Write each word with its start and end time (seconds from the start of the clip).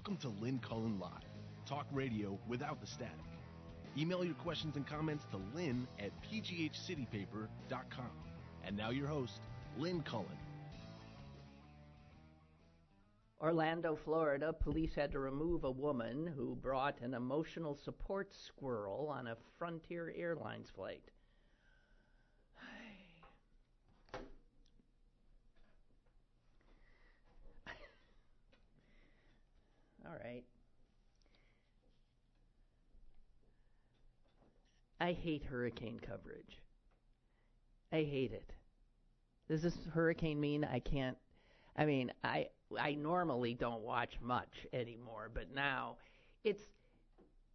Welcome 0.00 0.16
to 0.30 0.42
Lynn 0.42 0.58
Cullen 0.60 0.98
Live, 0.98 1.28
talk 1.66 1.86
radio 1.92 2.38
without 2.48 2.80
the 2.80 2.86
static. 2.86 3.12
Email 3.98 4.24
your 4.24 4.32
questions 4.32 4.76
and 4.76 4.86
comments 4.86 5.26
to 5.30 5.38
lynn 5.54 5.86
at 5.98 6.10
pghcitypaper.com. 6.22 8.10
And 8.64 8.78
now 8.78 8.88
your 8.88 9.06
host, 9.08 9.42
Lynn 9.76 10.00
Cullen. 10.00 10.38
Orlando, 13.42 13.94
Florida, 13.94 14.54
police 14.54 14.94
had 14.94 15.12
to 15.12 15.18
remove 15.18 15.64
a 15.64 15.70
woman 15.70 16.32
who 16.34 16.54
brought 16.54 16.98
an 17.02 17.12
emotional 17.12 17.76
support 17.84 18.32
squirrel 18.32 19.12
on 19.14 19.26
a 19.26 19.36
Frontier 19.58 20.14
Airlines 20.16 20.70
flight. 20.74 21.10
All 30.10 30.16
right. 30.24 30.42
I 35.00 35.12
hate 35.12 35.44
hurricane 35.44 36.00
coverage. 36.04 36.58
I 37.92 37.98
hate 37.98 38.32
it. 38.32 38.52
Does 39.48 39.62
this 39.62 39.76
hurricane 39.92 40.40
mean 40.40 40.64
I 40.64 40.80
can't? 40.80 41.16
I 41.76 41.84
mean, 41.84 42.12
I 42.24 42.48
I 42.78 42.94
normally 42.94 43.54
don't 43.54 43.82
watch 43.82 44.14
much 44.20 44.66
anymore, 44.72 45.30
but 45.32 45.54
now 45.54 45.96
it's 46.42 46.62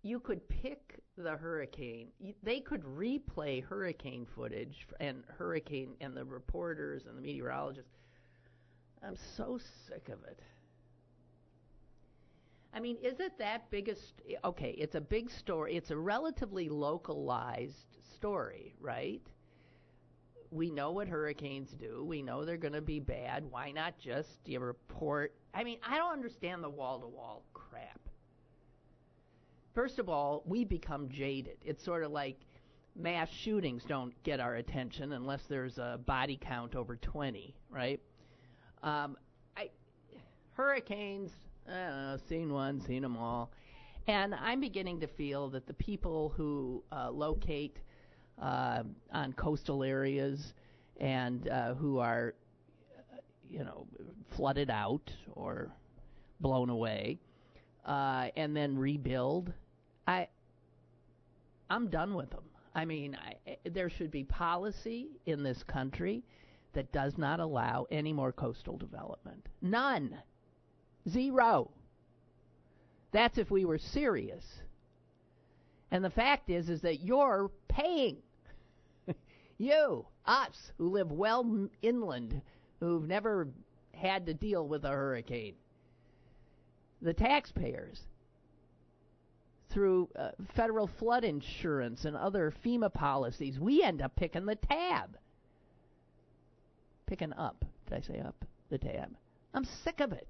you 0.01 0.19
could 0.19 0.47
pick 0.47 0.99
the 1.17 1.31
hurricane. 1.31 2.07
They 2.41 2.61
could 2.61 2.83
replay 2.83 3.63
hurricane 3.63 4.25
footage 4.33 4.87
and 5.01 5.23
hurricane 5.37 5.95
and 5.99 6.15
the 6.15 6.23
reporters 6.23 7.05
and 7.05 7.17
the 7.17 7.21
meteorologists. 7.21 7.91
I'm 9.03 9.17
so 9.35 9.59
sick 9.87 10.09
of 10.09 10.23
it. 10.23 10.39
I 12.75 12.81
mean, 12.81 12.97
is 13.01 13.21
it 13.21 13.37
that 13.39 13.71
biggest? 13.71 14.21
Okay, 14.43 14.75
it's 14.77 14.95
a 14.95 15.01
big 15.01 15.31
story. 15.31 15.77
It's 15.77 15.91
a 15.91 15.97
relatively 15.97 16.67
localized 16.67 17.97
story, 18.15 18.75
right? 18.81 19.21
We 20.51 20.69
know 20.69 20.91
what 20.91 21.07
hurricanes 21.07 21.71
do. 21.71 22.03
We 22.03 22.21
know 22.21 22.43
they're 22.43 22.57
going 22.57 22.73
to 22.73 22.81
be 22.81 22.99
bad. 22.99 23.45
Why 23.49 23.71
not 23.71 23.97
just 23.97 24.39
you 24.45 24.59
report? 24.59 25.33
I 25.53 25.63
mean, 25.63 25.77
I 25.87 25.97
don't 25.97 26.11
understand 26.11 26.63
the 26.63 26.69
wall 26.69 26.99
to 26.99 27.07
wall 27.07 27.45
crap. 27.53 27.99
First 29.73 29.97
of 29.97 30.09
all, 30.09 30.43
we 30.45 30.65
become 30.65 31.07
jaded. 31.07 31.57
It's 31.63 31.83
sort 31.83 32.03
of 32.03 32.11
like 32.11 32.37
mass 32.95 33.29
shootings 33.29 33.83
don't 33.85 34.13
get 34.23 34.41
our 34.41 34.55
attention 34.55 35.13
unless 35.13 35.43
there's 35.47 35.77
a 35.77 35.99
body 36.05 36.37
count 36.41 36.75
over 36.75 36.97
20, 36.97 37.55
right? 37.69 38.01
Um, 38.83 39.17
I, 39.57 39.69
hurricanes, 40.53 41.31
I 41.67 41.71
don't 41.71 41.97
know, 41.97 42.17
seen 42.29 42.53
one, 42.53 42.81
seen 42.81 43.01
them 43.01 43.17
all. 43.17 43.51
And 44.07 44.35
I'm 44.35 44.61
beginning 44.61 44.99
to 44.99 45.07
feel 45.07 45.49
that 45.49 45.65
the 45.65 45.73
people 45.73 46.33
who 46.35 46.83
uh, 46.91 47.09
locate 47.09 47.77
uh, 48.39 48.83
on 49.11 49.33
coastal 49.33 49.83
areas 49.83 50.53
and 50.99 51.47
uh, 51.49 51.73
who 51.73 51.97
are, 51.97 52.35
you 53.49 53.63
know, 53.63 53.87
flooded 54.35 54.69
out 54.69 55.11
or 55.33 55.71
blown 56.39 56.69
away, 56.69 57.19
uh, 57.85 58.27
and 58.35 58.55
then 58.55 58.77
rebuild, 58.77 59.51
I, 60.07 60.27
I'm 61.69 61.87
done 61.87 62.13
with 62.13 62.29
them. 62.29 62.43
I 62.75 62.85
mean, 62.85 63.15
I, 63.15 63.57
there 63.69 63.89
should 63.89 64.11
be 64.11 64.23
policy 64.23 65.07
in 65.25 65.43
this 65.43 65.63
country 65.63 66.23
that 66.73 66.91
does 66.91 67.17
not 67.17 67.39
allow 67.39 67.87
any 67.89 68.11
more 68.11 68.31
coastal 68.31 68.77
development. 68.77 69.47
None. 69.61 70.17
Zero. 71.09 71.71
That's 73.11 73.37
if 73.37 73.49
we 73.49 73.65
were 73.65 73.77
serious. 73.77 74.43
And 75.91 76.03
the 76.03 76.09
fact 76.09 76.49
is 76.49 76.69
is 76.69 76.81
that 76.81 77.01
you're 77.01 77.51
paying. 77.67 78.17
you, 79.57 80.05
us 80.25 80.71
who 80.77 80.89
live 80.89 81.11
well 81.11 81.69
inland, 81.81 82.41
who've 82.79 83.07
never 83.07 83.47
had 83.93 84.25
to 84.25 84.33
deal 84.33 84.67
with 84.67 84.83
a 84.83 84.89
hurricane. 84.89 85.55
The 87.01 87.13
taxpayers 87.13 88.01
through 89.69 90.09
uh, 90.15 90.31
federal 90.55 90.87
flood 90.99 91.23
insurance 91.23 92.05
and 92.05 92.15
other 92.15 92.53
FEMA 92.65 92.93
policies, 92.93 93.59
we 93.59 93.83
end 93.83 94.01
up 94.01 94.15
picking 94.15 94.45
the 94.45 94.55
tab. 94.55 95.17
Picking 97.05 97.33
up. 97.33 97.63
Did 97.87 97.97
I 97.97 98.01
say 98.01 98.19
up? 98.19 98.43
The 98.69 98.77
tab. 98.77 99.15
I'm 99.53 99.65
sick 99.83 99.99
of 99.99 100.11
it. 100.11 100.27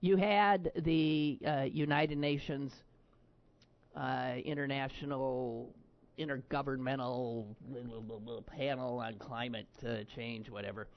You 0.00 0.16
had 0.16 0.72
the 0.76 1.38
uh, 1.46 1.62
United 1.62 2.18
Nations 2.18 2.72
uh, 3.96 4.34
International 4.44 5.74
Intergovernmental 6.18 7.46
Panel 8.46 8.98
on 8.98 9.14
Climate 9.14 9.66
uh, 9.86 10.04
Change, 10.14 10.50
whatever, 10.50 10.88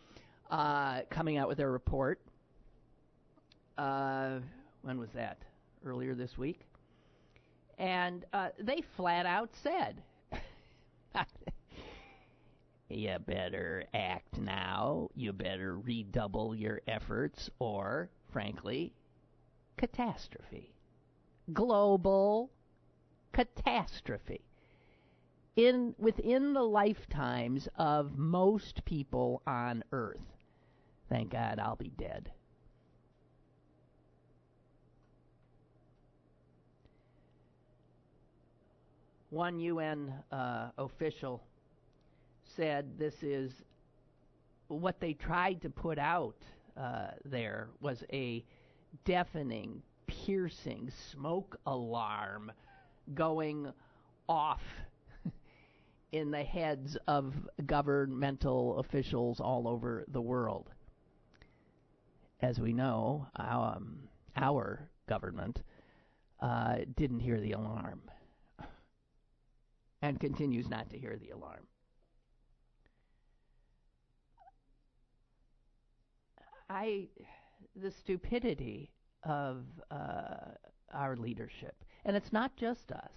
uh, 0.52 1.02
coming 1.10 1.38
out 1.38 1.48
with 1.48 1.58
their 1.58 1.72
report. 1.72 2.20
Uh, 3.78 4.40
when 4.82 5.00
was 5.00 5.10
that? 5.16 5.38
Earlier 5.86 6.14
this 6.14 6.38
week. 6.38 6.62
And 7.78 8.26
uh, 8.34 8.50
they 8.60 8.84
flat 8.98 9.26
out 9.26 9.50
said, 9.64 10.04
you 12.90 13.18
better 13.26 13.86
act 13.94 14.38
now, 14.38 15.10
you 15.16 15.32
better 15.32 15.78
redouble 15.78 16.54
your 16.54 16.82
efforts, 16.88 17.50
or 17.60 18.10
frankly, 18.32 18.94
catastrophe. 19.78 20.74
Global 21.54 22.52
catastrophe. 23.34 24.42
In 25.56 25.96
within 25.98 26.54
the 26.54 26.64
lifetimes 26.64 27.68
of 27.76 28.18
most 28.18 28.86
people 28.86 29.42
on 29.46 29.84
earth. 29.92 30.22
Thank 31.10 31.32
God 31.32 31.60
I'll 31.60 31.76
be 31.76 31.92
dead. 31.98 32.32
One 39.32 39.60
UN 39.60 40.14
uh, 40.32 40.70
official 40.78 41.44
said 42.56 42.98
this 42.98 43.22
is 43.22 43.52
what 44.70 45.00
they 45.00 45.14
tried 45.14 45.62
to 45.62 45.70
put 45.70 46.00
out 46.00 46.36
uh, 46.80 47.12
there 47.26 47.68
was 47.82 48.04
a 48.14 48.44
deafening, 49.04 49.82
piercing 50.08 50.90
smoke 51.12 51.60
alarm 51.66 52.52
going 53.14 53.72
off 54.28 54.62
in 56.12 56.32
the 56.32 56.44
heads 56.44 56.98
of 57.08 57.34
governmental 57.66 58.80
officials 58.80 59.40
all 59.40 59.68
over 59.68 60.06
the 60.08 60.22
world. 60.22 60.70
As 62.42 62.60
we 62.60 62.72
know, 62.72 63.28
our, 63.36 63.76
um, 63.76 64.00
our 64.38 64.90
government 65.08 65.62
uh, 66.40 66.78
didn't 66.96 67.20
hear 67.20 67.42
the 67.42 67.52
alarm 67.52 68.02
and 70.02 70.20
continues 70.20 70.70
not 70.70 70.90
to 70.92 70.98
hear 70.98 71.18
the 71.18 71.32
alarm. 71.32 71.68
I, 76.70 77.08
the 77.76 77.92
stupidity 77.92 78.92
of 79.24 79.66
uh, 79.92 80.54
our 80.94 81.16
leadership, 81.18 81.76
and 82.06 82.16
it's 82.16 82.32
not 82.32 82.56
just 82.56 82.92
us. 82.92 83.12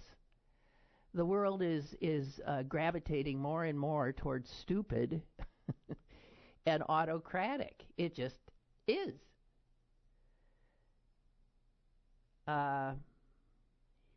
The 1.13 1.25
world 1.25 1.61
is 1.61 1.95
is 2.01 2.39
uh, 2.47 2.63
gravitating 2.63 3.39
more 3.39 3.65
and 3.65 3.79
more 3.79 4.11
towards 4.11 4.49
stupid 4.49 5.21
and 6.65 6.83
autocratic. 6.89 7.85
It 7.97 8.15
just 8.15 8.37
is. 8.87 9.13
Uh, 12.47 12.93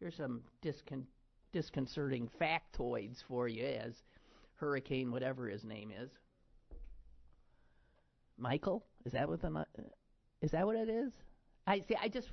here's 0.01 0.17
some 0.17 0.41
discon- 0.63 1.07
disconcerting 1.53 2.29
factoids 2.41 3.23
for 3.29 3.47
you 3.47 3.65
as 3.65 4.03
Hurricane, 4.57 5.13
whatever 5.13 5.49
his 5.49 5.65
name 5.65 5.93
is. 5.93 6.11
Michael? 8.39 8.85
Is 9.07 9.13
that 9.13 9.29
what 9.29 9.41
the 9.41 9.65
is 10.43 10.51
that 10.51 10.67
what 10.67 10.75
it 10.75 10.89
is? 10.89 11.13
I 11.67 11.79
see. 11.81 11.95
I 12.01 12.09
just 12.09 12.29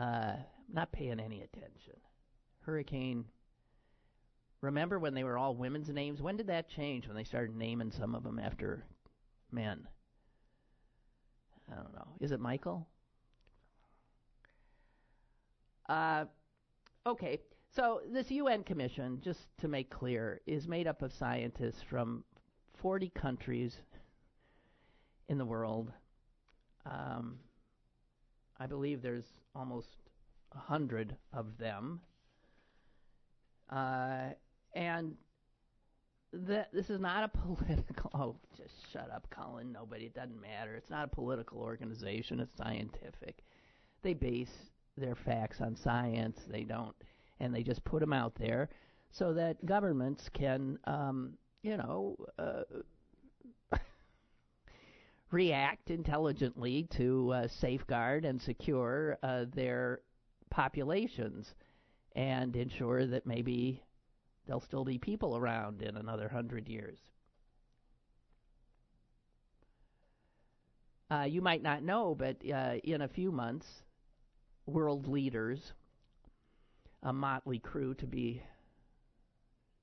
uh, 0.00 0.32
not 0.72 0.92
paying 0.92 1.20
any 1.20 1.42
attention. 1.42 1.94
Hurricane. 2.60 3.26
Remember 4.62 4.98
when 4.98 5.12
they 5.12 5.24
were 5.24 5.36
all 5.36 5.54
women's 5.54 5.90
names? 5.90 6.22
When 6.22 6.38
did 6.38 6.46
that 6.46 6.70
change? 6.70 7.06
When 7.06 7.16
they 7.16 7.24
started 7.24 7.54
naming 7.54 7.90
some 7.90 8.14
of 8.14 8.22
them 8.22 8.38
after 8.38 8.84
men? 9.52 9.86
I 11.70 11.76
don't 11.76 11.94
know. 11.94 12.08
Is 12.20 12.32
it 12.32 12.40
Michael? 12.40 12.86
Uh, 15.86 16.24
okay. 17.06 17.40
So 17.74 18.00
this 18.10 18.30
UN 18.30 18.64
commission, 18.64 19.20
just 19.22 19.40
to 19.58 19.68
make 19.68 19.90
clear, 19.90 20.40
is 20.46 20.66
made 20.66 20.86
up 20.86 21.02
of 21.02 21.12
scientists 21.12 21.82
from 21.82 22.24
40 22.80 23.10
countries 23.10 23.80
in 25.30 25.38
the 25.38 25.44
world. 25.44 25.92
Um, 26.84 27.38
I 28.58 28.66
believe 28.66 29.00
there's 29.00 29.32
almost 29.54 29.88
a 30.52 30.58
hundred 30.58 31.16
of 31.32 31.56
them. 31.56 32.00
Uh, 33.70 34.30
and 34.74 35.14
th- 36.46 36.66
this 36.72 36.90
is 36.90 36.98
not 36.98 37.22
a 37.22 37.28
political. 37.46 38.10
Oh, 38.12 38.36
just 38.56 38.74
shut 38.92 39.08
up, 39.14 39.28
Colin. 39.30 39.70
Nobody. 39.70 40.06
It 40.06 40.14
doesn't 40.14 40.40
matter. 40.40 40.74
It's 40.74 40.90
not 40.90 41.04
a 41.04 41.08
political 41.08 41.60
organization. 41.60 42.40
It's 42.40 42.56
scientific. 42.56 43.44
They 44.02 44.14
base 44.14 44.70
their 44.96 45.14
facts 45.14 45.60
on 45.60 45.76
science. 45.76 46.40
They 46.50 46.64
don't, 46.64 46.96
and 47.38 47.54
they 47.54 47.62
just 47.62 47.84
put 47.84 48.00
them 48.00 48.12
out 48.12 48.34
there 48.34 48.68
so 49.12 49.32
that 49.34 49.64
governments 49.64 50.28
can, 50.34 50.76
um, 50.84 51.34
you 51.62 51.76
know. 51.76 52.16
Uh, 52.36 52.62
react 55.30 55.90
intelligently 55.90 56.88
to 56.96 57.32
uh, 57.32 57.48
safeguard 57.60 58.24
and 58.24 58.40
secure 58.42 59.16
uh, 59.22 59.44
their 59.54 60.00
populations 60.50 61.54
and 62.16 62.56
ensure 62.56 63.06
that 63.06 63.26
maybe 63.26 63.82
there'll 64.46 64.60
still 64.60 64.84
be 64.84 64.98
people 64.98 65.36
around 65.36 65.82
in 65.82 65.96
another 65.96 66.28
hundred 66.28 66.68
years. 66.68 66.98
Uh, 71.10 71.22
you 71.22 71.40
might 71.40 71.62
not 71.62 71.82
know, 71.82 72.14
but 72.14 72.36
uh, 72.52 72.74
in 72.84 73.02
a 73.02 73.08
few 73.08 73.32
months, 73.32 73.66
world 74.66 75.08
leaders, 75.08 75.72
a 77.02 77.12
motley 77.12 77.58
crew 77.58 77.94
to 77.94 78.06
be 78.06 78.42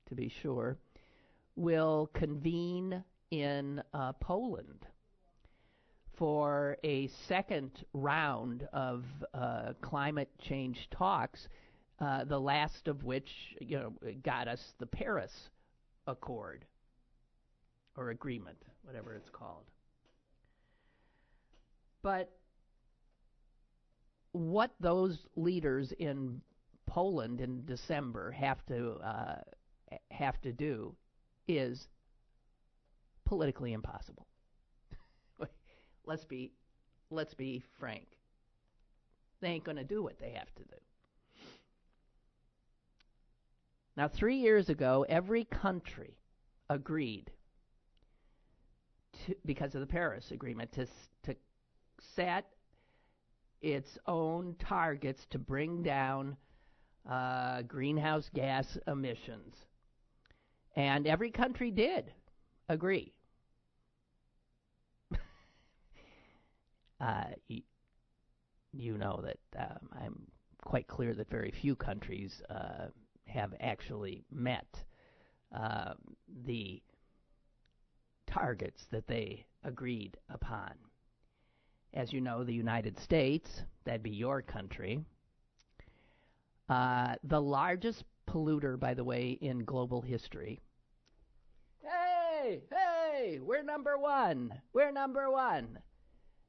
to 0.08 0.14
be 0.14 0.32
sure, 0.42 0.78
will 1.54 2.08
convene 2.14 3.04
in 3.30 3.82
uh, 3.92 4.12
Poland 4.14 4.86
for 6.18 6.76
a 6.84 7.08
second 7.28 7.70
round 7.92 8.66
of 8.72 9.04
uh, 9.32 9.72
climate 9.80 10.30
change 10.40 10.88
talks, 10.90 11.48
uh, 12.00 12.24
the 12.24 12.38
last 12.38 12.88
of 12.88 13.04
which 13.04 13.28
you 13.60 13.78
know 13.78 13.92
got 14.24 14.48
us 14.48 14.60
the 14.78 14.86
Paris 14.86 15.32
Accord 16.06 16.64
or 17.96 18.10
agreement, 18.10 18.58
whatever 18.82 19.14
it's 19.14 19.30
called. 19.30 19.64
But 22.02 22.30
what 24.32 24.72
those 24.80 25.18
leaders 25.36 25.92
in 25.98 26.40
Poland 26.86 27.40
in 27.40 27.64
December 27.64 28.30
have 28.32 28.64
to 28.66 28.92
uh, 29.04 29.36
have 30.10 30.40
to 30.42 30.52
do 30.52 30.94
is 31.46 31.88
politically 33.24 33.72
impossible. 33.72 34.26
Let's 36.08 36.24
be 36.24 36.50
let's 37.10 37.34
be 37.34 37.62
frank. 37.78 38.06
They 39.40 39.48
ain't 39.48 39.64
going 39.64 39.76
to 39.76 39.84
do 39.84 40.02
what 40.02 40.18
they 40.18 40.30
have 40.30 40.52
to 40.56 40.64
do. 40.64 40.76
Now, 43.96 44.08
3 44.08 44.36
years 44.36 44.68
ago, 44.68 45.04
every 45.08 45.44
country 45.44 46.16
agreed 46.70 47.30
to, 49.26 49.34
because 49.44 49.74
of 49.74 49.80
the 49.80 49.86
Paris 49.86 50.30
Agreement 50.30 50.72
to 50.72 50.86
to 51.24 51.36
set 52.16 52.46
its 53.60 53.98
own 54.06 54.54
targets 54.58 55.26
to 55.30 55.38
bring 55.38 55.82
down 55.82 56.36
uh, 57.08 57.62
greenhouse 57.62 58.28
gas 58.34 58.78
emissions. 58.86 59.54
And 60.76 61.06
every 61.06 61.30
country 61.30 61.70
did 61.70 62.12
agree. 62.68 63.12
Uh, 67.00 67.24
you 68.72 68.98
know 68.98 69.22
that 69.24 69.38
um, 69.58 69.88
I'm 69.92 70.26
quite 70.64 70.86
clear 70.86 71.14
that 71.14 71.30
very 71.30 71.50
few 71.50 71.74
countries 71.74 72.42
uh, 72.50 72.86
have 73.26 73.54
actually 73.60 74.24
met 74.30 74.66
uh, 75.54 75.94
the 76.44 76.82
targets 78.26 78.86
that 78.90 79.06
they 79.06 79.46
agreed 79.64 80.16
upon. 80.28 80.72
As 81.94 82.12
you 82.12 82.20
know, 82.20 82.44
the 82.44 82.52
United 82.52 82.98
States, 82.98 83.62
that'd 83.84 84.02
be 84.02 84.10
your 84.10 84.42
country, 84.42 85.00
uh, 86.68 87.14
the 87.24 87.40
largest 87.40 88.04
polluter, 88.28 88.78
by 88.78 88.92
the 88.92 89.04
way, 89.04 89.38
in 89.40 89.64
global 89.64 90.02
history. 90.02 90.60
Hey, 91.82 92.60
hey, 92.70 93.40
we're 93.40 93.62
number 93.62 93.96
one. 93.96 94.52
We're 94.74 94.92
number 94.92 95.30
one. 95.30 95.78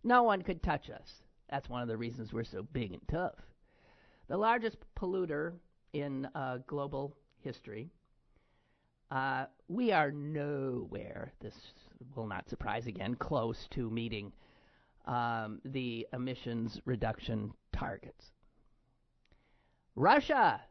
No 0.03 0.23
one 0.23 0.41
could 0.41 0.63
touch 0.63 0.89
us. 0.89 1.23
That's 1.49 1.69
one 1.69 1.81
of 1.81 1.87
the 1.87 1.97
reasons 1.97 2.31
we're 2.31 2.43
so 2.43 2.63
big 2.63 2.93
and 2.93 3.01
tough. 3.07 3.35
The 4.27 4.37
largest 4.37 4.77
polluter 4.95 5.53
in 5.93 6.27
uh, 6.35 6.59
global 6.67 7.15
history. 7.41 7.89
Uh, 9.11 9.45
we 9.67 9.91
are 9.91 10.11
nowhere, 10.11 11.33
this 11.41 11.55
will 12.15 12.27
not 12.27 12.47
surprise 12.47 12.85
again, 12.85 13.15
close 13.15 13.67
to 13.71 13.89
meeting 13.89 14.31
um, 15.05 15.59
the 15.65 16.05
emissions 16.13 16.79
reduction 16.85 17.51
targets. 17.73 18.25
Russia, 19.95 20.61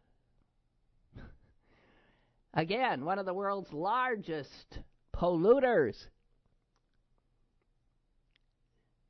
again, 2.55 3.05
one 3.05 3.19
of 3.19 3.27
the 3.27 3.35
world's 3.35 3.73
largest 3.73 4.79
polluters. 5.13 6.07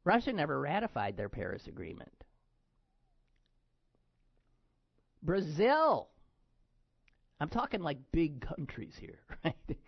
Russia 0.09 0.33
never 0.33 0.59
ratified 0.59 1.19
their 1.19 1.29
Paris 1.29 1.67
Agreement. 1.67 2.25
Brazil. 5.23 6.09
I'm 7.39 7.51
talking 7.51 7.83
like 7.83 7.99
big 8.11 8.41
countries 8.41 8.95
here, 8.99 9.19
right? 9.45 9.79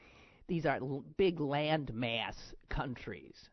These 0.46 0.66
are 0.66 0.76
l- 0.76 1.06
big 1.16 1.38
landmass 1.38 2.34
countries 2.68 3.48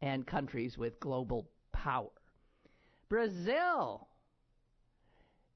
and 0.00 0.26
countries 0.26 0.78
with 0.78 0.98
global 1.00 1.50
power. 1.70 2.08
Brazil. 3.10 4.08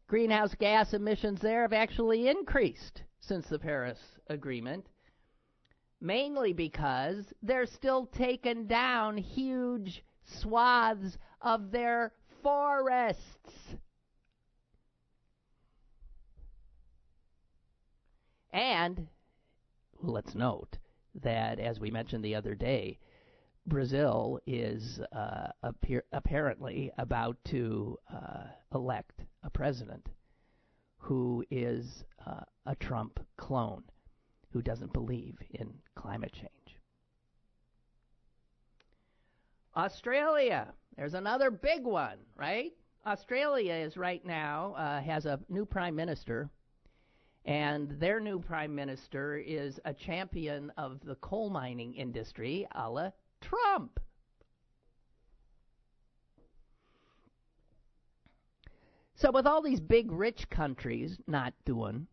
Greenhouse 0.09 0.55
gas 0.61 0.93
emissions 0.93 1.41
there 1.41 1.63
have 1.63 1.73
actually 1.73 2.29
increased 2.29 3.01
since 3.21 3.49
the 3.49 3.59
Paris 3.59 3.99
Agreement, 4.29 4.85
mainly 6.03 6.53
because 6.53 7.33
they're 7.43 7.65
still 7.65 8.07
taking 8.07 8.67
down 8.67 9.17
huge 9.17 10.05
swaths 10.25 11.17
of 11.41 11.71
their 11.71 12.13
forests. 12.43 13.77
And 18.53 19.07
let's 20.03 20.35
note 20.35 20.77
that, 21.23 21.61
as 21.61 21.79
we 21.79 21.91
mentioned 21.91 22.25
the 22.25 22.35
other 22.35 22.55
day, 22.55 22.99
Brazil 23.67 24.41
is 24.45 25.01
uh, 25.13 25.49
appear- 25.63 26.05
apparently 26.13 26.91
about 26.99 27.37
to 27.45 27.97
uh, 28.13 28.47
elect 28.75 29.23
a 29.45 29.51
president 29.51 30.09
who 30.99 31.45
is 31.51 32.05
uh, 32.27 32.41
a 32.67 32.75
Trump 32.75 33.21
clone 33.37 33.85
who 34.53 34.63
doesn't 34.63 34.93
believe 34.93 35.37
in 35.51 35.73
climate 35.95 36.33
change. 36.33 36.79
Australia, 39.75 40.73
there's 40.97 41.15
another 41.15 41.51
big 41.51 41.85
one, 41.85 42.19
right? 42.37 42.73
Australia 43.07 43.73
is 43.73 43.97
right 43.97 44.25
now 44.25 44.75
uh, 44.75 45.01
has 45.01 45.25
a 45.25 45.41
new 45.49 45.65
prime 45.65 45.97
minister, 45.97 46.51
and 47.47 47.91
their 47.99 48.21
new 48.21 48.39
prime 48.39 48.75
minister 48.75 49.37
is 49.39 49.81
a 49.85 49.95
champion 49.95 50.71
of 50.77 51.01
the 51.05 51.15
coal 51.17 51.49
mining 51.49 51.95
industry, 51.95 52.67
a 52.75 52.89
la 52.89 53.11
Trump. 53.41 53.99
So, 59.15 59.31
with 59.31 59.47
all 59.47 59.63
these 59.63 59.81
big 59.81 60.13
rich 60.13 60.49
countries 60.51 61.19
not 61.27 61.55
doing 61.65 62.07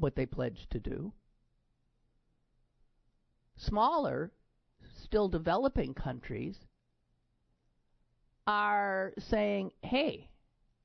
what 0.00 0.16
they 0.16 0.26
pledged 0.26 0.70
to 0.70 0.80
do, 0.80 1.12
smaller, 3.56 4.32
still 5.02 5.28
developing 5.28 5.94
countries 5.94 6.56
are 8.46 9.12
saying, 9.18 9.70
hey, 9.82 10.28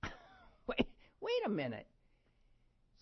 wait, 0.68 0.88
wait 1.22 1.46
a 1.46 1.50
minute. 1.50 1.88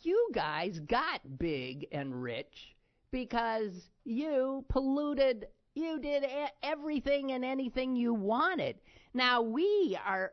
You 0.01 0.29
guys 0.33 0.79
got 0.79 1.39
big 1.39 1.87
and 1.91 2.21
rich 2.21 2.75
because 3.11 3.89
you 4.03 4.65
polluted 4.69 5.47
you 5.75 5.99
did 5.99 6.25
everything 6.61 7.31
and 7.31 7.43
anything 7.43 7.95
you 7.95 8.13
wanted. 8.13 8.75
Now 9.13 9.41
we 9.41 9.97
are 10.05 10.31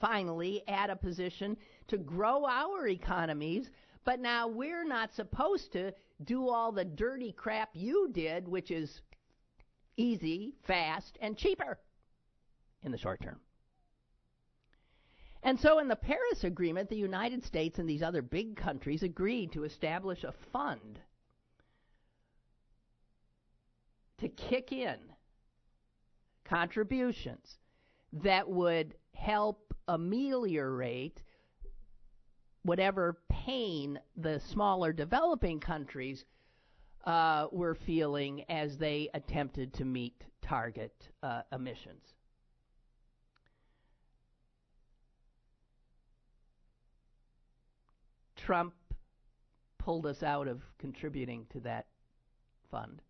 finally 0.00 0.62
at 0.68 0.90
a 0.90 0.96
position 0.96 1.56
to 1.88 1.98
grow 1.98 2.44
our 2.46 2.86
economies, 2.88 3.70
but 4.04 4.20
now 4.20 4.48
we're 4.48 4.84
not 4.84 5.14
supposed 5.14 5.72
to 5.72 5.92
do 6.24 6.48
all 6.48 6.72
the 6.72 6.84
dirty 6.84 7.32
crap 7.32 7.70
you 7.74 8.10
did, 8.12 8.48
which 8.48 8.70
is 8.70 9.00
easy, 9.96 10.54
fast, 10.66 11.18
and 11.20 11.36
cheaper 11.36 11.78
in 12.82 12.92
the 12.92 12.98
short 12.98 13.20
term. 13.22 13.40
And 15.42 15.58
so, 15.58 15.78
in 15.78 15.88
the 15.88 15.96
Paris 15.96 16.44
Agreement, 16.44 16.90
the 16.90 16.96
United 16.96 17.44
States 17.44 17.78
and 17.78 17.88
these 17.88 18.02
other 18.02 18.20
big 18.20 18.56
countries 18.56 19.02
agreed 19.02 19.52
to 19.52 19.64
establish 19.64 20.22
a 20.22 20.34
fund 20.52 21.00
to 24.18 24.28
kick 24.28 24.70
in 24.70 24.98
contributions 26.44 27.56
that 28.12 28.48
would 28.48 28.94
help 29.14 29.74
ameliorate 29.88 31.22
whatever 32.62 33.18
pain 33.28 33.98
the 34.16 34.40
smaller 34.40 34.92
developing 34.92 35.60
countries 35.60 36.24
uh, 37.04 37.46
were 37.50 37.74
feeling 37.74 38.44
as 38.50 38.76
they 38.76 39.08
attempted 39.14 39.72
to 39.74 39.84
meet 39.84 40.24
target 40.42 41.08
uh, 41.22 41.42
emissions. 41.52 42.14
Trump 48.36 48.74
pulled 49.78 50.06
us 50.06 50.22
out 50.22 50.48
of 50.48 50.62
contributing 50.78 51.46
to 51.50 51.60
that 51.60 51.86
fund. 52.70 53.00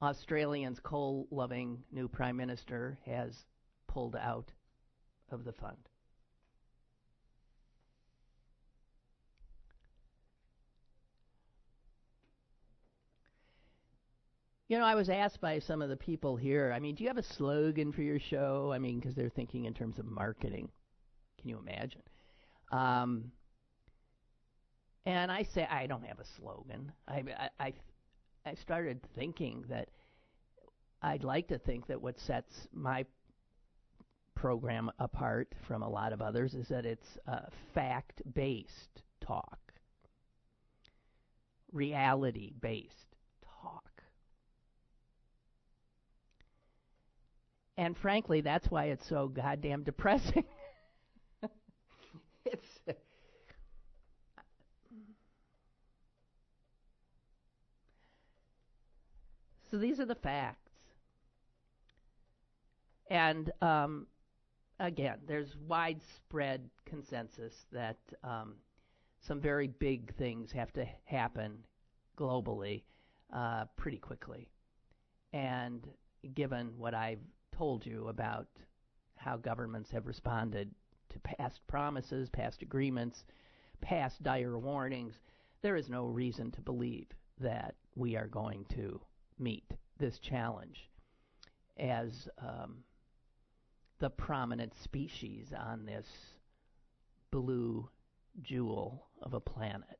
Australia's 0.00 0.78
coal 0.80 1.26
loving 1.30 1.82
new 1.90 2.06
prime 2.06 2.36
minister 2.36 2.98
has 3.06 3.44
pulled 3.86 4.16
out 4.16 4.52
of 5.30 5.44
the 5.44 5.52
fund. 5.52 5.78
You 14.74 14.80
know, 14.80 14.86
I 14.86 14.96
was 14.96 15.08
asked 15.08 15.40
by 15.40 15.60
some 15.60 15.82
of 15.82 15.88
the 15.88 15.96
people 15.96 16.34
here, 16.34 16.72
I 16.74 16.80
mean, 16.80 16.96
do 16.96 17.04
you 17.04 17.08
have 17.08 17.16
a 17.16 17.22
slogan 17.22 17.92
for 17.92 18.02
your 18.02 18.18
show? 18.18 18.72
I 18.74 18.80
mean, 18.80 18.98
because 18.98 19.14
they're 19.14 19.28
thinking 19.28 19.66
in 19.66 19.72
terms 19.72 20.00
of 20.00 20.04
marketing. 20.04 20.68
Can 21.40 21.48
you 21.48 21.58
imagine? 21.60 22.02
Um, 22.72 23.30
and 25.06 25.30
I 25.30 25.44
say, 25.54 25.64
I 25.64 25.86
don't 25.86 26.04
have 26.04 26.18
a 26.18 26.24
slogan. 26.36 26.90
I, 27.06 27.22
I, 27.38 27.48
I, 27.66 27.72
I 28.44 28.54
started 28.54 28.98
thinking 29.14 29.64
that 29.68 29.90
I'd 31.00 31.22
like 31.22 31.46
to 31.48 31.58
think 31.60 31.86
that 31.86 32.02
what 32.02 32.18
sets 32.18 32.66
my 32.72 33.06
program 34.34 34.90
apart 34.98 35.54
from 35.68 35.84
a 35.84 35.88
lot 35.88 36.12
of 36.12 36.20
others 36.20 36.52
is 36.52 36.66
that 36.66 36.84
it's 36.84 37.16
uh, 37.28 37.42
fact 37.74 38.22
based 38.34 39.02
talk, 39.20 39.60
reality 41.70 42.54
based 42.60 43.14
talk. 43.62 43.84
And 47.76 47.96
frankly, 47.96 48.40
that's 48.40 48.70
why 48.70 48.86
it's 48.86 49.08
so 49.08 49.28
goddamn 49.28 49.82
depressing. 49.82 50.44
it's. 52.44 52.68
So 59.70 59.78
these 59.78 59.98
are 59.98 60.06
the 60.06 60.14
facts. 60.14 60.70
And 63.10 63.50
um, 63.60 64.06
again, 64.78 65.18
there's 65.26 65.56
widespread 65.66 66.70
consensus 66.84 67.54
that 67.72 67.98
um, 68.22 68.54
some 69.26 69.40
very 69.40 69.66
big 69.66 70.14
things 70.14 70.52
have 70.52 70.72
to 70.74 70.86
happen 71.04 71.58
globally 72.16 72.82
uh, 73.34 73.64
pretty 73.76 73.98
quickly. 73.98 74.48
And 75.32 75.84
given 76.34 76.72
what 76.78 76.94
I've 76.94 77.18
told 77.56 77.86
you 77.86 78.08
about 78.08 78.46
how 79.16 79.36
governments 79.36 79.90
have 79.90 80.06
responded 80.06 80.70
to 81.10 81.18
past 81.20 81.60
promises, 81.66 82.28
past 82.30 82.62
agreements, 82.62 83.24
past 83.80 84.22
dire 84.22 84.58
warnings, 84.58 85.14
there 85.62 85.76
is 85.76 85.88
no 85.88 86.06
reason 86.06 86.50
to 86.50 86.60
believe 86.60 87.06
that 87.40 87.74
we 87.94 88.16
are 88.16 88.26
going 88.26 88.64
to 88.74 89.00
meet 89.38 89.64
this 89.98 90.18
challenge 90.18 90.90
as 91.78 92.28
um, 92.38 92.76
the 93.98 94.10
prominent 94.10 94.72
species 94.82 95.52
on 95.56 95.84
this 95.84 96.06
blue 97.30 97.88
jewel 98.42 99.06
of 99.22 99.34
a 99.34 99.40
planet. 99.40 99.98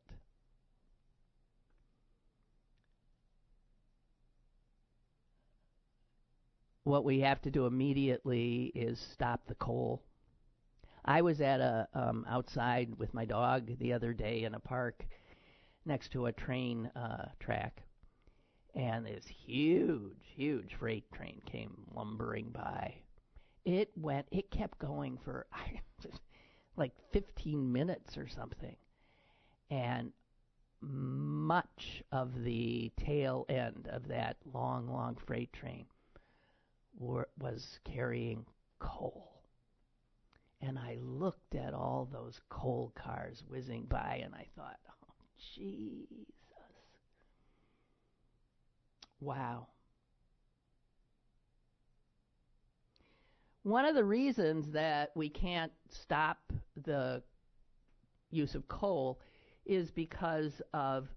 What 6.84 7.04
we 7.04 7.20
have 7.20 7.40
to 7.42 7.50
do 7.50 7.66
immediately 7.66 8.72
is 8.74 8.98
stop 9.00 9.46
the 9.46 9.54
coal. 9.54 10.02
I 11.04 11.22
was 11.22 11.40
at 11.40 11.60
a 11.60 11.88
um, 11.92 12.24
outside 12.28 12.94
with 12.98 13.12
my 13.12 13.24
dog 13.24 13.78
the 13.78 13.92
other 13.92 14.12
day 14.12 14.44
in 14.44 14.54
a 14.54 14.60
park 14.60 15.06
next 15.84 16.12
to 16.12 16.26
a 16.26 16.32
train 16.32 16.86
uh, 16.96 17.28
track, 17.40 17.82
and 18.74 19.04
this 19.04 19.26
huge, 19.26 20.16
huge 20.34 20.74
freight 20.74 21.10
train 21.12 21.42
came 21.46 21.86
lumbering 21.94 22.50
by 22.50 22.94
it 23.64 23.90
went, 23.96 24.26
it 24.30 24.50
kept 24.50 24.78
going 24.78 25.18
for 25.24 25.46
like 26.76 26.92
15 27.12 27.72
minutes 27.72 28.16
or 28.16 28.28
something. 28.28 28.76
And 29.70 30.12
much 30.80 32.02
of 32.12 32.42
the 32.44 32.92
tail 32.98 33.46
end 33.48 33.88
of 33.90 34.08
that 34.08 34.36
long, 34.52 34.86
long 34.88 35.16
freight 35.26 35.52
train 35.52 35.86
were, 36.98 37.28
was 37.38 37.78
carrying 37.84 38.44
coal. 38.78 39.30
And 40.60 40.78
I 40.78 40.96
looked 41.00 41.54
at 41.54 41.74
all 41.74 42.08
those 42.10 42.40
coal 42.48 42.92
cars 42.94 43.42
whizzing 43.48 43.84
by 43.84 44.22
and 44.24 44.34
I 44.34 44.46
thought, 44.56 44.78
oh, 44.88 45.12
Jesus. 45.54 46.08
Wow. 49.20 49.68
One 53.62 53.86
of 53.86 53.94
the 53.94 54.04
reasons 54.04 54.72
that 54.72 55.10
we 55.14 55.28
can't 55.28 55.72
stop 55.88 56.38
the 56.84 57.22
use 58.30 58.54
of 58.54 58.68
coal 58.68 59.20
is 59.64 59.90
because 59.90 60.60
of 60.74 61.08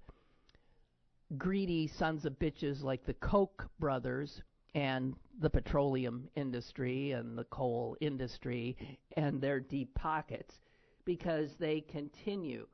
greedy 1.38 1.88
sons 1.88 2.26
of 2.26 2.40
bitches 2.40 2.84
like 2.84 3.06
the 3.06 3.14
Koch 3.16 3.68
brothers 3.80 4.42
and 4.78 5.16
the 5.40 5.50
petroleum 5.50 6.30
industry 6.36 7.12
and 7.12 7.36
the 7.36 7.46
coal 7.46 7.98
industry 8.00 8.78
and 9.16 9.42
their 9.42 9.60
deep 9.60 9.92
pockets 9.96 10.62
because 11.04 11.56
they 11.60 11.82
continue 11.82 12.68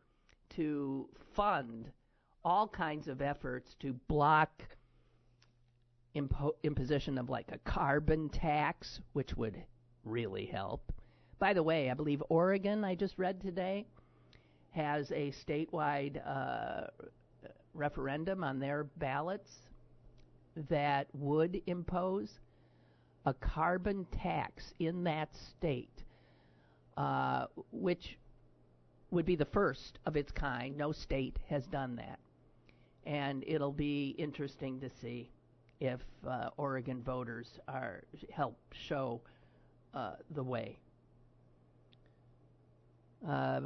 to 0.49 1.07
fund 1.33 1.89
all 2.43 2.67
kinds 2.67 3.07
of 3.07 3.21
efforts 3.21 3.73
to 3.79 3.93
block 4.09 4.63
impo- 6.13 6.51
imposition 6.63 7.17
of 7.17 7.29
like 7.29 7.49
a 7.53 7.57
carbon 7.59 8.27
tax, 8.27 8.99
which 9.13 9.37
would 9.37 9.63
really 10.03 10.45
help. 10.45 10.91
By 11.39 11.53
the 11.53 11.63
way, 11.63 11.89
I 11.89 11.93
believe 11.93 12.21
Oregon, 12.27 12.83
I 12.83 12.95
just 12.95 13.17
read 13.17 13.39
today, 13.39 13.85
has 14.71 15.09
a 15.13 15.31
statewide 15.31 16.19
uh, 16.27 16.87
referendum 17.73 18.43
on 18.43 18.59
their 18.59 18.83
ballots 18.97 19.51
that 20.69 21.07
would 21.13 21.61
impose 21.67 22.39
a 23.25 23.33
carbon 23.33 24.05
tax 24.11 24.73
in 24.79 25.03
that 25.03 25.33
state, 25.35 26.03
uh, 26.97 27.45
which 27.71 28.17
would 29.11 29.25
be 29.25 29.35
the 29.35 29.45
first 29.45 29.99
of 30.05 30.17
its 30.17 30.31
kind. 30.31 30.77
No 30.77 30.91
state 30.91 31.37
has 31.49 31.65
done 31.67 31.95
that. 31.95 32.19
And 33.05 33.43
it'll 33.47 33.71
be 33.71 34.15
interesting 34.17 34.79
to 34.79 34.89
see 34.89 35.29
if 35.79 35.99
uh, 36.27 36.49
Oregon 36.57 37.01
voters 37.01 37.59
are 37.67 38.03
help 38.31 38.57
show 38.71 39.21
uh, 39.93 40.13
the 40.31 40.43
way. 40.43 40.79
Uh, 43.27 43.61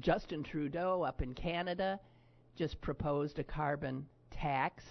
Justin 0.00 0.42
Trudeau 0.42 1.02
up 1.02 1.22
in 1.22 1.34
Canada 1.34 2.00
just 2.56 2.80
proposed 2.80 3.38
a 3.38 3.44
carbon 3.44 4.06
tax 4.30 4.84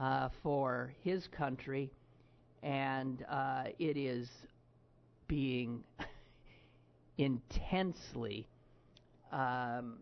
uh, 0.00 0.28
for 0.42 0.92
his 1.02 1.26
country, 1.28 1.90
and 2.62 3.24
uh, 3.28 3.64
it 3.78 3.96
is 3.96 4.28
being 5.26 5.82
intensely 7.18 8.46
um, 9.32 9.98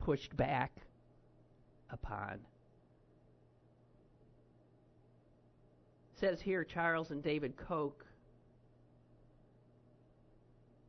pushed 0.00 0.36
back 0.36 0.72
upon. 1.90 2.40
says 6.20 6.38
here 6.38 6.64
Charles 6.64 7.10
and 7.10 7.22
David 7.22 7.56
Koch 7.56 8.04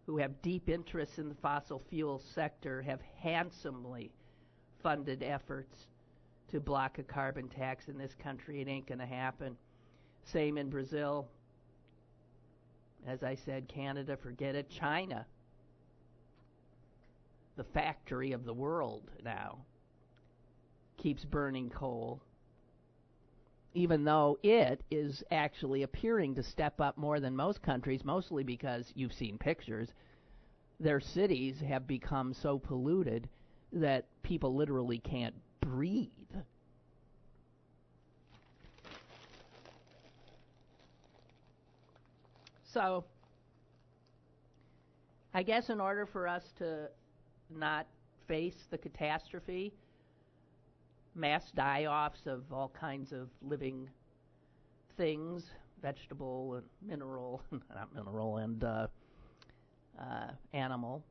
who 0.05 0.17
have 0.17 0.41
deep 0.41 0.67
interests 0.67 1.19
in 1.19 1.29
the 1.29 1.35
fossil 1.35 1.81
fuel 1.89 2.21
sector 2.35 2.81
have 2.81 2.99
handsomely 3.21 4.11
funded 4.83 5.23
efforts 5.23 5.87
to 6.51 6.59
block 6.59 6.99
a 6.99 7.03
carbon 7.03 7.47
tax 7.47 7.87
in 7.87 7.97
this 7.97 8.13
country. 8.21 8.61
It 8.61 8.67
ain't 8.67 8.87
going 8.87 8.99
to 8.99 9.05
happen. 9.05 9.55
Same 10.25 10.57
in 10.57 10.69
Brazil. 10.69 11.27
As 13.07 13.23
I 13.23 13.35
said, 13.35 13.67
Canada, 13.67 14.17
forget 14.17 14.55
it. 14.55 14.69
China, 14.69 15.25
the 17.55 17.63
factory 17.63 18.31
of 18.31 18.45
the 18.45 18.53
world 18.53 19.09
now, 19.23 19.59
keeps 20.97 21.25
burning 21.25 21.69
coal, 21.69 22.21
even 23.73 24.03
though 24.03 24.37
it 24.43 24.83
is 24.91 25.23
actually 25.31 25.81
appearing 25.83 26.35
to 26.35 26.43
step 26.43 26.79
up 26.79 26.97
more 26.97 27.19
than 27.19 27.35
most 27.35 27.61
countries, 27.63 28.05
mostly 28.05 28.43
because 28.43 28.91
you've 28.93 29.13
seen 29.13 29.37
pictures. 29.37 29.89
Their 30.79 30.99
cities 30.99 31.59
have 31.61 31.87
become 31.87 32.33
so 32.33 32.59
polluted 32.59 33.29
that 33.73 34.05
people 34.23 34.55
literally 34.55 34.99
can't 34.99 35.35
breathe. 35.59 36.09
So, 42.73 43.03
I 45.33 45.43
guess 45.43 45.69
in 45.69 45.81
order 45.81 46.05
for 46.05 46.27
us 46.27 46.43
to 46.57 46.89
not 47.49 47.85
face 48.27 48.55
the 48.69 48.77
catastrophe, 48.77 49.73
mass 51.15 51.51
die 51.51 51.85
offs 51.85 52.27
of 52.27 52.43
all 52.51 52.69
kinds 52.69 53.11
of 53.11 53.29
living 53.41 53.89
things, 54.95 55.43
vegetable 55.81 56.55
and 56.55 56.65
mineral, 56.81 57.41
not 57.51 57.93
mineral, 57.93 58.37
and 58.37 58.63
uh, 58.63 58.87
uh, 59.99 60.27
animal, 60.53 61.03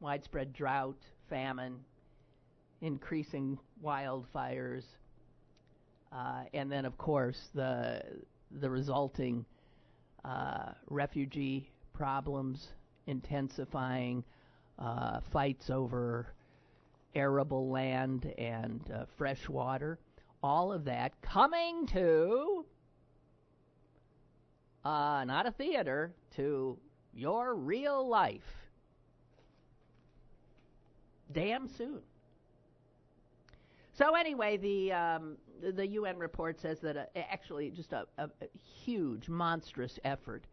widespread 0.00 0.52
drought, 0.52 0.98
famine, 1.30 1.76
increasing 2.82 3.58
wildfires, 3.82 4.84
uh, 6.12 6.42
and 6.52 6.70
then, 6.70 6.84
of 6.84 6.98
course, 6.98 7.48
the 7.54 8.02
the 8.60 8.68
resulting 8.68 9.44
uh, 10.24 10.72
refugee 10.88 11.70
problems 11.92 12.68
intensifying, 13.06 14.24
uh, 14.78 15.20
fights 15.32 15.70
over 15.70 16.34
arable 17.14 17.70
land 17.70 18.32
and 18.38 18.90
uh, 18.92 19.04
fresh 19.16 19.48
water, 19.48 19.98
all 20.42 20.72
of 20.72 20.84
that 20.84 21.12
coming 21.22 21.86
to 21.86 22.64
uh, 24.84 25.24
not 25.24 25.46
a 25.46 25.50
theater, 25.50 26.12
to 26.36 26.78
your 27.12 27.54
real 27.54 28.08
life. 28.08 28.69
Damn 31.32 31.68
soon. 31.68 32.00
So 33.92 34.14
anyway, 34.14 34.56
the 34.56 34.92
um, 34.92 35.36
the 35.76 35.86
UN 35.86 36.18
report 36.18 36.58
says 36.60 36.78
that 36.80 36.96
uh, 36.96 37.04
actually 37.14 37.70
just 37.70 37.92
a, 37.92 38.06
a, 38.18 38.24
a, 38.24 38.46
huge, 38.84 39.28
monstrous 39.28 39.98
effort 40.04 40.46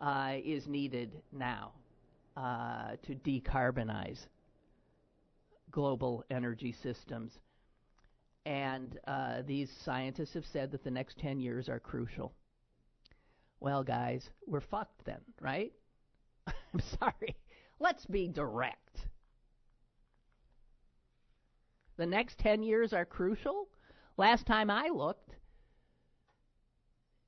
uh, 0.00 0.34
is 0.44 0.66
needed 0.66 1.22
now 1.32 1.72
uh, 2.36 2.96
to 3.02 3.14
decarbonize 3.14 4.26
global 5.70 6.24
energy 6.30 6.72
systems. 6.82 7.32
And 8.44 8.98
uh, 9.08 9.42
these 9.46 9.70
scientists 9.84 10.34
have 10.34 10.46
said 10.46 10.70
that 10.72 10.84
the 10.84 10.90
next 10.90 11.18
10 11.18 11.40
years 11.40 11.68
are 11.68 11.80
crucial. 11.80 12.32
Well, 13.58 13.82
guys, 13.82 14.28
we're 14.46 14.60
fucked 14.60 15.04
then, 15.04 15.20
right? 15.40 15.72
I'm 16.46 16.80
sorry. 17.00 17.36
Let's 17.80 18.06
be 18.06 18.28
direct. 18.28 19.06
The 21.96 22.06
next 22.06 22.38
10 22.38 22.62
years 22.62 22.92
are 22.92 23.04
crucial. 23.04 23.68
Last 24.16 24.46
time 24.46 24.70
I 24.70 24.88
looked, 24.88 25.34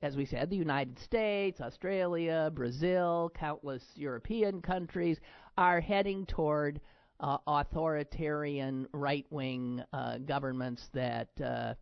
as 0.01 0.15
we 0.15 0.25
said, 0.25 0.49
the 0.49 0.55
United 0.55 0.97
States, 0.99 1.59
Australia, 1.59 2.51
Brazil, 2.53 3.31
countless 3.33 3.83
European 3.95 4.61
countries 4.61 5.19
are 5.57 5.81
heading 5.81 6.25
toward 6.25 6.79
uh, 7.19 7.37
authoritarian 7.47 8.87
right 8.93 9.25
wing 9.29 9.83
uh, 9.91 10.19
governments 10.19 10.87
that 10.93 11.29
uh, 11.43 11.73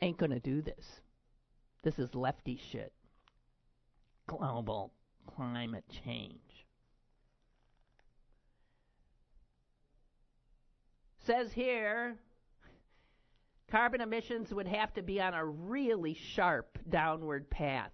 ain't 0.00 0.16
going 0.16 0.30
to 0.30 0.40
do 0.40 0.62
this. 0.62 0.84
This 1.82 1.98
is 1.98 2.14
lefty 2.14 2.58
shit. 2.70 2.92
Global 4.26 4.92
climate 5.26 5.84
change. 6.04 6.40
Says 11.24 11.52
here, 11.52 12.16
carbon 13.70 14.00
emissions 14.00 14.52
would 14.52 14.66
have 14.66 14.92
to 14.94 15.02
be 15.02 15.20
on 15.20 15.34
a 15.34 15.44
really 15.44 16.14
sharp 16.14 16.78
downward 16.88 17.48
path 17.48 17.92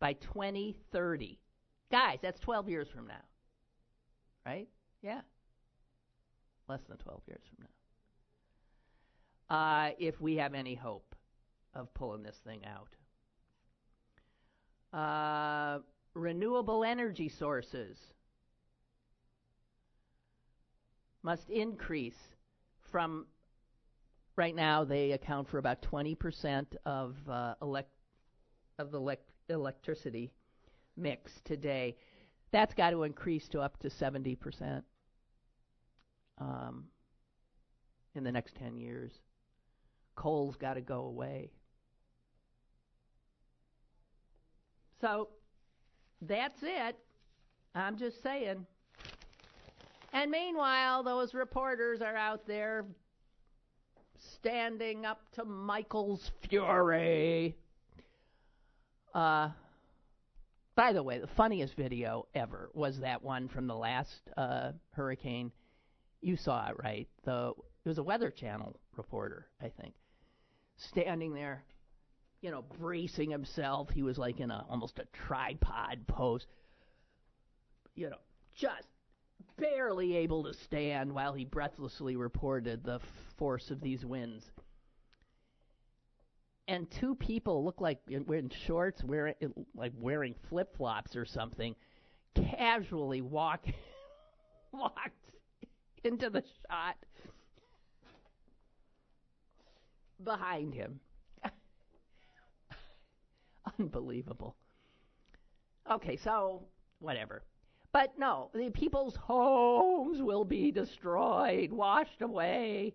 by 0.00 0.14
2030. 0.14 1.38
Guys, 1.90 2.18
that's 2.20 2.40
12 2.40 2.68
years 2.68 2.88
from 2.88 3.06
now. 3.06 3.14
Right? 4.44 4.68
Yeah 5.02 5.20
less 6.68 6.82
than 6.88 6.98
12 6.98 7.22
years 7.26 7.40
from 7.48 7.66
now, 9.50 9.56
uh, 9.56 9.90
if 9.98 10.20
we 10.20 10.36
have 10.36 10.54
any 10.54 10.74
hope 10.74 11.14
of 11.74 11.92
pulling 11.94 12.22
this 12.22 12.36
thing 12.44 12.60
out. 12.64 12.88
Uh, 14.92 15.80
renewable 16.14 16.84
energy 16.84 17.28
sources 17.28 17.96
must 21.22 21.48
increase 21.50 22.36
from 22.90 23.26
right 24.36 24.54
now 24.54 24.84
they 24.84 25.12
account 25.12 25.48
for 25.48 25.58
about 25.58 25.82
20% 25.82 26.66
of 26.86 27.16
uh, 27.28 27.54
elect 27.60 27.90
of 28.78 28.92
the 28.92 28.98
elect- 28.98 29.30
electricity 29.48 30.30
mix 30.96 31.32
today. 31.44 31.96
That's 32.52 32.74
got 32.74 32.90
to 32.90 33.02
increase 33.02 33.48
to 33.48 33.60
up 33.60 33.78
to 33.80 33.88
70% 33.88 34.82
um, 36.38 36.84
in 38.14 38.24
the 38.24 38.32
next 38.32 38.54
10 38.56 38.76
years. 38.76 39.12
Coal's 40.14 40.56
got 40.56 40.74
to 40.74 40.80
go 40.80 41.00
away. 41.02 41.50
So 45.00 45.28
that's 46.22 46.58
it. 46.62 46.96
I'm 47.74 47.96
just 47.96 48.22
saying. 48.22 48.66
And 50.12 50.30
meanwhile, 50.30 51.02
those 51.02 51.34
reporters 51.34 52.00
are 52.00 52.16
out 52.16 52.46
there 52.46 52.84
standing 54.40 55.04
up 55.04 55.20
to 55.32 55.44
Michael's 55.44 56.30
fury. 56.48 57.56
Uh, 59.14 59.50
by 60.74 60.92
the 60.92 61.02
way, 61.02 61.18
the 61.18 61.28
funniest 61.36 61.74
video 61.74 62.26
ever 62.34 62.70
was 62.72 63.00
that 63.00 63.22
one 63.22 63.48
from 63.48 63.66
the 63.66 63.74
last 63.74 64.20
uh, 64.36 64.72
hurricane 64.92 65.52
you 66.20 66.36
saw 66.36 66.68
it, 66.68 66.76
right? 66.82 67.08
The 67.24 67.52
it 67.84 67.88
was 67.88 67.98
a 67.98 68.02
Weather 68.02 68.30
Channel 68.30 68.78
reporter, 68.96 69.46
I 69.62 69.70
think, 69.80 69.94
standing 70.76 71.32
there, 71.32 71.64
you 72.40 72.50
know, 72.50 72.64
bracing 72.78 73.30
himself. 73.30 73.88
He 73.90 74.02
was 74.02 74.18
like 74.18 74.40
in 74.40 74.50
a 74.50 74.66
almost 74.68 74.98
a 74.98 75.06
tripod 75.26 76.06
pose, 76.06 76.46
you 77.94 78.10
know, 78.10 78.18
just 78.54 78.88
barely 79.58 80.16
able 80.16 80.44
to 80.44 80.54
stand 80.54 81.12
while 81.12 81.32
he 81.34 81.44
breathlessly 81.44 82.16
reported 82.16 82.84
the 82.84 83.00
force 83.36 83.70
of 83.70 83.80
these 83.80 84.04
winds. 84.04 84.50
And 86.66 86.90
two 86.90 87.14
people 87.14 87.64
look 87.64 87.80
like 87.80 87.98
in 88.08 88.50
shorts, 88.66 89.02
wearing 89.02 89.34
like 89.74 89.92
wearing 89.98 90.34
flip 90.48 90.76
flops 90.76 91.16
or 91.16 91.24
something, 91.24 91.74
casually 92.34 93.22
walk 93.22 93.64
walked 94.72 95.30
into 96.04 96.28
the 96.30 96.42
shot 96.42 96.96
behind 100.22 100.74
him. 100.74 101.00
Unbelievable. 103.78 104.56
Okay, 105.90 106.16
so 106.16 106.64
whatever. 106.98 107.42
But 107.98 108.16
no, 108.16 108.48
the 108.54 108.70
people's 108.70 109.16
homes 109.16 110.22
will 110.22 110.44
be 110.44 110.70
destroyed, 110.70 111.72
washed 111.72 112.22
away. 112.22 112.94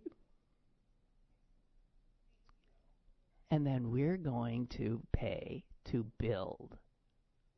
And 3.52 3.68
then 3.68 3.92
we're 3.92 4.16
going 4.16 4.68
to 4.78 5.02
pay 5.12 5.66
to 5.92 6.06
build 6.20 6.78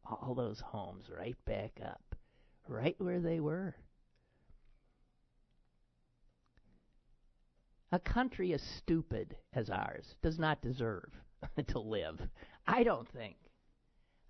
all 0.04 0.34
those 0.34 0.60
homes 0.60 1.06
right 1.16 1.38
back 1.46 1.80
up, 1.86 2.16
right 2.68 2.96
where 2.98 3.20
they 3.20 3.40
were. 3.40 3.76
A 7.92 8.00
country 8.00 8.54
as 8.54 8.64
stupid 8.64 9.36
as 9.54 9.70
ours 9.70 10.16
does 10.24 10.40
not 10.40 10.64
deserve 10.64 11.12
to 11.68 11.78
live. 11.78 12.28
I 12.66 12.82
don't 12.82 13.08
think. 13.08 13.36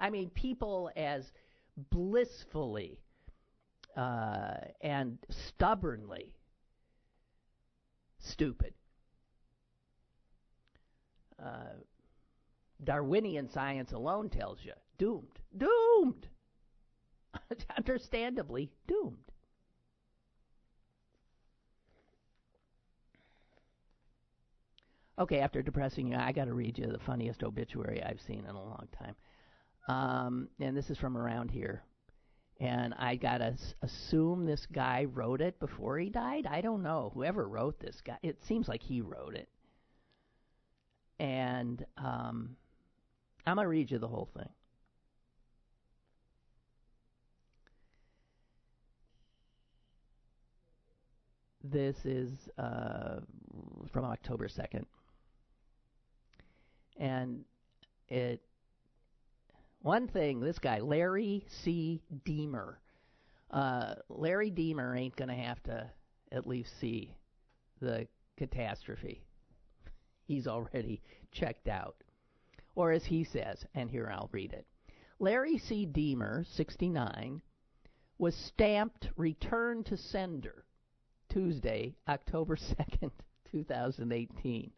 I 0.02 0.10
mean, 0.10 0.30
people 0.32 0.92
as 0.98 1.32
blissfully 1.78 3.00
uh, 3.96 4.56
and 4.82 5.18
stubbornly 5.30 6.34
stupid. 8.20 8.74
Uh, 11.44 11.76
Darwinian 12.84 13.50
science 13.50 13.92
alone 13.94 14.30
tells 14.30 14.60
you 14.64 14.74
doomed, 14.98 15.40
doomed, 15.58 16.28
understandably 17.78 18.72
doomed. 18.88 19.18
Okay, 25.18 25.40
after 25.40 25.62
depressing 25.62 26.08
you, 26.08 26.18
I 26.18 26.34
got 26.34 26.46
to 26.46 26.54
read 26.54 26.78
you 26.78 26.88
the 26.88 27.00
funniest 27.00 27.42
obituary 27.44 28.04
I've 28.04 28.20
seen 28.20 28.40
in 28.40 28.56
a 28.56 28.62
long 28.64 28.88
time. 29.00 29.16
Um, 29.88 30.50
and 30.60 30.76
this 30.76 30.90
is 30.90 30.98
from 30.98 31.18
around 31.18 31.52
here. 31.52 31.84
And 32.60 32.94
I 32.98 33.16
got 33.16 33.40
to 33.40 33.46
s- 33.48 33.76
assume 33.82 34.46
this 34.46 34.66
guy 34.66 35.06
wrote 35.06 35.42
it 35.42 35.60
before 35.60 35.98
he 36.00 36.10
died. 36.10 36.48
I 36.48 36.62
don't 36.62 36.84
know. 36.84 37.12
Whoever 37.14 37.48
wrote 37.48 37.80
this 37.80 38.02
guy, 38.02 38.18
it 38.24 38.44
seems 38.44 38.68
like 38.68 38.82
he 38.82 39.02
wrote 39.02 39.36
it. 39.36 39.50
And 41.20 41.86
um, 41.98 42.56
I'm 43.46 43.56
to 43.66 43.70
read 43.70 43.92
you 43.92 44.00
the 44.00 44.08
whole 44.08 44.30
thing. 44.36 44.50
This 51.64 52.06
is 52.06 52.30
uh, 52.58 53.22
from 53.92 54.06
October 54.06 54.48
2nd. 54.48 54.86
And 56.98 57.44
it 58.08 58.42
one 59.86 60.08
thing, 60.08 60.40
this 60.40 60.58
guy, 60.58 60.80
Larry 60.80 61.46
C. 61.64 62.02
Deemer. 62.26 62.80
Uh, 63.52 63.94
Larry 64.10 64.50
Deemer 64.50 64.96
ain't 64.96 65.16
going 65.16 65.30
to 65.30 65.36
have 65.36 65.62
to 65.64 65.88
at 66.32 66.48
least 66.48 66.72
see 66.82 67.16
the 67.82 68.08
catastrophe. 68.36 69.24
He's 70.24 70.48
already 70.48 71.04
checked 71.32 71.68
out. 71.68 71.98
Or 72.74 72.94
as 72.94 73.06
he 73.06 73.26
says, 73.26 73.64
and 73.76 73.88
here 73.88 74.10
I'll 74.12 74.30
read 74.32 74.54
it 74.54 74.66
Larry 75.20 75.60
C. 75.60 75.86
Deemer, 75.86 76.46
69, 76.56 77.44
was 78.18 78.36
stamped 78.36 79.10
return 79.16 79.84
to 79.84 79.98
sender 79.98 80.66
Tuesday, 81.30 81.94
October 82.08 82.56
2nd, 82.56 83.12
2018. 83.52 84.72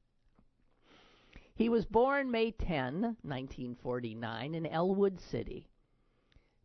He 1.57 1.69
was 1.69 1.85
born 1.85 2.29
May 2.29 2.51
10, 2.51 3.01
1949, 3.23 4.53
in 4.53 4.67
Ellwood 4.67 5.19
City 5.19 5.67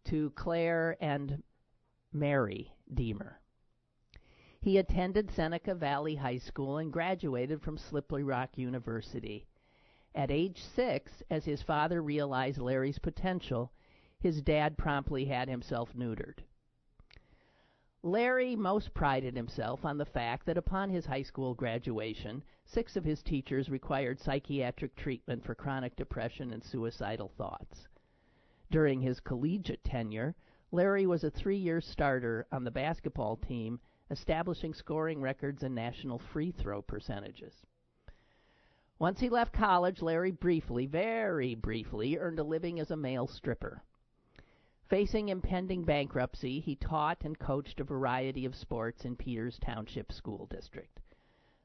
to 0.05 0.29
Claire 0.33 0.99
and 1.01 1.43
Mary 2.13 2.75
Deemer. 2.93 3.41
He 4.61 4.77
attended 4.77 5.31
Seneca 5.31 5.75
Valley 5.75 6.17
High 6.17 6.37
School 6.37 6.77
and 6.77 6.93
graduated 6.93 7.63
from 7.63 7.79
Slippery 7.79 8.23
Rock 8.23 8.59
University. 8.59 9.47
At 10.15 10.31
age 10.31 10.63
six, 10.63 11.23
as 11.31 11.47
his 11.47 11.63
father 11.63 12.03
realized 12.03 12.59
Larry's 12.59 12.99
potential, 12.99 13.73
his 14.21 14.43
dad 14.43 14.77
promptly 14.77 15.25
had 15.25 15.49
himself 15.49 15.95
neutered. 15.95 16.41
Larry 18.03 18.57
most 18.57 18.93
prided 18.93 19.37
himself 19.37 19.87
on 19.87 19.97
the 19.97 20.05
fact 20.05 20.45
that 20.45 20.59
upon 20.59 20.91
his 20.91 21.07
high 21.07 21.23
school 21.23 21.55
graduation, 21.55 22.43
six 22.65 22.97
of 22.97 23.05
his 23.05 23.23
teachers 23.23 23.69
required 23.69 24.19
psychiatric 24.19 24.95
treatment 24.97 25.45
for 25.45 25.55
chronic 25.55 25.95
depression 25.97 26.53
and 26.53 26.65
suicidal 26.65 27.29
thoughts. 27.37 27.89
During 28.71 29.01
his 29.01 29.21
collegiate 29.21 29.85
tenure, 29.85 30.35
Larry 30.71 31.07
was 31.07 31.23
a 31.23 31.31
three 31.31 31.59
year 31.59 31.83
starter 31.83 32.47
on 32.51 32.65
the 32.65 32.71
basketball 32.71 33.37
team, 33.37 33.79
establishing 34.11 34.73
scoring 34.73 35.21
records 35.21 35.63
and 35.63 35.75
national 35.75 36.19
free 36.19 36.51
throw 36.51 36.81
percentages. 36.81 37.67
Once 38.99 39.21
he 39.21 39.29
left 39.29 39.53
college, 39.53 40.01
Larry 40.01 40.31
briefly, 40.31 40.87
very 40.87 41.55
briefly, 41.55 42.17
earned 42.17 42.39
a 42.39 42.45
living 42.45 42.81
as 42.81 42.91
a 42.91 42.97
male 42.97 43.27
stripper. 43.27 43.83
Facing 44.89 45.29
impending 45.29 45.85
bankruptcy, 45.85 46.61
he 46.61 46.77
taught 46.77 47.25
and 47.25 47.39
coached 47.39 47.81
a 47.81 47.85
variety 47.85 48.47
of 48.47 48.55
sports 48.55 49.05
in 49.05 49.17
Peters 49.17 49.59
Township 49.59 50.11
School 50.13 50.47
District. 50.47 51.02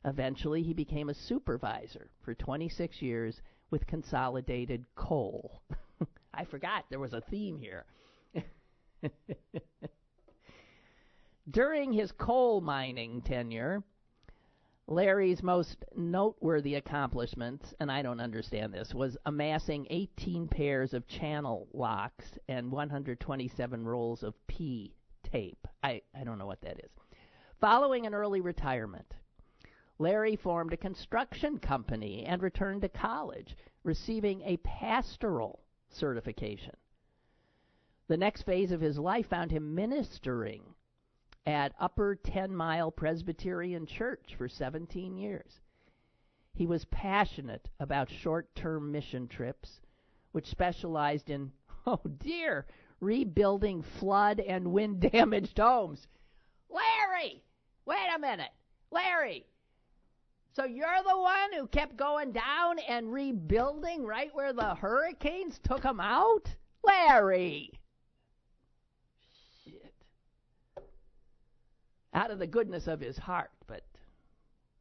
Eventually, 0.06 0.64
he 0.64 0.74
became 0.74 1.10
a 1.10 1.14
supervisor 1.14 2.10
for 2.22 2.34
26 2.34 3.02
years 3.02 3.42
with 3.72 3.88
Consolidated 3.88 4.86
Coal. 4.96 5.62
I 6.34 6.46
forgot 6.46 6.86
there 6.90 7.00
was 7.00 7.14
a 7.14 7.22
theme 7.22 7.60
here. 7.60 7.86
During 11.50 11.94
his 11.94 12.12
coal 12.12 12.62
mining 12.62 13.22
tenure, 13.22 13.84
Larry's 14.90 15.44
most 15.44 15.84
noteworthy 15.96 16.76
accomplishments, 16.76 17.74
and 17.80 17.92
I 17.92 18.02
don't 18.02 18.22
understand 18.22 18.74
this, 18.74 18.94
was 18.94 19.18
amassing 19.26 19.86
18 19.90 20.48
pairs 20.48 20.94
of 20.94 21.08
channel 21.08 21.68
locks 21.74 22.26
and 22.48 22.72
127 22.72 23.86
rolls 23.86 24.24
of 24.24 24.34
P 24.48 24.96
tape. 25.24 25.68
I, 25.84 26.02
I 26.18 26.24
don't 26.24 26.38
know 26.38 26.46
what 26.46 26.62
that 26.62 26.80
is. 26.80 26.92
Following 27.60 28.06
an 28.06 28.14
early 28.14 28.40
retirement, 28.40 29.14
Larry 30.00 30.36
formed 30.36 30.74
a 30.74 30.78
construction 30.78 31.58
company 31.58 32.24
and 32.26 32.42
returned 32.42 32.82
to 32.82 32.90
college, 32.90 33.56
receiving 33.84 34.42
a 34.42 34.58
pastoral 34.58 35.60
certification. 35.90 36.76
The 38.08 38.18
next 38.18 38.44
phase 38.44 38.72
of 38.72 38.82
his 38.82 39.00
life 39.00 39.28
found 39.28 39.52
him 39.52 39.74
ministering 39.74 40.76
at 41.46 41.74
Upper 41.80 42.16
Ten 42.16 42.56
Mile 42.56 42.92
Presbyterian 42.92 43.86
Church 43.86 44.36
for 44.38 44.48
17 44.48 45.18
years. 45.18 45.62
He 46.54 46.68
was 46.68 46.86
passionate 46.86 47.70
about 47.80 48.10
short 48.10 48.54
term 48.56 48.92
mission 48.92 49.28
trips, 49.28 49.80
which 50.32 50.48
specialized 50.48 51.30
in, 51.30 51.52
oh 51.88 52.02
dear, 52.18 52.66
rebuilding 53.00 53.82
flood 53.82 54.40
and 54.40 54.72
wind 54.72 55.00
damaged 55.00 55.58
homes. 55.58 56.08
Larry! 56.70 57.44
Wait 57.86 58.08
a 58.16 58.20
minute! 58.20 58.52
Larry! 58.92 59.46
So 60.58 60.66
you're 60.66 61.04
the 61.08 61.16
one 61.16 61.54
who 61.54 61.68
kept 61.68 61.98
going 61.98 62.32
down 62.32 62.80
and 62.80 63.14
rebuilding 63.14 64.04
right 64.04 64.34
where 64.34 64.54
the 64.54 64.74
hurricanes 64.74 65.60
took 65.60 65.84
them 65.84 66.00
out? 66.00 66.56
Larry! 66.84 67.80
Shit 69.64 69.94
out 72.12 72.32
of 72.32 72.40
the 72.40 72.48
goodness 72.48 72.88
of 72.88 73.00
his 73.00 73.20
heart, 73.20 73.52
but 73.68 73.84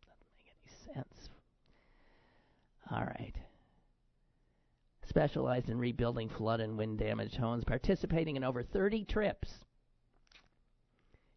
doesn't 0.00 0.24
make 0.32 0.54
any 0.64 0.94
sense. 0.94 1.28
All 2.90 3.04
right. 3.04 3.34
Specialized 5.04 5.68
in 5.68 5.78
rebuilding 5.78 6.30
flood 6.30 6.60
and 6.60 6.78
wind 6.78 6.98
damaged 6.98 7.36
homes, 7.36 7.64
participating 7.64 8.36
in 8.36 8.44
over 8.44 8.62
30 8.62 9.04
trips, 9.04 9.52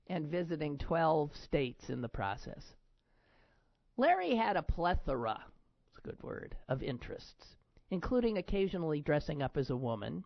and 0.08 0.32
visiting 0.32 0.78
12 0.78 1.36
states 1.36 1.90
in 1.90 2.00
the 2.00 2.08
process. 2.08 2.76
Larry 4.00 4.34
had 4.34 4.56
a 4.56 4.64
plethora, 4.64 5.44
it's 5.90 5.98
a 5.98 6.08
good 6.08 6.24
word, 6.24 6.56
of 6.70 6.82
interests, 6.82 7.58
including 7.92 8.38
occasionally 8.38 9.02
dressing 9.02 9.42
up 9.42 9.58
as 9.58 9.70
a 9.70 9.76
woman, 9.76 10.24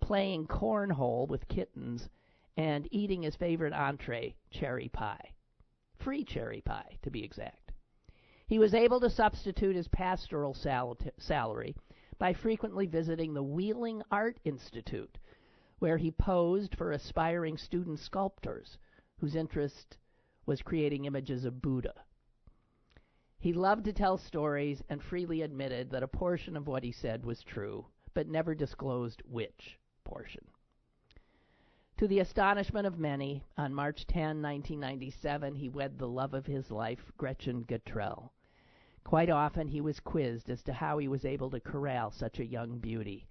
playing 0.00 0.46
cornhole 0.46 1.28
with 1.28 1.46
kittens, 1.46 2.08
and 2.56 2.88
eating 2.90 3.20
his 3.20 3.36
favorite 3.36 3.74
entree, 3.74 4.34
cherry 4.50 4.88
pie. 4.88 5.34
Free 5.98 6.24
cherry 6.24 6.62
pie, 6.62 6.96
to 7.02 7.10
be 7.10 7.22
exact. 7.22 7.72
He 8.46 8.58
was 8.58 8.72
able 8.72 9.00
to 9.00 9.10
substitute 9.10 9.76
his 9.76 9.88
pastoral 9.88 10.54
sal- 10.54 10.96
salary 11.18 11.76
by 12.18 12.32
frequently 12.32 12.86
visiting 12.86 13.34
the 13.34 13.42
Wheeling 13.42 14.00
Art 14.10 14.40
Institute, 14.42 15.18
where 15.80 15.98
he 15.98 16.10
posed 16.10 16.74
for 16.74 16.92
aspiring 16.92 17.58
student 17.58 17.98
sculptors 17.98 18.78
whose 19.18 19.36
interest 19.36 19.98
was 20.46 20.62
creating 20.62 21.04
images 21.04 21.44
of 21.44 21.60
Buddha. 21.60 21.92
He 23.42 23.54
loved 23.54 23.86
to 23.86 23.92
tell 23.94 24.18
stories 24.18 24.82
and 24.90 25.02
freely 25.02 25.40
admitted 25.40 25.88
that 25.90 26.02
a 26.02 26.08
portion 26.08 26.58
of 26.58 26.66
what 26.66 26.84
he 26.84 26.92
said 26.92 27.24
was 27.24 27.42
true, 27.42 27.86
but 28.12 28.28
never 28.28 28.54
disclosed 28.54 29.22
which 29.24 29.78
portion. 30.04 30.46
To 31.96 32.06
the 32.06 32.18
astonishment 32.18 32.86
of 32.86 32.98
many, 32.98 33.42
on 33.56 33.72
March 33.72 34.06
10, 34.06 34.42
1997, 34.42 35.54
he 35.54 35.70
wed 35.70 35.96
the 35.98 36.06
love 36.06 36.34
of 36.34 36.44
his 36.44 36.70
life, 36.70 37.10
Gretchen 37.16 37.62
Gatrell. 37.62 38.30
Quite 39.04 39.30
often 39.30 39.68
he 39.68 39.80
was 39.80 40.00
quizzed 40.00 40.50
as 40.50 40.62
to 40.64 40.74
how 40.74 40.98
he 40.98 41.08
was 41.08 41.24
able 41.24 41.48
to 41.48 41.60
corral 41.60 42.10
such 42.10 42.40
a 42.40 42.46
young 42.46 42.78
beauty, 42.78 43.26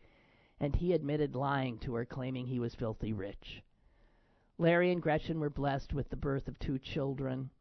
and 0.59 0.75
he 0.75 0.93
admitted 0.93 1.35
lying 1.35 1.77
to 1.77 1.93
her, 1.93 2.03
claiming 2.03 2.47
he 2.47 2.59
was 2.59 2.73
filthy 2.73 3.13
rich. 3.13 3.61
Larry 4.57 4.91
and 4.91 5.03
Gretchen 5.03 5.39
were 5.39 5.51
blessed 5.51 5.93
with 5.93 6.09
the 6.09 6.17
birth 6.17 6.47
of 6.47 6.57
two 6.57 6.79
children, 6.79 7.51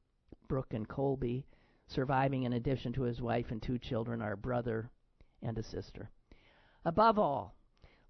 Brooke 0.46 0.72
and 0.72 0.88
Colby, 0.88 1.44
surviving 1.88 2.44
in 2.44 2.52
addition 2.52 2.92
to 2.92 3.02
his 3.02 3.20
wife 3.20 3.46
and 3.50 3.62
two 3.62 3.78
children, 3.78 4.22
our 4.22 4.36
brother 4.36 4.90
and 5.42 5.58
a 5.58 5.62
sister. 5.62 6.10
Above 6.84 7.18
all, 7.18 7.54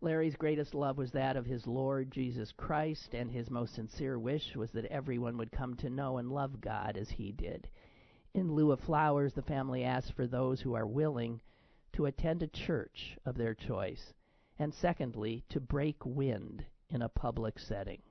Larry's 0.01 0.37
greatest 0.37 0.75
love 0.75 0.97
was 0.97 1.11
that 1.13 1.37
of 1.37 1.47
his 1.47 1.67
Lord 1.67 2.11
Jesus 2.13 2.53
Christ, 2.53 3.15
and 3.15 3.31
his 3.31 3.51
most 3.51 3.75
sincere 3.75 4.19
wish 4.19 4.55
was 4.55 4.71
that 4.73 4.85
everyone 4.87 5.37
would 5.39 5.51
come 5.51 5.75
to 5.77 5.91
know 5.91 6.19
and 6.19 6.31
love 6.31 6.61
God 6.61 6.97
as 6.97 7.11
he 7.11 7.33
did. 7.33 7.69
In 8.35 8.53
lieu 8.53 8.71
of 8.71 8.81
flowers, 8.81 9.33
the 9.33 9.43
family 9.43 9.83
asks 9.83 10.11
for 10.11 10.27
those 10.27 10.61
who 10.61 10.75
are 10.75 10.87
willing 10.87 11.41
to 11.95 12.07
attend 12.07 12.43
a 12.43 12.47
church 12.47 13.17
of 13.25 13.37
their 13.37 13.55
choice, 13.55 14.13
and 14.59 14.73
secondly, 14.73 15.45
to 15.49 15.59
break 15.59 15.97
wind 16.05 16.65
in 16.91 17.03
a 17.03 17.09
public 17.09 17.59
setting. 17.59 18.03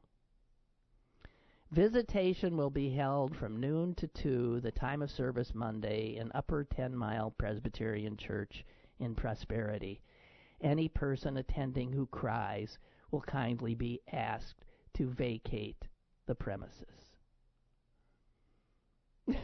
Visitation 1.71 2.55
will 2.55 2.69
be 2.69 2.91
held 2.91 3.35
from 3.35 3.59
noon 3.59 3.93
to 3.95 4.07
2, 4.07 4.61
the 4.61 4.71
time 4.71 5.01
of 5.01 5.11
service 5.11 5.53
Monday, 5.53 6.15
in 6.15 6.31
Upper 6.33 6.63
Ten 6.63 6.95
Mile 6.95 7.31
Presbyterian 7.31 8.15
Church 8.15 8.63
in 8.99 9.13
Prosperity. 9.13 10.01
Any 10.61 10.87
person 10.87 11.35
attending 11.35 11.91
who 11.91 12.05
cries 12.07 12.77
will 13.11 13.19
kindly 13.19 13.75
be 13.75 13.99
asked 14.13 14.63
to 14.93 15.09
vacate 15.09 15.89
the 16.25 16.35
premises. 16.35 16.85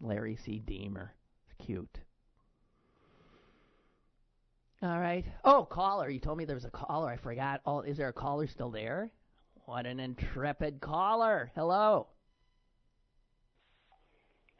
Larry 0.00 0.36
C. 0.36 0.58
Deemer. 0.58 1.12
Cute. 1.58 2.00
All 4.82 4.98
right. 4.98 5.24
Oh, 5.44 5.64
caller. 5.64 6.10
You 6.10 6.18
told 6.18 6.38
me 6.38 6.44
there 6.44 6.56
was 6.56 6.64
a 6.64 6.70
caller. 6.70 7.08
I 7.08 7.16
forgot. 7.16 7.60
Oh, 7.66 7.80
is 7.82 7.96
there 7.96 8.08
a 8.08 8.12
caller 8.12 8.46
still 8.48 8.70
there? 8.70 9.10
What 9.66 9.86
an 9.86 10.00
intrepid 10.00 10.80
caller. 10.80 11.52
Hello. 11.54 12.08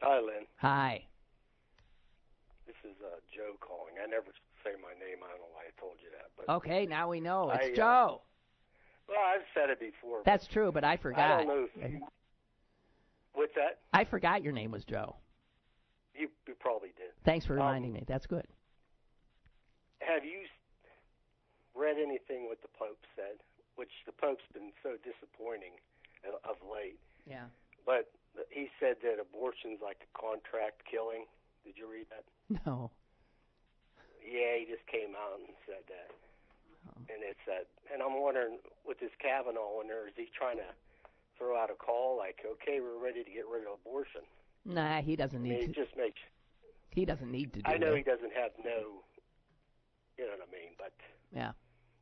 Hi, 0.00 0.18
Lynn. 0.20 0.46
Hi. 0.58 1.04
This 2.66 2.76
is 2.85 2.96
uh, 3.04 3.16
Joe 3.35 3.56
calling. 3.61 3.94
I 4.02 4.06
never 4.08 4.26
say 4.64 4.70
my 4.80 4.92
name. 5.04 5.18
I 5.24 5.30
don't 5.30 5.38
know 5.40 5.46
why 5.52 5.62
I 5.66 5.80
told 5.80 5.94
you 6.00 6.08
that. 6.12 6.30
But 6.37 6.52
Okay, 6.56 6.87
now 6.87 7.08
we 7.08 7.20
know. 7.20 7.50
It's 7.50 7.66
I, 7.66 7.72
uh, 7.72 7.74
Joe. 7.76 8.22
well, 9.08 9.18
I've 9.26 9.42
said 9.54 9.70
it 9.70 9.80
before. 9.80 10.18
That's 10.24 10.46
true, 10.46 10.70
but 10.70 10.85
I 10.85 10.96
forgot. 10.96 11.30
I 11.32 11.44
don't 11.44 11.48
know. 11.48 11.66
You, 11.76 12.00
what's 13.35 13.54
that? 13.56 13.80
I 13.92 14.04
forgot 14.04 14.42
your 14.44 14.52
name 14.52 14.70
was 14.70 14.85
Joe. 14.85 15.16
You, 16.14 16.28
you 16.46 16.54
probably 16.61 16.90
did. 16.96 17.08
Thanks 17.24 17.44
for 17.44 17.54
Um, 17.54 17.66
reminding 17.66 17.92
me. 17.92 18.04
That's 18.06 18.26
good. 18.26 18.46
Have 20.02 20.24
you 20.24 20.44
read 21.74 21.96
anything 21.96 22.48
what 22.48 22.60
the 22.62 22.72
Pope 22.76 23.00
said? 23.16 23.38
Which 23.76 23.92
the 24.04 24.12
Pope's 24.12 24.44
been 24.52 24.72
so 24.82 24.98
disappointing 25.00 25.78
of 26.44 26.56
late. 26.62 26.98
Yeah. 27.26 27.48
But 27.86 28.10
he 28.50 28.68
said 28.78 28.96
that 29.02 29.18
abortion's 29.20 29.80
like 29.82 30.04
a 30.04 30.10
contract 30.18 30.82
killing. 30.90 31.24
Did 31.64 31.74
you 31.78 31.86
read 31.90 32.06
that? 32.10 32.24
No. 32.66 32.90
Yeah, 34.22 34.58
he 34.58 34.66
just 34.66 34.86
came 34.86 35.14
out 35.18 35.38
and 35.40 35.48
said 35.66 35.82
that. 35.88 36.10
Oh. 36.90 37.00
And 37.10 37.22
it's 37.22 37.42
that. 37.46 37.66
And 37.92 38.02
I'm 38.02 38.20
wondering, 38.20 38.58
with 38.86 39.00
this 39.00 39.10
Kavanaugh 39.20 39.80
in 39.82 39.88
there, 39.88 40.06
is 40.06 40.14
he 40.16 40.28
trying 40.36 40.58
to 40.58 40.70
throw 41.38 41.56
out 41.58 41.70
a 41.70 41.74
call 41.74 42.18
like, 42.18 42.42
okay, 42.44 42.78
we're 42.80 42.98
ready 43.02 43.24
to 43.24 43.30
get 43.30 43.46
rid 43.50 43.66
of 43.66 43.78
abortion? 43.82 44.22
Nah, 44.64 45.02
he 45.02 45.16
doesn't 45.16 45.40
I 45.40 45.42
mean, 45.42 45.52
need 45.58 45.62
it 45.70 45.74
to. 45.74 45.84
just 45.84 45.96
makes. 45.96 46.20
He 46.90 47.04
doesn't 47.04 47.30
need 47.30 47.52
to 47.54 47.62
do 47.62 47.70
I 47.70 47.78
know 47.78 47.90
that. 47.90 47.96
he 47.96 48.02
doesn't 48.04 48.32
have 48.36 48.52
no. 48.64 49.02
You 50.18 50.25
know 50.27 50.33
what 50.38 50.48
I 50.48 50.53
mean? 50.53 50.70
But 50.79 50.92
Yeah. 51.35 51.53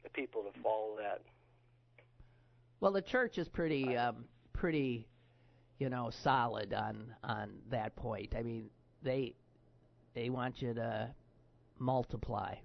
the 0.03 0.11
people 0.11 0.42
that 0.44 0.57
follow 0.62 0.96
that, 0.99 1.23
Well, 2.81 2.92
the 2.92 3.03
church 3.03 3.37
is 3.38 3.49
pretty, 3.49 3.96
um, 3.96 4.25
pretty, 4.55 5.07
you 5.79 5.90
know, 5.90 6.11
solid 6.11 6.73
on 6.73 7.14
on 7.23 7.62
that 7.68 7.94
point. 7.96 8.35
I 8.35 8.42
mean, 8.42 8.70
they 9.03 9.35
they 10.14 10.31
want 10.31 10.62
you 10.62 10.75
to 10.75 11.14
multiply. 11.79 12.57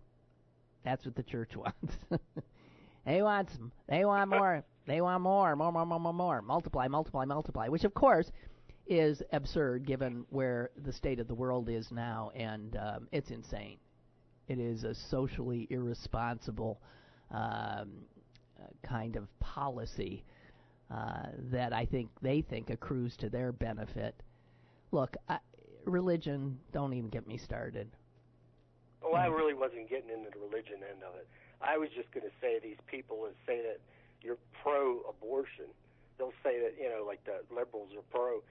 That's 0.84 1.06
what 1.06 1.16
the 1.16 1.24
church 1.24 1.56
wants. 1.58 1.96
they 3.06 3.22
want 3.22 3.50
some, 3.52 3.72
they 3.88 4.06
want 4.06 4.30
more. 4.30 4.64
They 4.88 5.02
want 5.02 5.22
more, 5.24 5.56
more, 5.56 5.72
more, 5.72 5.86
more, 5.86 6.00
more, 6.00 6.14
more. 6.14 6.42
Multiply, 6.42 6.88
multiply, 6.88 7.26
multiply. 7.26 7.68
Which, 7.68 7.84
of 7.86 7.94
course, 7.96 8.32
is 8.88 9.22
absurd 9.32 9.84
given 9.86 10.26
where 10.30 10.70
the 10.84 10.94
state 10.94 11.20
of 11.20 11.28
the 11.28 11.34
world 11.34 11.70
is 11.70 11.92
now, 11.92 12.32
and 12.36 12.76
um, 12.78 13.08
it's 13.12 13.32
insane. 13.32 13.78
It 14.48 14.60
is 14.60 14.84
a 14.84 14.94
socially 14.94 15.68
irresponsible 15.70 16.80
um, 17.32 17.40
uh, 17.42 17.86
kind 18.84 19.16
of 19.16 19.28
policy 19.40 20.24
uh, 20.94 21.28
that 21.52 21.74
I 21.74 21.86
think 21.86 22.10
they 22.22 22.42
think 22.42 22.70
accrues 22.70 23.18
to 23.18 23.30
their 23.30 23.52
benefit. 23.52 24.16
Look, 24.92 25.16
I, 25.28 25.40
religion, 25.86 26.60
don't 26.72 26.94
even 26.94 27.10
get 27.10 27.28
me 27.28 27.38
started. 27.38 27.90
oh, 29.04 29.14
I 29.14 29.26
really 29.28 29.54
wasn't 29.54 29.90
getting 29.90 30.10
into 30.10 30.30
the 30.32 30.40
religion 30.40 30.82
end 30.90 31.02
of 31.04 31.16
it. 31.16 31.28
I 31.62 31.78
was 31.78 31.90
just 31.96 32.12
going 32.12 32.26
to 32.26 32.34
say 32.42 32.60
these 32.62 32.78
people 32.88 33.24
that 33.24 33.34
say 33.48 33.62
that 33.62 33.80
you're 34.22 34.38
pro-abortion, 34.62 35.66
they'll 36.18 36.34
say 36.44 36.60
that 36.60 36.76
you 36.80 36.90
know, 36.90 37.04
like 37.06 37.24
the 37.26 37.42
liberals 37.54 37.90
are 37.96 38.04
pro. 38.12 38.42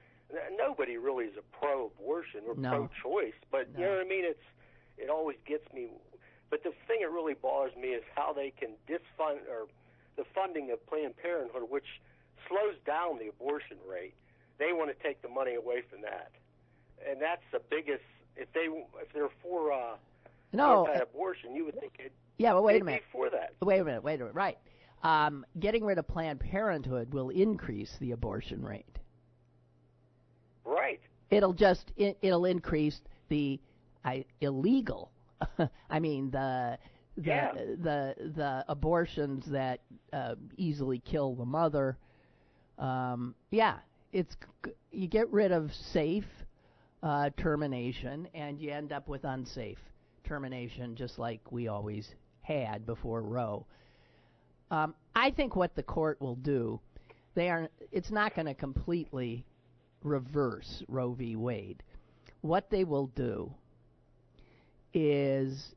Nobody 0.57 0.96
really 0.96 1.26
is 1.26 1.37
a 1.38 1.57
pro-abortion. 1.57 2.40
We're 2.46 2.54
No. 2.54 2.88
pro-choice, 2.88 3.35
but 3.52 3.68
you 3.76 3.85
know 3.85 3.90
what 3.92 4.00
I 4.00 4.09
mean. 4.09 4.24
It's 4.24 4.42
it 4.98 5.11
always 5.11 5.37
gets 5.46 5.64
me. 5.72 5.88
But 6.50 6.62
the 6.62 6.72
thing 6.87 6.98
that 7.00 7.11
really 7.11 7.35
bothers 7.35 7.74
me 7.76 7.88
is 7.88 8.02
how 8.14 8.33
they 8.33 8.50
can 8.59 8.70
disfund 8.88 9.46
or 9.50 9.66
the 10.16 10.24
funding 10.35 10.70
of 10.70 10.85
Planned 10.87 11.16
Parenthood, 11.16 11.64
which 11.68 12.00
slows 12.48 12.76
down 12.87 13.18
the 13.18 13.28
abortion 13.28 13.76
rate. 13.88 14.14
They 14.59 14.72
want 14.72 14.96
to 14.96 15.02
take 15.02 15.20
the 15.22 15.28
money 15.28 15.54
away 15.54 15.83
from 15.90 16.02
that, 16.02 16.30
and 17.09 17.20
that's 17.20 17.42
the 17.52 17.61
biggest. 17.70 18.04
If 18.37 18.52
they 18.52 18.66
if 19.00 19.12
they're 19.12 19.28
for 19.42 19.72
uh, 19.72 19.96
No, 20.52 20.87
anti-abortion, 20.87 21.54
you 21.57 21.64
would 21.64 21.78
think 21.80 21.94
it. 21.98 22.12
yeah, 22.38 22.52
but 22.52 22.62
wait 22.62 22.80
a 22.80 22.85
minute. 22.85 23.02
For 23.11 23.30
that. 23.30 23.54
Wait 23.61 23.80
a 23.80 23.85
minute, 23.85 24.04
wait 24.04 24.14
a 24.16 24.18
minute. 24.24 24.35
Right. 24.35 24.59
Um, 25.02 25.44
getting 25.59 25.85
rid 25.85 25.98
of 25.98 26.07
Planned 26.07 26.38
Parenthood 26.40 27.12
will 27.12 27.30
increase 27.30 27.96
the 28.00 28.12
abortion 28.12 28.62
rate. 28.64 28.87
Right. 30.64 31.00
It'll 31.30 31.52
just 31.52 31.92
it, 31.96 32.16
it'll 32.22 32.44
increase 32.44 33.00
the 33.28 33.61
I, 34.04 34.24
illegal. 34.40 35.10
I 35.90 36.00
mean 36.00 36.30
the 36.30 36.78
the 37.16 37.22
Yeah. 37.24 37.52
the 37.54 38.14
the 38.36 38.64
abortions 38.68 39.46
that 39.46 39.80
uh, 40.12 40.34
easily 40.56 40.98
kill 41.00 41.34
the 41.34 41.44
mother. 41.44 41.96
Um, 42.78 43.34
yeah, 43.50 43.78
it's 44.12 44.36
you 44.90 45.06
get 45.08 45.30
rid 45.32 45.52
of 45.52 45.72
safe 45.92 46.26
uh, 47.02 47.30
termination 47.36 48.28
and 48.34 48.60
you 48.60 48.70
end 48.72 48.92
up 48.92 49.08
with 49.08 49.24
unsafe 49.24 49.78
termination, 50.24 50.96
just 50.96 51.18
like 51.18 51.40
we 51.52 51.68
always 51.68 52.08
had 52.42 52.86
before 52.86 53.22
Roe. 53.22 53.66
Um, 54.70 54.94
I 55.14 55.30
think 55.30 55.54
what 55.56 55.74
the 55.74 55.82
court 55.82 56.20
will 56.20 56.36
do, 56.36 56.80
they 57.34 57.48
are. 57.50 57.68
It's 57.92 58.10
not 58.10 58.34
going 58.34 58.46
to 58.46 58.54
completely 58.54 59.44
reverse 60.02 60.82
Roe 60.88 61.12
v. 61.12 61.36
Wade. 61.36 61.82
What 62.40 62.70
they 62.70 62.84
will 62.84 63.06
do 63.08 63.52
is 64.94 65.74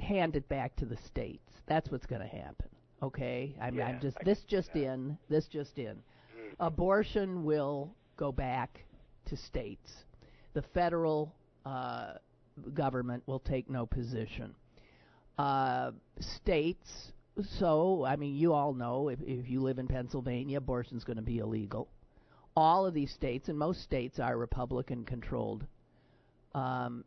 hand 0.00 0.34
it 0.36 0.48
back 0.48 0.74
to 0.76 0.86
the 0.86 0.96
states. 1.06 1.52
That's 1.66 1.90
what's 1.90 2.06
going 2.06 2.22
to 2.22 2.26
happen. 2.26 2.68
Okay, 3.02 3.54
I 3.60 3.70
mean, 3.70 3.82
I'm 3.82 4.00
just 4.00 4.16
I 4.20 4.24
this 4.24 4.40
just 4.48 4.74
in, 4.74 5.18
this 5.28 5.46
just 5.46 5.78
in. 5.78 5.94
Mm. 5.94 6.54
Abortion 6.58 7.44
will 7.44 7.94
go 8.16 8.32
back 8.32 8.84
to 9.26 9.36
states. 9.36 9.92
The 10.54 10.62
federal 10.62 11.34
uh, 11.66 12.14
government 12.72 13.22
will 13.26 13.40
take 13.40 13.68
no 13.68 13.84
position. 13.84 14.54
Uh, 15.36 15.90
states, 16.20 17.12
so 17.58 18.04
I 18.06 18.16
mean, 18.16 18.36
you 18.36 18.52
all 18.52 18.72
know 18.72 19.08
if, 19.08 19.18
if 19.20 19.50
you 19.50 19.60
live 19.60 19.78
in 19.78 19.86
Pennsylvania, 19.86 20.58
abortion's 20.58 21.04
going 21.04 21.16
to 21.16 21.22
be 21.22 21.38
illegal. 21.38 21.88
All 22.56 22.86
of 22.86 22.94
these 22.94 23.10
states, 23.12 23.48
and 23.48 23.58
most 23.58 23.82
states 23.82 24.18
are 24.18 24.36
Republican 24.38 25.04
controlled. 25.04 25.66
Um. 26.54 27.04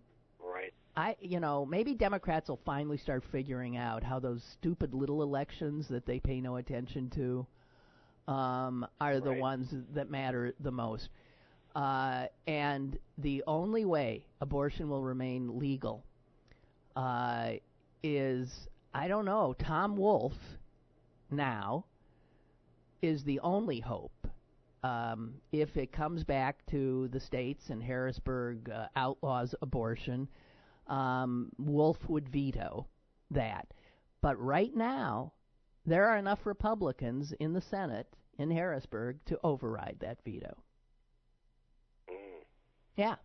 I, 0.98 1.16
you 1.22 1.40
know, 1.40 1.66
maybe 1.66 1.94
Democrats 1.94 2.50
will 2.50 2.60
finally 2.66 2.98
start 2.98 3.24
figuring 3.32 3.78
out 3.78 4.04
how 4.04 4.20
those 4.20 4.44
stupid 4.54 4.96
little 4.96 5.22
elections 5.22 5.88
that 5.90 6.06
they 6.08 6.20
pay 6.20 6.42
no 6.42 6.58
attention 6.58 7.12
to 7.12 7.48
um, 8.28 8.86
are 9.00 9.20
the 9.20 9.30
Right. 9.30 9.40
ones 9.40 9.74
that 9.94 10.10
matter 10.10 10.54
the 10.60 10.72
most. 10.72 11.10
Uh, 11.76 12.26
and 12.48 12.98
the 13.20 13.44
only 13.46 13.86
way 13.86 14.26
abortion 14.42 14.90
will 14.90 15.04
remain 15.04 15.60
legal 15.60 16.04
uh, 16.96 17.52
is, 18.02 18.68
I 18.94 19.08
don't 19.08 19.26
know, 19.26 19.54
Tom 19.60 19.96
Wolf 19.98 20.34
now 21.30 21.86
is 23.04 23.24
the 23.24 23.40
only 23.42 23.80
hope. 23.80 24.12
Um, 24.84 25.36
if 25.52 25.78
it 25.78 25.92
comes 25.92 26.24
back 26.24 26.66
to 26.72 27.08
the 27.10 27.20
states 27.20 27.70
and 27.70 27.84
Harrisburg 27.84 28.70
uh, 28.72 28.88
outlaws 28.96 29.54
abortion, 29.62 30.28
um, 30.88 31.52
Wolf 31.58 32.08
would 32.10 32.30
veto 32.30 32.88
that. 33.32 33.74
But 34.22 34.38
right 34.40 34.76
now, 34.76 35.34
there 35.86 36.08
are 36.08 36.18
enough 36.18 36.46
Republicans 36.46 37.32
in 37.34 37.54
the 37.54 37.62
Senate 37.62 38.08
in 38.38 38.52
Harrisburg 38.52 39.24
to 39.26 39.40
override 39.44 39.98
that 40.02 40.24
veto. 40.24 40.64
Mm. 42.10 42.44
Yeah. 42.96 43.16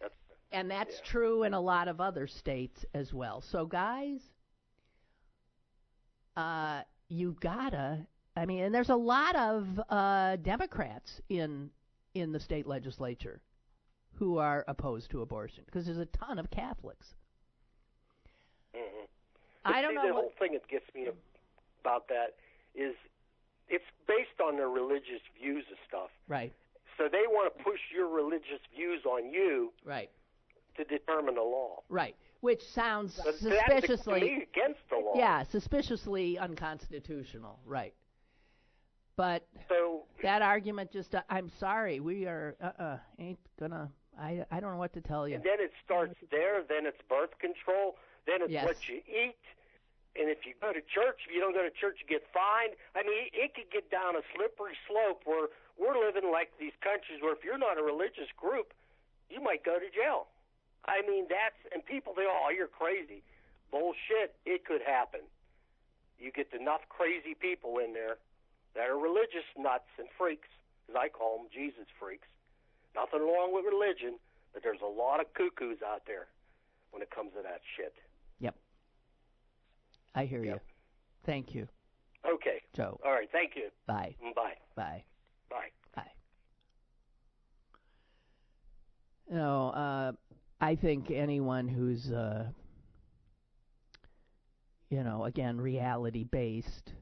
That's 0.00 0.14
And 0.52 0.70
that's 0.70 0.98
Yeah. 0.98 1.04
true 1.04 1.42
in 1.44 1.54
a 1.54 1.60
lot 1.60 1.88
of 1.88 2.00
other 2.00 2.26
states 2.26 2.84
as 2.94 3.12
well. 3.14 3.40
So, 3.40 3.66
guys, 3.66 4.20
uh, 6.36 6.82
you 7.08 7.36
gotta. 7.40 8.06
I 8.36 8.46
mean, 8.46 8.64
and 8.64 8.74
there's 8.74 8.90
a 8.90 8.96
lot 8.96 9.36
of 9.36 9.80
uh, 9.88 10.36
Democrats 10.36 11.20
in 11.28 11.70
in 12.14 12.32
the 12.32 12.40
state 12.40 12.66
legislature 12.66 13.40
who 14.14 14.38
are 14.38 14.64
opposed 14.68 15.10
to 15.10 15.22
abortion 15.22 15.62
because 15.66 15.86
there's 15.86 15.98
a 15.98 16.06
ton 16.06 16.38
of 16.38 16.50
Catholics. 16.50 17.14
hmm 18.74 19.04
I 19.64 19.82
don't 19.82 19.90
see, 19.90 19.94
know. 19.96 20.06
The 20.08 20.14
what- 20.14 20.20
whole 20.22 20.32
thing 20.38 20.52
that 20.54 20.66
gets 20.68 20.86
me 20.94 21.08
about 21.82 22.08
that 22.08 22.36
is 22.74 22.94
it's 23.68 23.84
based 24.06 24.40
on 24.44 24.56
their 24.56 24.68
religious 24.68 25.20
views 25.40 25.64
of 25.70 25.78
stuff. 25.86 26.10
right, 26.28 26.52
So 26.98 27.04
they 27.10 27.22
want 27.26 27.56
to 27.56 27.62
push 27.64 27.78
your 27.94 28.08
religious 28.08 28.60
views 28.74 29.04
on 29.04 29.30
you 29.30 29.72
right, 29.84 30.10
to 30.76 30.84
determine 30.84 31.34
the 31.36 31.42
law. 31.42 31.82
right. 31.88 32.16
Which 32.40 32.62
sounds 32.62 33.16
But 33.16 33.26
that's 33.26 33.40
to 33.40 33.50
suspiciously 33.50 34.20
me 34.22 34.46
against 34.50 34.80
the 34.88 34.96
law. 34.96 35.12
Yeah, 35.14 35.42
suspiciously 35.42 36.38
unconstitutional, 36.38 37.60
right. 37.66 37.92
But 39.16 39.46
So 39.68 40.04
that 40.22 40.40
argument 40.40 40.90
just 40.90 41.14
uh, 41.14 41.22
I'm 41.28 41.50
sorry, 41.60 42.00
we 42.00 42.24
are 42.24 42.56
uh 42.62 42.82
uh 42.82 42.98
ain't 43.18 43.38
gonna 43.58 43.90
I 44.20 44.44
I 44.50 44.60
don't 44.60 44.72
know 44.72 44.78
what 44.78 44.92
to 44.94 45.00
tell 45.00 45.26
you. 45.26 45.36
and 45.36 45.44
then 45.44 45.58
it 45.60 45.72
starts 45.84 46.14
there. 46.30 46.62
Then 46.62 46.84
it's 46.86 47.00
birth 47.08 47.32
control. 47.40 47.96
Then 48.26 48.42
it's 48.42 48.52
Yes. 48.52 48.64
what 48.64 48.88
you 48.88 49.00
eat. 49.08 49.40
And 50.16 50.28
if 50.28 50.44
you 50.44 50.54
go 50.60 50.72
to 50.72 50.82
church, 50.82 51.24
if 51.26 51.32
you 51.32 51.40
don't 51.40 51.54
go 51.54 51.62
to 51.62 51.70
church, 51.70 51.98
you 52.02 52.06
get 52.06 52.26
fined. 52.34 52.74
I 52.94 53.02
mean, 53.02 53.30
it 53.32 53.54
could 53.54 53.70
get 53.70 53.90
down 53.90 54.16
a 54.16 54.22
slippery 54.34 54.76
slope 54.86 55.22
where 55.24 55.48
we're 55.78 55.96
living 55.98 56.30
like 56.30 56.50
these 56.58 56.74
countries 56.82 57.22
where 57.22 57.32
if 57.32 57.44
you're 57.44 57.58
not 57.58 57.78
a 57.78 57.82
religious 57.82 58.28
group, 58.36 58.74
you 59.30 59.40
might 59.40 59.62
go 59.64 59.78
to 59.78 59.88
jail. 59.90 60.26
I 60.84 61.02
mean, 61.02 61.26
that's 61.28 61.56
and 61.72 61.84
people 61.84 62.14
think, 62.14 62.28
oh, 62.28 62.50
you're 62.50 62.66
crazy. 62.68 63.22
Bullshit. 63.70 64.34
It 64.44 64.64
could 64.66 64.82
happen. 64.82 65.20
You 66.18 66.32
get 66.32 66.52
enough 66.52 66.82
crazy 66.88 67.34
people 67.34 67.78
in 67.78 67.94
there 67.94 68.18
that 68.74 68.88
are 68.90 68.98
religious 68.98 69.46
nuts 69.56 69.88
and 69.98 70.08
freaks, 70.18 70.48
as 70.90 70.96
I 70.96 71.08
call 71.08 71.38
them, 71.38 71.46
Jesus 71.52 71.86
freaks. 71.98 72.28
Nothing 72.94 73.20
wrong 73.20 73.52
with 73.54 73.64
religion, 73.64 74.18
but 74.52 74.62
there's 74.62 74.80
a 74.82 74.86
lot 74.86 75.20
of 75.20 75.32
cuckoos 75.34 75.78
out 75.86 76.02
there 76.06 76.26
when 76.90 77.02
it 77.02 77.10
comes 77.10 77.32
to 77.36 77.42
that 77.42 77.60
shit. 77.76 77.94
Yep. 78.40 78.56
I 80.14 80.24
hear 80.24 80.42
you. 80.44 80.60
Thank 81.24 81.54
you, 81.54 81.68
Okay. 82.26 82.60
Joe. 82.74 82.98
All 83.04 83.12
right. 83.12 83.28
Thank 83.30 83.52
you. 83.56 83.68
Bye. 83.86 84.14
Bye. 84.34 84.54
Bye. 84.74 85.04
Bye. 85.50 85.68
Bye. 85.94 86.10
You 89.28 89.36
know, 89.36 89.68
uh 89.70 90.12
I 90.60 90.74
think 90.76 91.10
anyone 91.10 91.68
who's 91.68 92.10
uh 92.10 92.46
you 94.90 95.04
know, 95.04 95.24
again, 95.24 95.60
reality 95.60 96.24
based 96.24 96.92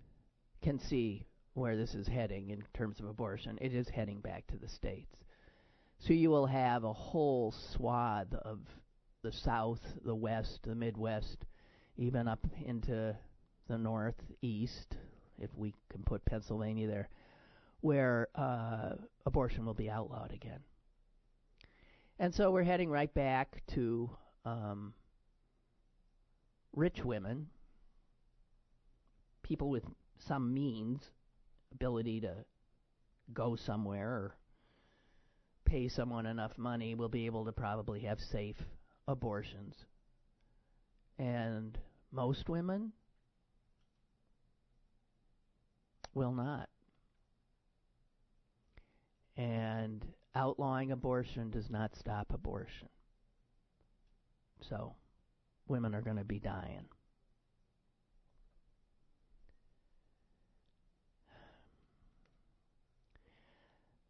can 0.62 0.78
see 0.78 1.24
where 1.54 1.76
this 1.76 1.94
is 1.94 2.06
heading 2.06 2.50
in 2.50 2.62
terms 2.74 3.00
of 3.00 3.06
abortion. 3.06 3.56
It 3.62 3.74
is 3.74 3.88
heading 3.88 4.20
back 4.20 4.46
to 4.48 4.56
the 4.56 4.68
states. 4.68 5.16
So 5.98 6.12
you 6.12 6.30
will 6.30 6.46
have 6.46 6.84
a 6.84 6.92
whole 6.92 7.52
swath 7.52 8.32
of 8.32 8.60
the 9.22 9.32
South, 9.32 9.80
the 10.04 10.14
West, 10.14 10.60
the 10.62 10.74
Midwest, 10.74 11.44
even 11.96 12.28
up 12.28 12.46
into 12.64 13.16
the 13.68 13.78
Northeast, 13.78 14.96
if 15.38 15.50
we 15.56 15.74
can 15.90 16.02
put 16.04 16.24
Pennsylvania 16.24 16.86
there, 16.86 17.08
where 17.80 18.28
uh, 18.34 18.90
abortion 19.26 19.66
will 19.66 19.74
be 19.74 19.90
outlawed 19.90 20.32
again. 20.32 20.60
And 22.18 22.34
so 22.34 22.50
we're 22.50 22.62
heading 22.62 22.90
right 22.90 23.12
back 23.12 23.62
to 23.74 24.10
um, 24.44 24.94
rich 26.74 27.04
women, 27.04 27.48
people 29.42 29.68
with 29.68 29.84
some 30.18 30.54
means, 30.54 31.10
ability 31.72 32.20
to 32.20 32.34
go 33.32 33.56
somewhere 33.56 34.08
or 34.08 34.36
pay 35.68 35.88
someone 35.88 36.24
enough 36.24 36.56
money 36.56 36.94
we'll 36.94 37.08
be 37.08 37.26
able 37.26 37.44
to 37.44 37.52
probably 37.52 38.00
have 38.00 38.18
safe 38.20 38.56
abortions. 39.06 39.74
And 41.18 41.76
most 42.10 42.48
women 42.48 42.92
will 46.14 46.32
not. 46.32 46.68
And 49.36 50.04
outlawing 50.34 50.90
abortion 50.90 51.50
does 51.50 51.70
not 51.70 51.94
stop 51.96 52.32
abortion. 52.32 52.88
So, 54.68 54.94
women 55.68 55.94
are 55.94 56.02
going 56.02 56.16
to 56.16 56.24
be 56.24 56.40
dying. 56.40 56.86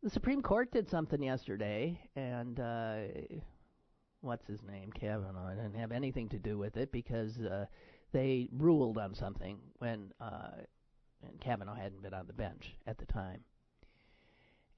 The 0.09 0.15
Supreme 0.15 0.41
Court 0.41 0.73
did 0.73 0.89
something 0.89 1.23
yesterday, 1.23 2.01
and 2.17 2.59
uh, 2.59 3.01
what's 4.23 4.47
his 4.47 4.63
name, 4.63 4.91
Kavanaugh, 4.91 5.51
didn't 5.51 5.75
have 5.75 5.93
anything 5.93 6.31
to 6.31 6.39
do 6.39 6.57
with 6.57 6.79
it 6.79 6.91
because 6.91 7.37
uh, 7.41 7.67
they 8.13 8.49
ruled 8.57 8.97
on 8.97 9.15
something 9.15 9.59
when 9.81 10.11
uh, 10.19 10.63
and 11.23 11.39
Kavanaugh 11.43 11.75
hadn't 11.75 12.01
been 12.01 12.15
on 12.15 12.27
the 12.27 12.33
bench 12.33 12.75
at 12.87 12.97
the 12.97 13.05
time. 13.05 13.41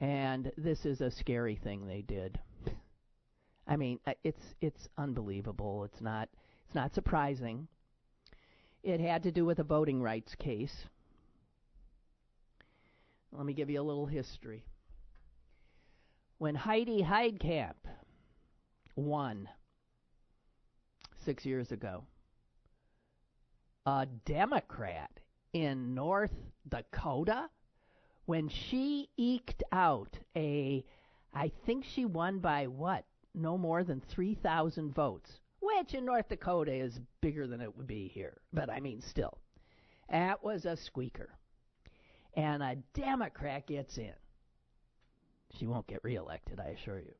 And 0.00 0.50
this 0.56 0.84
is 0.84 1.00
a 1.00 1.12
scary 1.12 1.54
thing 1.54 1.86
they 1.86 2.02
did. 2.02 2.40
I 3.68 3.76
mean, 3.76 4.00
uh, 4.08 4.14
it's 4.24 4.56
it's 4.60 4.88
unbelievable. 4.98 5.84
It's 5.84 6.00
not 6.00 6.28
it's 6.66 6.74
not 6.74 6.92
surprising. 6.92 7.68
It 8.82 8.98
had 8.98 9.22
to 9.22 9.30
do 9.30 9.44
with 9.44 9.60
a 9.60 9.64
voting 9.64 10.02
rights 10.02 10.34
case. 10.34 10.86
Let 13.30 13.46
me 13.46 13.52
give 13.52 13.70
you 13.70 13.80
a 13.80 13.86
little 13.86 14.06
history. 14.06 14.64
When 16.40 16.54
Heidi 16.54 17.02
Heitkamp 17.02 17.74
won 18.96 19.46
six 21.26 21.44
years 21.44 21.70
ago, 21.70 22.04
a 23.84 24.06
Democrat 24.24 25.10
in 25.52 25.94
North 25.94 26.32
Dakota, 26.66 27.50
when 28.24 28.48
she 28.48 29.10
eked 29.18 29.62
out 29.70 30.18
a, 30.34 30.82
I 31.34 31.52
think 31.66 31.84
she 31.84 32.06
won 32.06 32.38
by 32.38 32.68
what? 32.68 33.04
No 33.34 33.58
more 33.58 33.84
than 33.84 34.00
3,000 34.00 34.94
votes, 34.94 35.30
which 35.60 35.92
in 35.92 36.06
North 36.06 36.30
Dakota 36.30 36.72
is 36.72 37.00
bigger 37.20 37.46
than 37.46 37.60
it 37.60 37.76
would 37.76 37.86
be 37.86 38.08
here. 38.08 38.38
But 38.50 38.70
I 38.70 38.80
mean, 38.80 39.02
still. 39.02 39.36
That 40.08 40.42
was 40.42 40.64
a 40.64 40.78
squeaker. 40.78 41.28
And 42.32 42.62
a 42.62 42.76
Democrat 42.94 43.66
gets 43.66 43.98
in. 43.98 44.14
She 45.58 45.66
won't 45.66 45.86
get 45.86 46.02
reelected, 46.02 46.60
I 46.60 46.70
assure 46.70 46.98
you. 46.98 47.14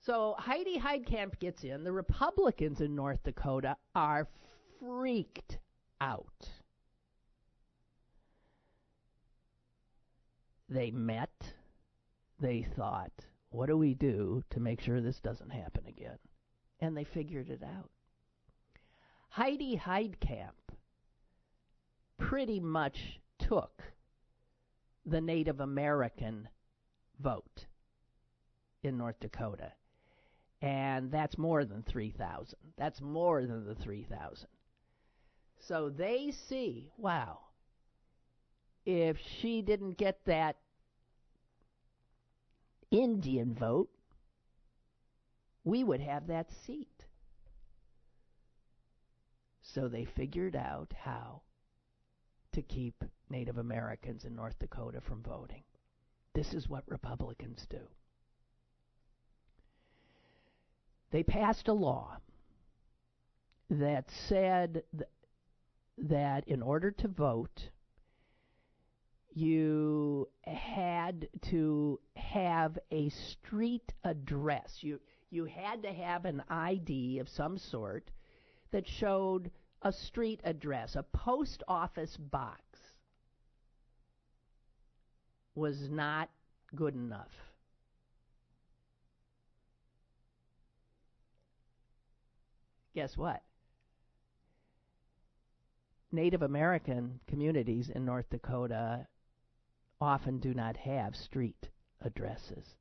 So 0.00 0.36
Heidi 0.38 0.78
Heitkamp 0.78 1.38
gets 1.38 1.64
in. 1.64 1.84
The 1.84 1.92
Republicans 1.92 2.80
in 2.80 2.94
North 2.94 3.22
Dakota 3.24 3.76
are 3.94 4.26
freaked 4.80 5.58
out. 6.00 6.48
They 10.68 10.90
met. 10.90 11.54
They 12.40 12.66
thought, 12.76 13.12
what 13.50 13.66
do 13.66 13.76
we 13.76 13.94
do 13.94 14.44
to 14.50 14.60
make 14.60 14.80
sure 14.80 15.00
this 15.00 15.20
doesn't 15.20 15.50
happen 15.50 15.84
again? 15.86 16.18
And 16.80 16.96
they 16.96 17.04
figured 17.04 17.50
it 17.50 17.62
out. 17.62 17.90
Heidi 19.30 19.76
Heitkamp 19.76 20.52
pretty 22.16 22.60
much 22.60 23.20
took 23.38 23.82
the 25.08 25.20
Native 25.20 25.60
American 25.60 26.48
vote 27.20 27.66
in 28.82 28.98
North 28.98 29.18
Dakota. 29.20 29.72
And 30.60 31.10
that's 31.10 31.38
more 31.38 31.64
than 31.64 31.82
3,000. 31.82 32.58
That's 32.76 33.00
more 33.00 33.46
than 33.46 33.64
the 33.64 33.74
3,000. 33.74 34.48
So 35.60 35.90
they 35.90 36.32
see, 36.48 36.90
wow, 36.96 37.38
if 38.84 39.16
she 39.40 39.62
didn't 39.62 39.98
get 39.98 40.24
that 40.26 40.56
Indian 42.90 43.54
vote, 43.54 43.90
we 45.64 45.84
would 45.84 46.00
have 46.00 46.26
that 46.28 46.48
seat. 46.66 47.04
So 49.62 49.88
they 49.88 50.06
figured 50.06 50.56
out 50.56 50.94
how 50.98 51.42
to 52.58 52.62
keep 52.62 53.04
Native 53.30 53.58
Americans 53.58 54.24
in 54.24 54.34
North 54.34 54.58
Dakota 54.58 55.00
from 55.00 55.22
voting. 55.22 55.62
This 56.34 56.52
is 56.54 56.68
what 56.68 56.82
Republicans 56.88 57.64
do. 57.70 57.78
They 61.12 61.22
passed 61.22 61.68
a 61.68 61.72
law 61.72 62.16
that 63.70 64.10
said 64.10 64.82
th- 64.90 65.08
that 65.98 66.48
in 66.48 66.60
order 66.60 66.90
to 66.90 67.06
vote, 67.06 67.70
you 69.32 70.28
had 70.44 71.28
to 71.50 72.00
have 72.16 72.76
a 72.90 73.08
street 73.10 73.92
address. 74.02 74.78
You 74.80 74.98
you 75.30 75.44
had 75.44 75.84
to 75.84 75.92
have 75.92 76.24
an 76.24 76.42
ID 76.48 77.20
of 77.20 77.28
some 77.28 77.56
sort 77.56 78.10
that 78.72 78.88
showed 78.88 79.52
a 79.82 79.92
street 79.92 80.40
address, 80.44 80.96
a 80.96 81.02
post 81.02 81.62
office 81.68 82.16
box 82.16 82.62
was 85.54 85.88
not 85.90 86.30
good 86.74 86.94
enough. 86.94 87.30
Guess 92.94 93.16
what? 93.16 93.42
Native 96.10 96.42
American 96.42 97.20
communities 97.28 97.90
in 97.90 98.04
North 98.04 98.30
Dakota 98.30 99.06
often 100.00 100.38
do 100.38 100.54
not 100.54 100.76
have 100.76 101.14
street 101.14 101.68
addresses. 102.00 102.74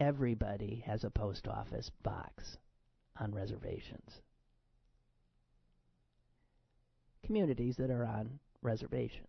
Everybody 0.00 0.82
has 0.86 1.04
a 1.04 1.10
post 1.10 1.48
office 1.48 1.90
box 2.02 2.58
on 3.18 3.34
reservations. 3.34 4.20
Communities 7.26 7.76
that 7.76 7.90
are 7.90 8.04
on 8.04 8.38
reservations. 8.62 9.26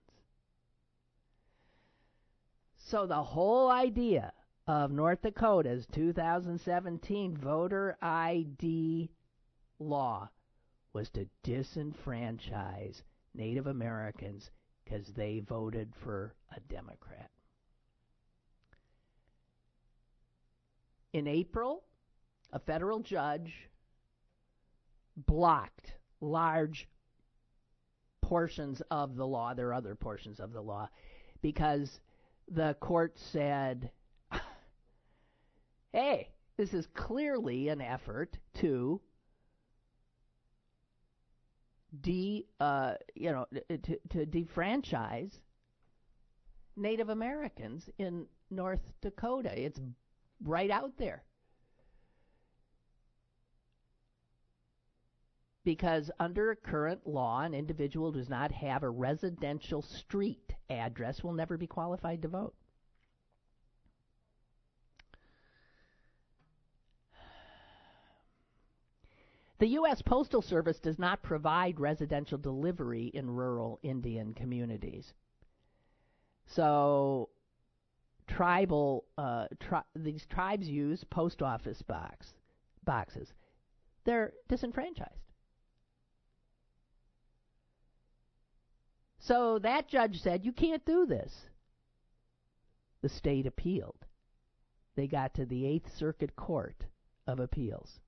So 2.77 3.07
the 3.07 3.23
whole 3.23 3.69
idea 3.69 4.31
of 4.67 4.91
North 4.91 5.23
Dakota's 5.23 5.87
2017 5.93 7.35
voter 7.35 7.97
ID 8.01 9.09
law 9.79 10.29
was 10.93 11.09
to 11.09 11.27
disenfranchise 11.43 13.01
Native 13.33 13.65
Americans 13.65 14.51
because 14.83 15.07
they 15.15 15.39
voted 15.39 15.91
for 16.03 16.35
a 16.55 16.59
Democrat. 16.71 17.31
In 21.13 21.27
April, 21.27 21.83
a 22.53 22.59
federal 22.59 22.99
judge 22.99 23.69
blocked 25.15 25.93
large 26.21 26.87
portions 28.27 28.81
of 28.91 29.15
the 29.15 29.25
law. 29.25 29.53
There 29.53 29.69
are 29.69 29.73
other 29.73 29.95
portions 29.95 30.41
of 30.41 30.51
the 30.51 30.59
law 30.59 30.89
because 31.41 32.01
the 32.51 32.75
court 32.81 33.17
said, 33.31 33.89
hey, 35.93 36.27
this 36.57 36.73
is 36.73 36.87
clearly 36.93 37.69
an 37.69 37.79
effort 37.79 38.37
to 38.55 38.99
de 42.01 42.45
uh, 42.59 42.95
you 43.15 43.31
know 43.31 43.45
to, 43.69 43.97
to 44.09 44.25
defranchise 44.25 45.39
Native 46.75 47.07
Americans 47.07 47.89
in 47.97 48.25
North 48.51 48.81
Dakota. 49.01 49.57
It's 49.57 49.79
right 50.43 50.69
out 50.69 50.91
there. 50.97 51.23
Because 55.67 56.09
under 56.17 56.55
current 56.55 57.05
law, 57.05 57.41
an 57.41 57.53
individual 57.53 58.13
who 58.13 58.19
does 58.19 58.29
not 58.29 58.53
have 58.53 58.83
a 58.83 58.89
residential 58.89 59.81
street 59.81 60.53
address 60.69 61.21
will 61.21 61.33
never 61.33 61.57
be 61.57 61.67
qualified 61.67 62.21
to 62.21 62.29
vote. 62.29 62.53
The 69.59 69.67
U.S. 69.67 70.01
Postal 70.01 70.41
Service 70.41 70.79
does 70.79 70.97
not 70.97 71.21
provide 71.21 71.81
residential 71.81 72.37
delivery 72.37 73.11
in 73.13 73.29
rural 73.29 73.77
Indian 73.83 74.33
communities. 74.33 75.11
So, 76.45 77.27
tribal 78.25 79.03
uh, 79.17 79.47
tri- 79.59 79.83
these 79.93 80.25
tribes 80.27 80.69
use 80.69 81.03
post 81.03 81.41
office 81.41 81.81
box 81.81 82.35
boxes. 82.85 83.33
They're 84.05 84.31
disenfranchised. 84.47 85.26
So 89.27 89.59
that 89.59 89.89
judge 89.89 90.21
said, 90.21 90.45
You 90.45 90.53
can't 90.53 90.85
do 90.85 91.05
this. 91.05 91.33
The 93.01 93.09
state 93.09 93.45
appealed. 93.45 94.05
They 94.95 95.07
got 95.07 95.33
to 95.35 95.45
the 95.45 95.65
Eighth 95.65 95.95
Circuit 95.97 96.35
Court 96.35 96.85
of 97.27 97.39
Appeals. 97.39 97.99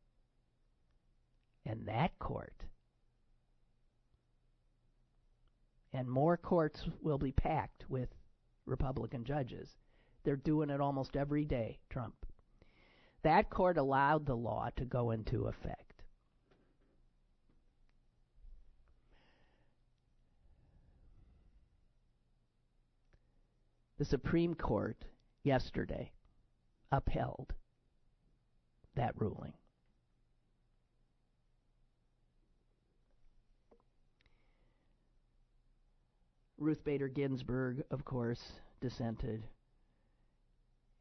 And 1.65 1.85
that 1.87 2.17
court, 2.19 2.63
and 5.93 6.09
more 6.09 6.37
courts 6.37 6.81
will 7.01 7.17
be 7.17 7.33
packed 7.33 7.85
with 7.89 8.09
Republican 8.65 9.25
judges. 9.25 9.69
They're 10.23 10.37
doing 10.37 10.69
it 10.69 10.81
almost 10.81 11.15
every 11.15 11.43
day, 11.43 11.79
Trump. 11.89 12.15
That 13.23 13.49
court 13.49 13.77
allowed 13.77 14.25
the 14.25 14.37
law 14.37 14.69
to 14.77 14.85
go 14.85 15.11
into 15.11 15.47
effect. 15.47 15.88
The 23.99 24.05
Supreme 24.05 24.55
Court 24.55 25.03
yesterday 25.43 26.13
upheld 26.89 27.53
that 28.95 29.13
ruling. 29.19 29.51
Ruth 36.57 36.81
Bader 36.85 37.09
Ginsburg, 37.09 37.83
of 37.91 38.05
course, 38.05 38.41
dissented. 38.79 39.43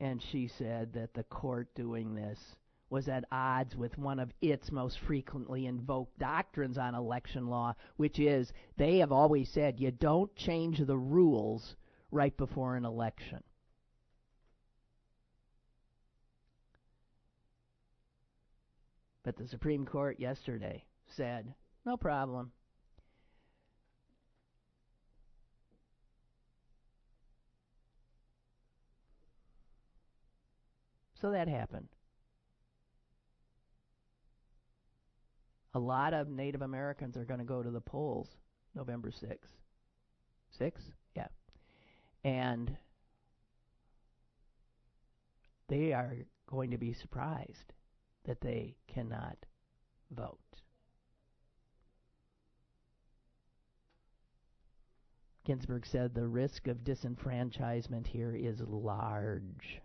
And 0.01 0.20
she 0.20 0.49
said 0.49 0.92
that 0.94 1.14
the 1.14 1.22
court 1.22 1.68
doing 1.76 2.16
this 2.16 2.57
was 2.90 3.09
at 3.09 3.24
odds 3.30 3.76
with 3.76 3.96
one 3.96 4.18
of 4.18 4.32
its 4.40 4.72
most 4.72 4.99
frequently 4.99 5.66
invoked 5.66 6.18
doctrines 6.18 6.78
on 6.78 6.96
election 6.96 7.46
law, 7.46 7.76
which 7.96 8.18
is 8.18 8.53
they 8.76 8.99
have 8.99 9.12
always 9.12 9.49
said 9.49 9.78
you 9.78 9.92
don't 9.92 10.34
change 10.34 10.80
the 10.80 10.99
rules 10.99 11.76
right 12.11 12.37
before 12.37 12.77
an 12.77 12.85
election. 12.85 13.43
But 19.25 19.37
the 19.37 19.47
Supreme 19.47 19.85
Court 19.85 20.19
yesterday 20.19 20.85
said, 21.07 21.53
no 21.85 21.97
problem. 21.97 22.53
So 31.21 31.33
that 31.33 31.49
happened. 31.49 31.89
A 35.75 35.79
lot 35.79 36.15
of 36.15 36.29
Native 36.29 36.63
Americans 36.63 37.17
are 37.17 37.25
going 37.25 37.41
to 37.41 37.45
go 37.45 37.63
to 37.63 37.71
the 37.71 37.81
polls 37.81 38.29
November 38.75 39.11
6th. 39.11 39.37
6? 40.59 40.81
And 42.29 42.76
they 45.68 45.95
are 45.95 46.12
going 46.47 46.72
to 46.72 46.76
be 46.76 46.93
surprised 46.93 47.72
that 48.26 48.43
they 48.43 48.76
cannot 48.87 49.39
vote. 50.11 50.39
Ginsburg 55.47 55.87
said 55.87 56.14
the 56.14 56.26
risk 56.26 56.68
of 56.68 56.85
disenfranchisement 56.85 58.07
here 58.07 58.35
is 58.35 58.61
large. 58.61 59.81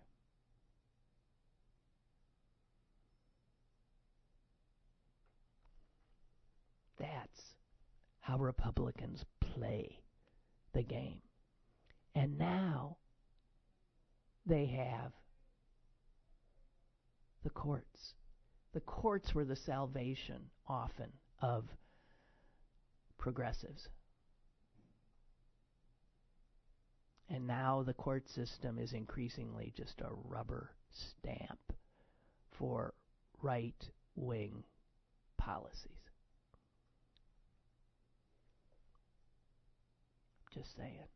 That's 6.99 7.55
how 8.19 8.37
Republicans 8.37 9.23
play 9.39 9.99
the 10.73 10.83
game. 10.83 11.22
And 12.15 12.37
now 12.37 12.97
they 14.45 14.65
have 14.67 15.11
the 17.43 17.49
courts. 17.49 18.13
The 18.73 18.81
courts 18.81 19.33
were 19.33 19.45
the 19.45 19.55
salvation, 19.55 20.49
often, 20.67 21.11
of 21.41 21.65
progressives. 23.17 23.87
And 27.29 27.47
now 27.47 27.83
the 27.83 27.93
court 27.93 28.29
system 28.29 28.77
is 28.77 28.93
increasingly 28.93 29.73
just 29.75 30.01
a 30.01 30.09
rubber 30.25 30.71
stamp 30.91 31.59
for 32.51 32.93
right 33.41 33.89
wing 34.15 34.63
policies. 35.37 35.91
Just 40.53 40.75
saying. 40.77 41.07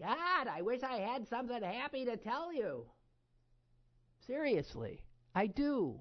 God, 0.00 0.48
I 0.48 0.62
wish 0.62 0.82
I 0.82 0.98
had 0.98 1.26
something 1.28 1.62
happy 1.62 2.04
to 2.04 2.16
tell 2.16 2.52
you. 2.52 2.84
Seriously, 4.26 5.02
I 5.34 5.46
do. 5.46 6.00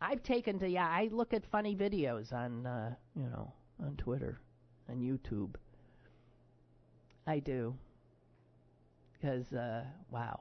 I've 0.00 0.22
taken 0.22 0.58
to 0.58 0.68
yeah, 0.68 0.88
I 0.88 1.08
look 1.12 1.32
at 1.32 1.46
funny 1.46 1.76
videos 1.76 2.32
on 2.32 2.66
uh, 2.66 2.94
you 3.14 3.28
know, 3.28 3.52
on 3.80 3.96
Twitter. 3.96 4.40
on 4.88 5.00
YouTube. 5.00 5.54
I 7.26 7.38
do. 7.38 7.74
Because, 9.12 9.52
uh, 9.52 9.84
wow. 10.10 10.40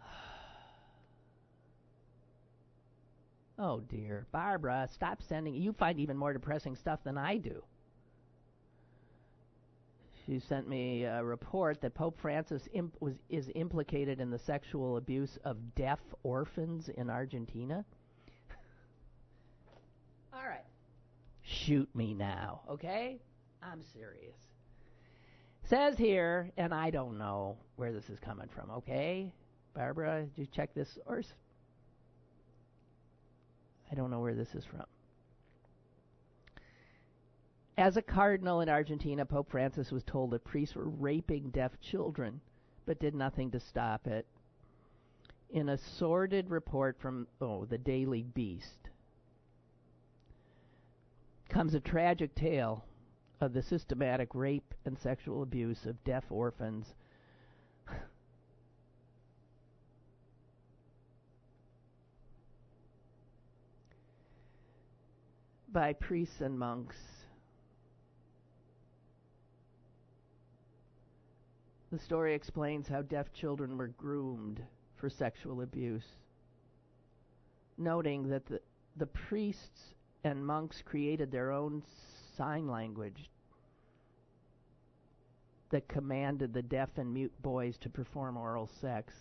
Oh 3.58 3.80
dear. 3.80 4.26
Barbara, 4.32 4.88
stop 4.92 5.22
sending. 5.22 5.54
You 5.54 5.72
find 5.72 6.00
even 6.00 6.16
more 6.16 6.32
depressing 6.32 6.74
stuff 6.74 7.04
than 7.04 7.16
I 7.16 7.36
do. 7.36 7.62
She 10.26 10.38
sent 10.38 10.68
me 10.68 11.04
a 11.04 11.22
report 11.22 11.80
that 11.80 11.94
Pope 11.94 12.18
Francis 12.20 12.62
imp- 12.72 12.96
was 13.00 13.14
is 13.28 13.50
implicated 13.54 14.20
in 14.20 14.30
the 14.30 14.38
sexual 14.38 14.96
abuse 14.96 15.36
of 15.44 15.74
deaf 15.74 15.98
orphans 16.22 16.88
in 16.88 17.10
Argentina. 17.10 17.84
All 20.32 20.46
right. 20.46 20.64
Shoot 21.42 21.88
me 21.94 22.14
now, 22.14 22.60
okay? 22.70 23.20
I'm 23.62 23.82
serious. 23.92 24.36
Says 25.64 25.96
here, 25.96 26.50
and 26.56 26.72
I 26.72 26.90
don't 26.90 27.18
know 27.18 27.56
where 27.76 27.92
this 27.92 28.08
is 28.08 28.18
coming 28.20 28.48
from, 28.54 28.70
okay? 28.70 29.32
Barbara, 29.74 30.26
did 30.34 30.40
you 30.42 30.46
check 30.54 30.74
this 30.74 30.98
source? 31.06 31.26
I 33.90 33.94
don't 33.94 34.10
know 34.10 34.20
where 34.20 34.34
this 34.34 34.54
is 34.54 34.64
from. 34.64 34.84
As 37.82 37.96
a 37.96 38.02
cardinal 38.02 38.60
in 38.60 38.68
Argentina, 38.68 39.26
Pope 39.26 39.50
Francis 39.50 39.90
was 39.90 40.04
told 40.04 40.30
that 40.30 40.44
priests 40.44 40.76
were 40.76 40.88
raping 40.88 41.50
deaf 41.50 41.80
children, 41.80 42.40
but 42.86 43.00
did 43.00 43.12
nothing 43.12 43.50
to 43.50 43.58
stop 43.58 44.06
it. 44.06 44.24
In 45.50 45.68
a 45.68 45.76
sordid 45.76 46.48
report 46.48 46.96
from, 47.00 47.26
oh, 47.40 47.64
the 47.64 47.78
Daily 47.78 48.22
Beast, 48.22 48.88
comes 51.48 51.74
a 51.74 51.80
tragic 51.80 52.36
tale 52.36 52.84
of 53.40 53.52
the 53.52 53.62
systematic 53.62 54.32
rape 54.32 54.76
and 54.84 54.96
sexual 54.96 55.42
abuse 55.42 55.84
of 55.84 56.04
deaf 56.04 56.30
orphans. 56.30 56.94
by 65.72 65.92
priests 65.94 66.40
and 66.40 66.56
monks. 66.56 67.21
The 71.92 71.98
story 71.98 72.34
explains 72.34 72.88
how 72.88 73.02
deaf 73.02 73.34
children 73.34 73.76
were 73.76 73.88
groomed 73.88 74.62
for 74.96 75.10
sexual 75.10 75.60
abuse, 75.60 76.06
noting 77.76 78.30
that 78.30 78.46
the, 78.46 78.60
the 78.96 79.04
priests 79.04 79.94
and 80.24 80.46
monks 80.46 80.80
created 80.80 81.30
their 81.30 81.52
own 81.52 81.82
sign 82.34 82.66
language 82.66 83.28
that 85.68 85.86
commanded 85.86 86.54
the 86.54 86.62
deaf 86.62 86.88
and 86.96 87.12
mute 87.12 87.34
boys 87.42 87.76
to 87.82 87.90
perform 87.90 88.38
oral 88.38 88.70
sex 88.80 89.12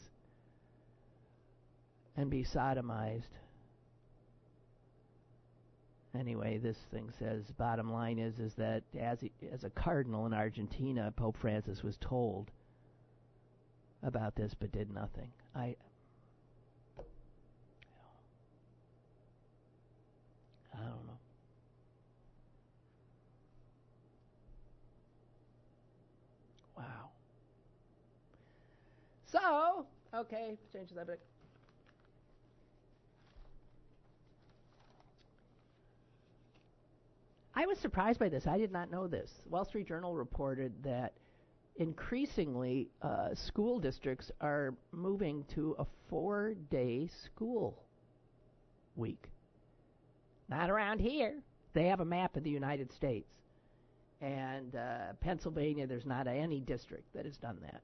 and 2.15 2.29
be 2.29 2.45
sodomized. 2.45 3.35
Anyway, 6.17 6.57
this 6.57 6.77
thing 6.89 7.11
says 7.19 7.43
bottom 7.57 7.91
line 7.91 8.17
is 8.17 8.39
is 8.39 8.53
that 8.55 8.83
as 8.97 9.19
he, 9.19 9.31
as 9.51 9.65
a 9.65 9.69
cardinal 9.69 10.25
in 10.25 10.33
Argentina, 10.33 11.11
Pope 11.17 11.35
Francis 11.35 11.83
was 11.83 11.97
told 11.99 12.49
about 14.03 14.35
this 14.35 14.53
but 14.59 14.71
did 14.71 14.93
nothing. 14.93 15.29
I 15.55 15.75
I 20.73 20.77
don't 20.77 21.05
know. 21.05 21.19
Wow. 26.77 27.09
So, 29.31 29.85
okay, 30.13 30.57
change 30.73 30.89
the 30.89 30.95
subject. 30.95 31.21
I 37.53 37.65
was 37.65 37.77
surprised 37.77 38.19
by 38.19 38.29
this. 38.29 38.47
I 38.47 38.57
did 38.57 38.71
not 38.71 38.89
know 38.89 39.07
this. 39.07 39.29
Wall 39.49 39.65
Street 39.65 39.87
Journal 39.87 40.15
reported 40.15 40.71
that 40.83 41.13
increasingly 41.77 42.89
uh, 43.01 43.33
school 43.33 43.79
districts 43.79 44.31
are 44.41 44.73
moving 44.91 45.45
to 45.55 45.75
a 45.79 45.85
four 46.09 46.53
day 46.69 47.09
school 47.25 47.81
week. 48.95 49.29
Not 50.49 50.69
around 50.69 50.99
here. 50.99 51.35
They 51.73 51.85
have 51.85 52.01
a 52.01 52.05
map 52.05 52.35
of 52.35 52.43
the 52.43 52.49
United 52.49 52.91
States. 52.91 53.29
And 54.21 54.75
uh, 54.75 55.13
Pennsylvania, 55.21 55.87
there's 55.87 56.05
not 56.05 56.27
any 56.27 56.59
district 56.59 57.05
that 57.15 57.25
has 57.25 57.37
done 57.37 57.57
that. 57.61 57.81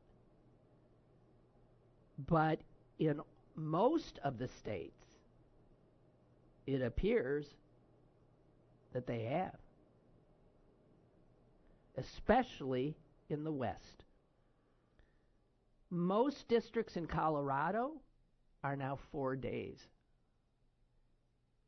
But 2.28 2.60
in 3.00 3.22
most 3.56 4.20
of 4.24 4.38
the 4.38 4.48
states, 4.60 4.94
it 6.68 6.82
appears 6.82 7.48
that 8.94 9.08
they 9.08 9.24
have, 9.24 9.56
especially 11.98 12.96
in 13.30 13.44
the 13.44 13.52
West. 13.52 14.04
Most 15.90 16.48
districts 16.48 16.98
in 16.98 17.08
Colorado 17.08 18.02
are 18.64 18.76
now 18.76 18.98
four 19.12 19.36
days. 19.36 19.80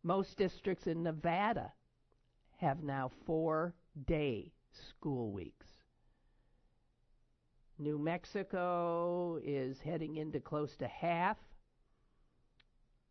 Most 0.03 0.37
districts 0.37 0.87
in 0.87 1.03
Nevada 1.03 1.71
have 2.57 2.83
now 2.83 3.11
four 3.25 3.73
day 4.05 4.51
school 4.71 5.31
weeks. 5.31 5.67
New 7.77 7.97
Mexico 7.97 9.39
is 9.43 9.79
heading 9.79 10.17
into 10.17 10.39
close 10.39 10.75
to 10.77 10.87
half. 10.87 11.37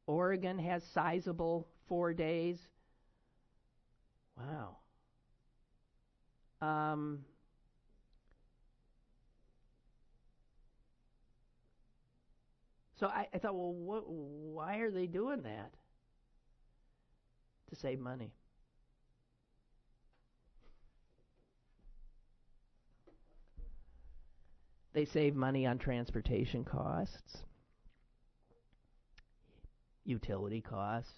Oregon 0.07 0.59
has 0.59 0.83
sizable 0.85 1.67
four 1.87 2.13
days. 2.13 2.59
Wow. 4.37 4.77
Um, 6.61 7.21
so 12.99 13.07
I, 13.07 13.29
I 13.33 13.39
thought, 13.39 13.55
well, 13.55 13.73
what, 13.73 14.05
why 14.09 14.79
are 14.79 14.91
they 14.91 15.07
doing 15.07 15.43
that? 15.43 15.73
To 17.71 17.77
save 17.77 18.01
money. 18.01 18.33
They 24.95 25.05
save 25.05 25.37
money 25.37 25.65
on 25.67 25.79
transportation 25.79 26.65
costs, 26.65 27.39
utility 30.05 30.61
costs. 30.61 31.13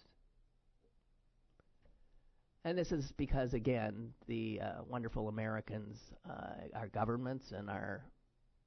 And 2.65 2.77
this 2.77 2.93
is 2.93 3.11
because, 3.17 3.55
again, 3.55 4.11
the 4.27 4.61
uh, 4.63 4.83
wonderful 4.87 5.29
Americans, 5.29 5.97
uh, 6.29 6.77
our 6.77 6.89
governments, 6.89 7.53
and 7.57 7.71
our 7.71 8.05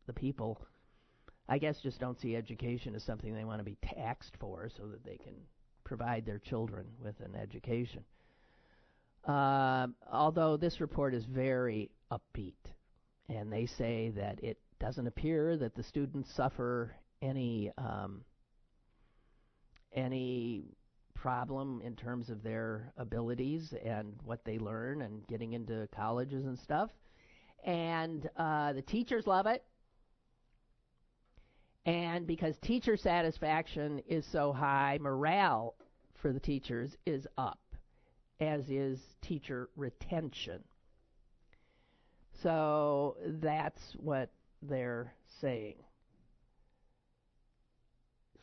the 0.08 0.14
people, 0.14 0.66
I 1.50 1.58
guess, 1.58 1.80
just 1.82 2.00
don't 2.00 2.20
see 2.20 2.36
education 2.36 2.96
as 2.96 3.04
something 3.04 3.34
they 3.34 3.44
want 3.44 3.60
to 3.60 3.66
be 3.66 3.78
taxed 3.84 4.36
for, 4.40 4.70
so 4.78 4.88
that 4.88 5.04
they 5.04 5.18
can 5.18 5.34
provide 5.84 6.26
their 6.26 6.40
children 6.40 6.86
with 7.04 7.20
an 7.20 7.36
education. 7.36 8.04
Uh, 9.28 9.88
although 10.12 10.58
this 10.58 10.82
report 10.82 11.14
is 11.14 11.26
very 11.26 11.92
upbeat, 12.12 12.54
and 13.30 13.52
they 13.52 13.66
say 13.66 14.12
that 14.16 14.44
it 14.44 14.58
doesn't 14.80 15.08
appear 15.08 15.58
that 15.58 15.76
the 15.76 15.84
students 15.84 16.34
suffer 16.36 16.96
any 17.22 17.72
um, 17.78 18.22
any 19.94 20.66
problem 21.14 21.82
in 21.86 21.96
terms 21.96 22.30
of 22.30 22.44
their 22.44 22.92
abilities 22.98 23.74
and 23.86 24.14
what 24.26 24.44
they 24.44 24.58
learn 24.58 25.04
and 25.04 25.26
getting 25.28 25.54
into 25.54 25.88
colleges 25.96 26.46
and 26.46 26.60
stuff. 26.60 26.90
And 27.64 28.30
uh, 28.36 28.74
the 28.74 28.82
teachers 28.82 29.26
love 29.26 29.46
it. 29.46 29.64
And 31.86 32.26
because 32.26 32.58
teacher 32.60 32.96
satisfaction 32.96 34.02
is 34.08 34.26
so 34.26 34.54
high, 34.54 34.98
morale 35.02 35.76
for 36.16 36.32
the 36.32 36.40
teachers 36.40 36.96
is 37.06 37.28
up, 37.38 37.60
as 38.40 38.70
is 38.70 39.00
teacher 39.22 39.70
retention. 39.76 40.64
So 42.42 43.18
that's 43.26 43.82
what 43.98 44.32
they're 44.62 45.14
saying. 45.42 45.76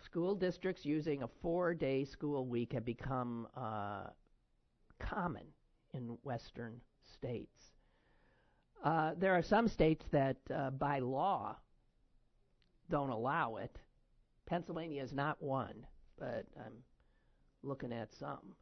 School 0.04 0.34
districts 0.34 0.84
using 0.84 1.22
a 1.22 1.28
four 1.40 1.72
day 1.72 2.04
school 2.04 2.46
week 2.46 2.72
have 2.72 2.84
become 2.84 3.46
uh, 3.56 4.08
common 4.98 5.44
in 5.94 6.18
Western 6.24 6.80
states. 7.14 7.72
Uh, 8.84 9.12
there 9.16 9.34
are 9.34 9.42
some 9.42 9.68
states 9.68 10.04
that, 10.10 10.36
uh, 10.54 10.70
by 10.70 10.98
law, 10.98 11.56
don't 12.90 13.10
allow 13.10 13.56
it. 13.56 13.78
Pennsylvania 14.46 15.02
is 15.02 15.12
not 15.14 15.42
one, 15.42 15.86
but 16.18 16.44
I'm 16.58 16.74
looking 17.62 17.92
at 17.92 18.14
some. 18.14 18.56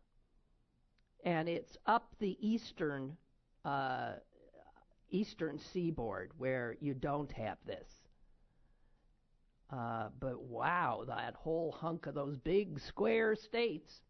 and 1.24 1.48
it's 1.48 1.76
up 1.86 2.14
the 2.20 2.36
eastern 2.40 3.16
uh, 3.64 4.12
eastern 5.10 5.58
seaboard 5.58 6.30
where 6.38 6.76
you 6.80 6.94
don't 6.94 7.32
have 7.32 7.58
this. 7.66 7.88
Uh, 9.72 10.08
but 10.20 10.42
wow, 10.42 11.04
that 11.06 11.34
whole 11.34 11.72
hunk 11.72 12.06
of 12.06 12.14
those 12.14 12.38
big 12.38 12.80
square 12.80 13.34
states, 13.36 14.00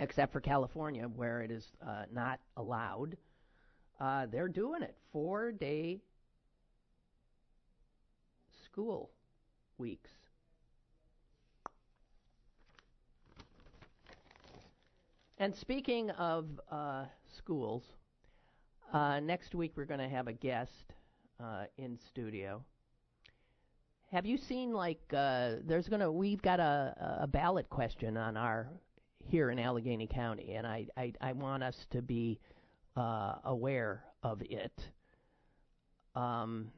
except 0.00 0.32
for 0.32 0.40
California, 0.40 1.04
where 1.04 1.42
it 1.42 1.50
is 1.50 1.66
uh, 1.86 2.04
not 2.12 2.40
allowed, 2.56 3.16
uh, 4.00 4.26
they're 4.26 4.48
doing 4.48 4.82
it. 4.82 4.96
Four 5.12 5.52
day 5.52 6.00
school 8.78 9.10
weeks. 9.76 10.10
And 15.38 15.52
speaking 15.52 16.10
of 16.10 16.46
uh, 16.70 17.06
schools, 17.36 17.82
uh, 18.92 19.18
next 19.18 19.56
week 19.56 19.72
we're 19.74 19.84
going 19.84 19.98
to 19.98 20.08
have 20.08 20.28
a 20.28 20.32
guest 20.32 20.94
uh, 21.42 21.64
in 21.76 21.98
studio. 22.08 22.62
Have 24.12 24.24
you 24.24 24.38
seen 24.38 24.72
like 24.72 25.00
uh, 25.12 25.54
there's 25.66 25.88
gonna 25.88 26.10
we've 26.12 26.40
got 26.40 26.60
a, 26.60 27.18
a 27.22 27.26
ballot 27.26 27.68
question 27.68 28.16
on 28.16 28.36
our 28.36 28.68
here 29.28 29.50
in 29.50 29.58
Allegheny 29.58 30.06
County, 30.06 30.54
and 30.54 30.64
I 30.64 30.86
I, 30.96 31.12
I 31.20 31.32
want 31.32 31.64
us 31.64 31.86
to 31.90 32.00
be 32.00 32.38
uh, 32.96 33.34
aware 33.44 34.04
of 34.22 34.40
it. 34.42 34.72
Um, 36.14 36.70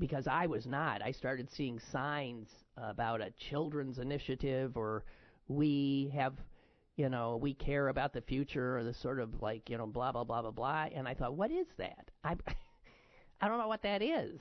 because 0.00 0.26
I 0.26 0.46
was 0.46 0.66
not. 0.66 1.02
I 1.02 1.12
started 1.12 1.48
seeing 1.50 1.78
signs 1.92 2.48
about 2.76 3.20
a 3.20 3.30
children's 3.50 3.98
initiative 3.98 4.76
or 4.76 5.04
we 5.48 6.10
have 6.14 6.34
you 6.96 7.08
know, 7.08 7.38
we 7.40 7.54
care 7.54 7.88
about 7.88 8.12
the 8.12 8.20
future 8.20 8.76
or 8.76 8.84
the 8.84 8.92
sort 8.92 9.20
of 9.20 9.40
like, 9.40 9.70
you 9.70 9.78
know, 9.78 9.86
blah 9.86 10.12
blah 10.12 10.24
blah 10.24 10.42
blah 10.42 10.50
blah 10.50 10.86
and 10.94 11.06
I 11.06 11.14
thought, 11.14 11.34
what 11.34 11.50
is 11.50 11.66
that? 11.78 12.10
I 12.24 12.36
I 13.40 13.48
don't 13.48 13.58
know 13.58 13.68
what 13.68 13.82
that 13.82 14.02
is. 14.02 14.40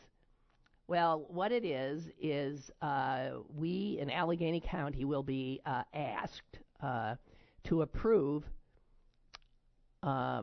Well, 0.88 1.26
what 1.30 1.52
it 1.52 1.64
is 1.64 2.10
is 2.20 2.72
uh, 2.82 3.30
we 3.56 4.00
in 4.02 4.10
Allegheny 4.10 4.60
County 4.60 5.06
will 5.06 5.22
be 5.22 5.62
uh, 5.66 5.84
asked 5.94 6.60
uh, 6.82 7.16
to 7.66 7.84
approve 7.84 8.44
uh, 10.02 10.42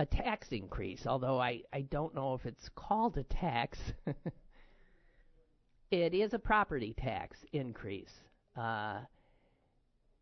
a 0.00 0.06
tax 0.06 0.48
increase, 0.50 1.06
although 1.06 1.38
I, 1.38 1.60
I 1.74 1.82
don't 1.82 2.14
know 2.14 2.32
if 2.32 2.46
it's 2.46 2.70
called 2.74 3.18
a 3.18 3.22
tax. 3.22 3.78
it 5.90 6.14
is 6.14 6.32
a 6.32 6.38
property 6.38 6.94
tax 6.96 7.36
increase 7.52 8.14
uh, 8.56 9.00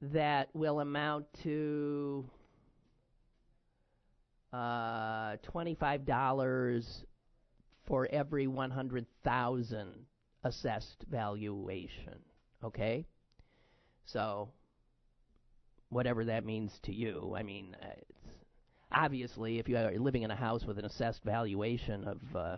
that 0.03 0.49
will 0.53 0.81
amount 0.81 1.26
to 1.45 2.29
uh, 4.53 5.37
$25 5.55 7.05
for 7.87 8.09
every 8.11 8.49
100,000 8.49 9.89
assessed 10.43 11.05
valuation. 11.09 12.18
Okay? 12.64 13.07
So, 14.07 14.49
whatever 15.91 16.24
that 16.24 16.45
means 16.45 16.72
to 16.83 16.93
you. 16.93 17.37
I 17.39 17.45
mean, 17.45 17.76
uh, 17.81 17.87
obviously, 18.93 19.59
if 19.59 19.68
you 19.68 19.76
are 19.76 19.93
living 19.99 20.22
in 20.22 20.30
a 20.30 20.36
house 20.36 20.64
with 20.64 20.78
an 20.78 20.84
assessed 20.84 21.22
valuation 21.24 22.05
of 22.05 22.36
uh, 22.36 22.57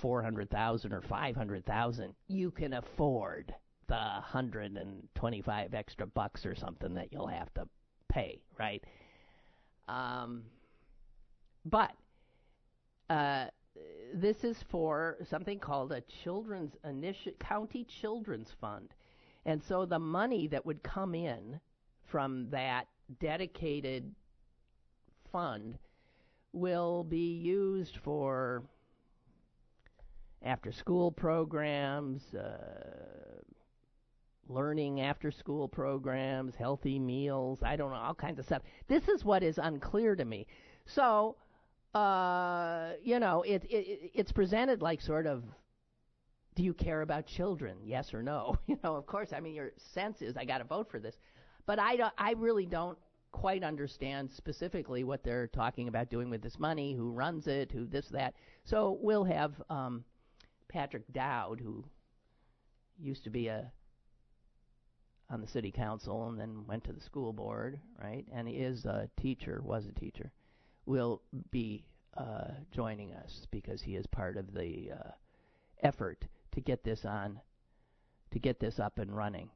400,000 0.00 0.92
or 0.92 1.00
500,000, 1.02 2.14
you 2.28 2.50
can 2.50 2.74
afford 2.74 3.54
the 3.88 3.94
125 3.94 5.74
extra 5.74 6.06
bucks 6.06 6.46
or 6.46 6.54
something 6.54 6.94
that 6.94 7.12
you'll 7.12 7.26
have 7.26 7.52
to 7.54 7.68
pay, 8.08 8.40
right? 8.58 8.82
Um, 9.88 10.44
but 11.64 11.90
uh, 13.08 13.46
this 14.14 14.44
is 14.44 14.56
for 14.70 15.16
something 15.28 15.58
called 15.58 15.92
a 15.92 16.02
children's 16.22 16.72
initi- 16.86 17.38
county 17.40 17.86
children's 18.00 18.50
fund. 18.60 18.94
And 19.44 19.62
so 19.68 19.86
the 19.86 19.98
money 19.98 20.46
that 20.48 20.64
would 20.64 20.82
come 20.82 21.14
in 21.14 21.60
from 22.10 22.48
that 22.50 22.86
dedicated 23.20 24.14
fund 25.30 25.78
will 26.52 27.04
be 27.04 27.38
used 27.38 27.96
for 27.98 28.62
after 30.42 30.72
school 30.72 31.12
programs, 31.12 32.22
uh, 32.34 33.42
learning 34.48 35.00
after 35.00 35.30
school 35.30 35.68
programs, 35.68 36.54
healthy 36.54 36.98
meals, 36.98 37.60
I 37.62 37.76
don't 37.76 37.90
know, 37.90 37.96
all 37.96 38.14
kinds 38.14 38.38
of 38.38 38.46
stuff. 38.46 38.62
This 38.88 39.06
is 39.08 39.24
what 39.24 39.42
is 39.42 39.58
unclear 39.58 40.16
to 40.16 40.24
me. 40.24 40.46
So, 40.86 41.36
uh, 41.94 42.92
you 43.02 43.20
know, 43.20 43.42
it, 43.42 43.64
it 43.68 44.10
it's 44.14 44.32
presented 44.32 44.82
like 44.82 45.00
sort 45.00 45.26
of 45.26 45.44
do 46.56 46.64
you 46.64 46.74
care 46.74 47.02
about 47.02 47.26
children? 47.26 47.78
Yes 47.84 48.12
or 48.12 48.22
no? 48.22 48.56
You 48.66 48.78
know, 48.82 48.96
of 48.96 49.06
course, 49.06 49.32
I 49.32 49.40
mean 49.40 49.54
your 49.54 49.72
sense 49.94 50.20
is 50.20 50.36
I 50.36 50.44
got 50.44 50.58
to 50.58 50.64
vote 50.64 50.90
for 50.90 50.98
this. 50.98 51.16
But 51.66 51.78
I 51.78 51.96
don't, 51.96 52.12
I 52.18 52.32
really 52.32 52.66
don't 52.66 52.98
quite 53.32 53.62
understand 53.62 54.30
specifically 54.32 55.04
what 55.04 55.22
they're 55.22 55.46
talking 55.46 55.88
about 55.88 56.10
doing 56.10 56.30
with 56.30 56.42
this 56.42 56.58
money, 56.58 56.94
who 56.94 57.10
runs 57.10 57.46
it, 57.46 57.70
who 57.72 57.86
this 57.86 58.08
that. 58.08 58.34
So 58.64 58.98
we'll 59.00 59.24
have 59.24 59.52
um, 59.70 60.04
Patrick 60.68 61.12
Dowd, 61.12 61.60
who 61.60 61.84
used 62.98 63.24
to 63.24 63.30
be 63.30 63.48
a 63.48 63.70
on 65.30 65.40
the 65.40 65.46
city 65.46 65.70
council 65.70 66.28
and 66.28 66.40
then 66.40 66.66
went 66.66 66.82
to 66.84 66.92
the 66.92 67.00
school 67.00 67.32
board, 67.32 67.78
right? 68.02 68.26
And 68.32 68.48
he 68.48 68.54
is 68.54 68.84
a 68.84 69.08
teacher, 69.16 69.62
was 69.64 69.86
a 69.86 69.92
teacher. 69.92 70.32
Will 70.86 71.22
be 71.52 71.84
uh, 72.16 72.48
joining 72.72 73.12
us 73.12 73.46
because 73.52 73.80
he 73.80 73.94
is 73.94 74.06
part 74.08 74.36
of 74.36 74.52
the 74.52 74.90
uh, 74.92 75.10
effort 75.84 76.24
to 76.52 76.60
get 76.60 76.82
this 76.82 77.04
on, 77.04 77.40
to 78.32 78.40
get 78.40 78.58
this 78.58 78.80
up 78.80 78.98
and 78.98 79.16
running 79.16 79.50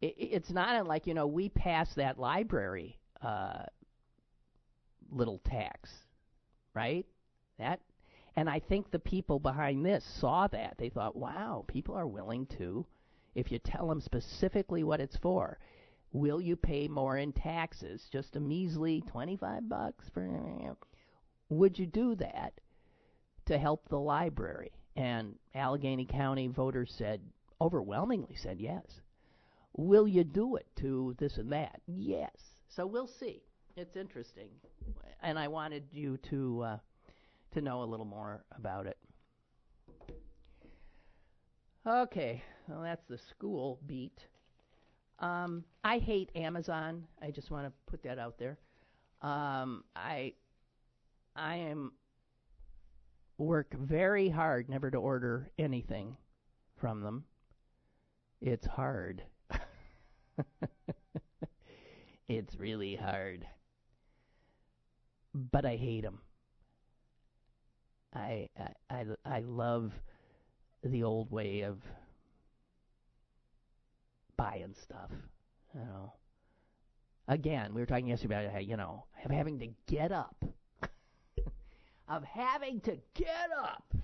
it, 0.00 0.14
it's 0.18 0.50
not 0.50 0.86
like 0.86 1.06
you 1.06 1.14
know 1.14 1.26
we 1.26 1.48
passed 1.48 1.96
that 1.96 2.18
library 2.18 2.98
uh, 3.22 3.64
little 5.10 5.40
tax, 5.44 5.90
right? 6.74 7.06
That, 7.58 7.80
and 8.36 8.48
I 8.48 8.60
think 8.60 8.90
the 8.90 8.98
people 8.98 9.38
behind 9.38 9.84
this 9.84 10.04
saw 10.20 10.46
that. 10.48 10.76
They 10.78 10.88
thought, 10.88 11.16
wow, 11.16 11.64
people 11.68 11.94
are 11.94 12.06
willing 12.06 12.46
to, 12.58 12.86
if 13.34 13.52
you 13.52 13.58
tell 13.58 13.88
them 13.88 14.00
specifically 14.00 14.84
what 14.84 15.00
it's 15.00 15.16
for. 15.18 15.58
Will 16.12 16.40
you 16.40 16.56
pay 16.56 16.88
more 16.88 17.18
in 17.18 17.32
taxes? 17.32 18.08
Just 18.10 18.36
a 18.36 18.40
measly 18.40 19.02
twenty-five 19.08 19.68
bucks 19.68 20.06
for. 20.12 20.76
Would 21.50 21.78
you 21.78 21.86
do 21.86 22.14
that 22.16 22.54
to 23.46 23.58
help 23.58 23.88
the 23.88 23.98
library? 23.98 24.72
And 24.96 25.36
Allegheny 25.54 26.06
County 26.06 26.48
voters 26.48 26.92
said 26.96 27.20
overwhelmingly 27.60 28.36
said 28.36 28.58
yes. 28.60 28.84
Will 29.76 30.08
you 30.08 30.24
do 30.24 30.56
it 30.56 30.66
to 30.76 31.14
this 31.18 31.36
and 31.38 31.52
that? 31.52 31.80
Yes. 31.86 32.34
So 32.68 32.86
we'll 32.86 33.06
see. 33.06 33.42
It's 33.76 33.96
interesting, 33.96 34.48
and 35.22 35.38
I 35.38 35.48
wanted 35.48 35.84
you 35.92 36.16
to 36.30 36.62
uh, 36.62 36.78
to 37.52 37.60
know 37.60 37.82
a 37.82 37.84
little 37.84 38.06
more 38.06 38.44
about 38.56 38.86
it. 38.86 38.98
Okay, 41.86 42.42
well 42.68 42.82
that's 42.82 43.04
the 43.08 43.18
school 43.18 43.80
beat. 43.86 44.26
Um, 45.20 45.64
I 45.84 45.98
hate 45.98 46.30
Amazon. 46.34 47.06
I 47.22 47.30
just 47.30 47.50
want 47.50 47.66
to 47.66 47.72
put 47.86 48.02
that 48.02 48.18
out 48.18 48.38
there. 48.38 48.58
Um, 49.22 49.84
I 49.94 50.34
I 51.36 51.56
am 51.56 51.92
work 53.38 53.74
very 53.78 54.28
hard 54.28 54.68
never 54.68 54.90
to 54.90 54.98
order 54.98 55.50
anything 55.58 56.16
from 56.76 57.00
them. 57.02 57.24
It's 58.40 58.66
hard. 58.66 59.22
it's 62.28 62.54
really 62.56 62.96
hard. 62.96 63.46
But 65.34 65.64
I 65.66 65.74
hate 65.76 66.02
them. 66.02 66.20
I, 68.14 68.48
I 68.58 68.74
I 68.90 69.06
I 69.24 69.40
love 69.40 69.92
the 70.82 71.02
old 71.04 71.30
way 71.30 71.62
of 71.62 71.82
buying 74.36 74.74
stuff. 74.74 75.10
You 75.74 75.80
know. 75.80 76.12
Again, 77.28 77.72
we 77.74 77.80
were 77.80 77.86
talking 77.86 78.08
yesterday 78.08 78.46
about 78.46 78.66
you 78.66 78.76
know 78.76 79.04
of 79.24 79.30
having 79.30 79.58
to 79.60 79.68
get 79.86 80.12
up, 80.12 80.44
of 82.08 82.24
having 82.24 82.80
to 82.82 82.98
get 83.14 83.50
up 83.56 83.94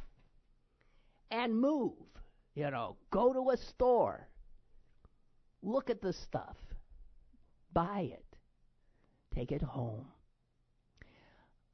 and 1.30 1.56
move. 1.56 1.92
You 2.54 2.70
know, 2.70 2.96
go 3.10 3.32
to 3.32 3.50
a 3.50 3.56
store, 3.56 4.28
Look 5.66 5.90
at 5.90 6.00
the 6.00 6.12
stuff. 6.12 6.56
Buy 7.72 8.12
it. 8.12 8.24
Take 9.34 9.50
it 9.50 9.62
home. 9.62 10.06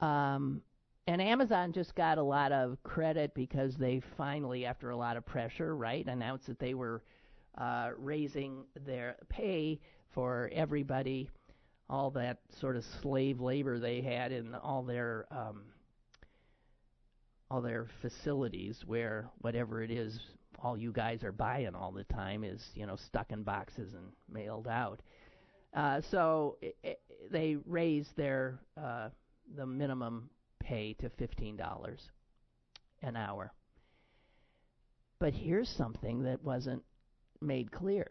Um, 0.01 0.63
and 1.07 1.21
Amazon 1.21 1.73
just 1.73 1.95
got 1.95 2.17
a 2.17 2.23
lot 2.23 2.53
of 2.53 2.83
credit 2.83 3.35
because 3.35 3.77
they 3.77 4.01
finally, 4.17 4.65
after 4.65 4.89
a 4.89 4.97
lot 4.97 5.19
of 5.19 5.27
pressure, 5.27 5.77
right, 5.77 6.07
announced 6.07 6.47
that 6.47 6.59
they 6.59 6.73
were 6.73 7.03
uh, 7.59 7.91
raising 7.99 8.65
their 8.87 9.17
pay 9.29 9.79
for 10.15 10.51
everybody, 10.55 11.29
all 11.91 12.11
that 12.13 12.39
sort 12.61 12.77
of 12.77 12.85
slave 13.03 13.41
labor 13.41 13.79
they 13.79 14.01
had 14.01 14.33
in 14.33 14.55
all 14.55 14.83
their 14.83 15.27
um, 15.31 15.65
all 17.51 17.61
their 17.61 17.89
facilities, 18.01 18.83
where 18.87 19.29
whatever 19.43 19.83
it 19.83 19.91
is, 19.91 20.19
all 20.63 20.77
you 20.77 20.93
guys 20.93 21.25
are 21.25 21.33
buying 21.33 21.75
all 21.75 21.93
the 21.93 22.05
time 22.05 22.45
is 22.45 22.63
you 22.75 22.87
know 22.87 22.97
stuck 22.97 23.33
in 23.33 23.43
boxes 23.43 23.93
and 23.95 24.05
mailed 24.33 24.69
out. 24.69 25.01
Uh, 25.75 26.01
so 26.11 26.57
it, 26.61 26.77
it, 26.83 27.01
they 27.31 27.57
raised 27.67 28.15
their 28.17 28.59
uh, 28.81 29.09
the 29.57 29.67
minimum 29.67 30.31
pay 30.61 30.95
to 30.95 31.09
fifteen 31.11 31.57
dollars 31.57 32.01
an 33.03 33.17
hour. 33.17 33.53
But 35.19 35.35
here's 35.35 35.69
something 35.69 36.25
that 36.25 36.43
wasn't 36.43 36.83
made 37.41 37.71
clear. 37.71 38.11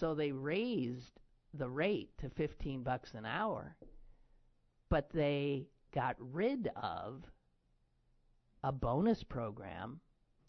So 0.00 0.14
they 0.14 0.32
raised 0.32 1.20
the 1.54 1.68
rate 1.68 2.10
to 2.18 2.30
15 2.30 2.82
bucks 2.82 3.10
an 3.14 3.26
hour, 3.26 3.76
but 4.88 5.10
they 5.12 5.66
got 5.94 6.16
rid 6.18 6.70
of 6.74 7.22
a 8.64 8.72
bonus 8.72 9.22
program 9.24 10.00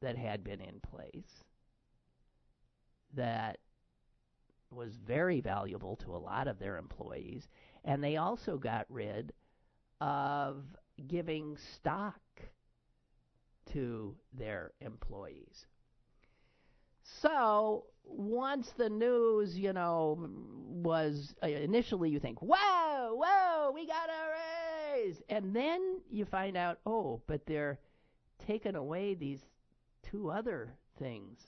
that 0.03 0.17
had 0.17 0.43
been 0.43 0.61
in 0.61 0.79
place 0.81 1.43
that 3.15 3.57
was 4.69 4.95
very 5.05 5.39
valuable 5.39 5.95
to 5.95 6.15
a 6.15 6.17
lot 6.17 6.47
of 6.47 6.59
their 6.59 6.77
employees, 6.77 7.47
and 7.83 8.03
they 8.03 8.17
also 8.17 8.57
got 8.57 8.85
rid 8.89 9.33
of 10.01 10.63
giving 11.07 11.57
stock 11.75 12.19
to 13.71 14.15
their 14.37 14.71
employees. 14.81 15.65
So 17.03 17.85
once 18.03 18.71
the 18.77 18.89
news, 18.89 19.57
you 19.57 19.73
know, 19.73 20.29
was 20.83 21.33
uh, 21.43 21.47
initially 21.47 22.09
you 22.09 22.19
think, 22.19 22.39
whoa, 22.41 23.15
whoa, 23.15 23.71
we 23.73 23.87
got 23.87 24.09
a 24.09 24.97
raise. 24.97 25.21
And 25.29 25.55
then 25.55 26.01
you 26.09 26.25
find 26.25 26.57
out, 26.57 26.79
oh, 26.85 27.21
but 27.27 27.45
they're 27.45 27.79
taking 28.45 28.75
away 28.75 29.13
these 29.13 29.39
two 30.13 30.29
other 30.29 30.75
things. 30.99 31.39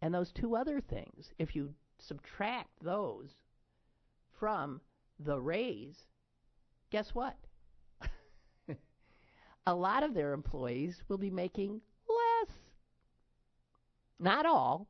And 0.00 0.14
those 0.14 0.30
two 0.32 0.56
other 0.56 0.80
things, 0.80 1.32
if 1.38 1.54
you 1.56 1.74
subtract 1.98 2.70
those 2.82 3.30
from 4.38 4.80
the 5.18 5.38
raise, 5.38 5.96
guess 6.90 7.10
what? 7.12 7.36
a 9.66 9.74
lot 9.74 10.02
of 10.02 10.14
their 10.14 10.32
employees 10.32 11.02
will 11.08 11.18
be 11.18 11.30
making 11.30 11.80
less. 12.08 12.56
Not 14.18 14.46
all, 14.46 14.86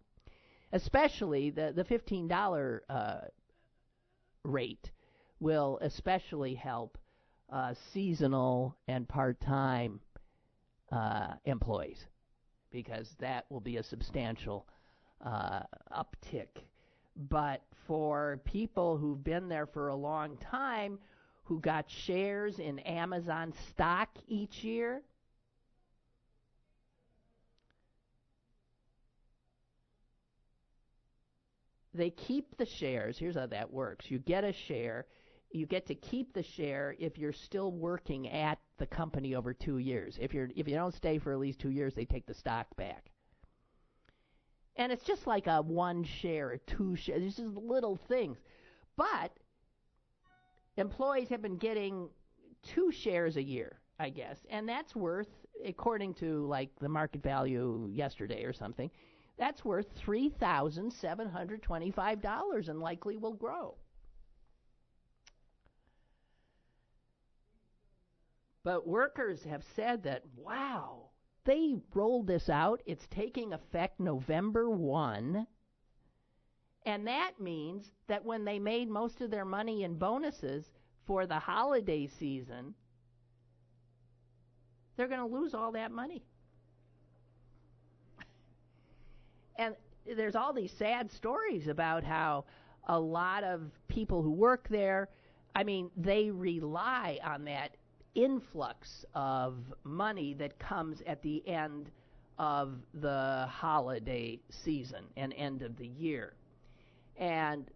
especially 0.73 1.51
the, 1.51 1.73
the 1.75 1.85
$15 1.85 2.81
uh, 2.89 3.21
rate 4.45 4.91
will 5.41 5.79
especially 5.81 6.55
help 6.55 6.99
uh, 7.51 7.75
seasonal 7.93 8.77
and 8.89 9.09
part 9.09 9.41
time 9.41 10.01
employees 11.45 12.05
because 12.71 13.15
that 13.21 13.45
will 13.51 13.61
be 13.61 13.77
a 13.77 13.83
substantial 13.83 14.67
uh, 15.25 15.61
uptick. 15.95 16.49
But 17.29 17.63
for 17.87 18.41
people 18.45 18.97
who've 18.97 19.23
been 19.23 19.49
there 19.49 19.67
for 19.67 19.89
a 19.89 19.95
long 19.95 20.37
time, 20.39 20.99
who 21.45 21.61
got 21.61 21.91
shares 21.91 22.59
in 22.59 22.79
Amazon 22.81 23.53
stock 23.69 24.09
each 24.29 24.65
year, 24.65 25.03
they 31.93 32.11
keep 32.11 32.57
the 32.57 32.67
shares. 32.67 33.19
Here's 33.19 33.37
how 33.37 33.47
that 33.47 33.73
works 33.73 34.11
you 34.11 34.19
get 34.19 34.45
a 34.45 34.53
share. 34.53 35.07
You 35.53 35.67
get 35.67 35.87
to 35.87 35.95
keep 35.95 36.33
the 36.33 36.43
share 36.43 36.97
if 36.99 37.19
you're 37.19 37.33
still 37.33 37.73
working 37.73 38.29
at 38.29 38.59
the 38.79 38.87
company 38.87 39.35
over 39.35 39.53
two 39.53 39.79
years. 39.79 40.19
If 40.21 40.33
you're 40.33 40.49
if 40.57 40.67
you 40.67 40.75
don't 40.75 40.95
stay 40.95 41.19
for 41.19 41.33
at 41.33 41.39
least 41.39 41.59
two 41.61 41.71
years, 41.71 41.95
they 41.95 42.05
take 42.05 42.27
the 42.27 42.35
stock 42.35 42.75
back. 42.77 43.11
And 44.77 44.91
it's 44.91 45.05
just 45.05 45.27
like 45.27 45.47
a 45.47 45.61
one 45.61 46.03
share, 46.03 46.53
a 46.53 46.59
two 46.59 46.97
share. 46.97 47.17
It's 47.17 47.37
just 47.37 47.55
little 47.55 47.99
things. 48.09 48.39
But 48.97 49.33
employees 50.77 51.29
have 51.29 51.43
been 51.43 51.59
getting 51.59 52.09
two 52.63 52.91
shares 52.91 53.37
a 53.37 53.43
year, 53.43 53.79
I 53.99 54.09
guess, 54.09 54.39
and 54.49 54.67
that's 54.67 54.97
worth, 54.97 55.29
according 55.67 56.15
to 56.15 56.47
like 56.47 56.71
the 56.81 56.89
market 56.89 57.23
value 57.23 57.91
yesterday 57.93 58.45
or 58.45 58.53
something, 58.55 58.91
that's 59.39 59.65
worth 59.65 59.87
three 59.97 60.31
thousand 60.31 60.93
seven 60.93 61.29
hundred 61.29 61.63
twenty-five 61.63 62.23
dollars 62.23 62.69
and 62.69 62.81
likely 62.81 63.19
will 63.19 63.35
grow. 63.35 63.77
But 68.65 68.87
workers 68.87 69.43
have 69.45 69.65
said 69.75 70.05
that, 70.05 70.23
wow, 70.37 71.11
they 71.45 71.75
rolled 71.95 72.29
this 72.29 72.49
out. 72.49 72.81
It's 72.87 73.07
taking 73.09 73.53
effect 73.53 73.99
November 73.99 74.71
1. 74.71 75.47
And 76.85 77.07
that 77.07 77.41
means 77.41 77.91
that 78.09 78.25
when 78.25 78.45
they 78.45 78.59
made 78.59 78.89
most 78.89 79.21
of 79.21 79.31
their 79.31 79.45
money 79.45 79.85
in 79.85 79.97
bonuses 79.97 80.65
for 81.07 81.27
the 81.27 81.39
holiday 81.39 82.07
season, 82.07 82.75
they're 84.97 85.09
going 85.09 85.21
to 85.21 85.27
lose 85.27 85.55
all 85.55 85.73
that 85.73 85.91
money. 85.91 86.25
and 89.57 89.75
there's 90.17 90.37
all 90.37 90.53
these 90.53 90.73
sad 90.73 91.11
stories 91.11 91.67
about 91.69 92.05
how 92.05 92.45
a 92.87 92.99
lot 92.99 93.45
of 93.45 93.71
people 93.89 94.23
who 94.23 94.33
work 94.33 94.69
there, 94.69 95.09
I 95.55 95.65
mean, 95.65 95.91
they 95.97 96.31
rely 96.31 97.19
on 97.25 97.45
that 97.45 97.77
influx 98.15 99.05
of 99.15 99.57
money 99.85 100.35
that 100.35 100.59
comes 100.59 101.03
at 101.07 101.23
the 101.23 101.47
end 101.49 101.91
of 102.39 102.79
the 102.95 103.47
holiday 103.49 104.39
season 104.51 105.05
and 105.17 105.33
end 105.35 105.63
of 105.63 105.77
the 105.77 105.87
year. 105.87 106.35
And 107.17 107.71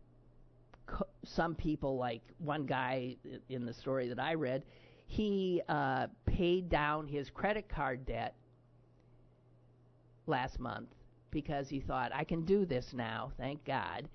co- 0.87 1.07
some 1.25 1.55
people, 1.55 1.97
like 1.97 2.23
one 2.39 2.67
guy 2.67 3.17
in 3.49 3.65
the 3.65 3.73
story 3.73 4.09
that 4.09 4.19
I 4.19 4.35
read, 4.35 4.65
he 5.07 5.63
uh, 5.69 6.09
paid 6.25 6.69
down 6.69 7.07
his 7.07 7.31
credit 7.31 7.69
card 7.69 8.07
debt 8.07 8.35
last 10.27 10.59
month 10.59 10.89
because 11.31 11.69
he 11.69 11.81
thought, 11.81 12.13
I 12.15 12.25
can 12.25 12.45
do 12.45 12.65
this 12.65 12.93
now, 12.93 13.31
thank 13.39 13.65
God, 13.65 14.09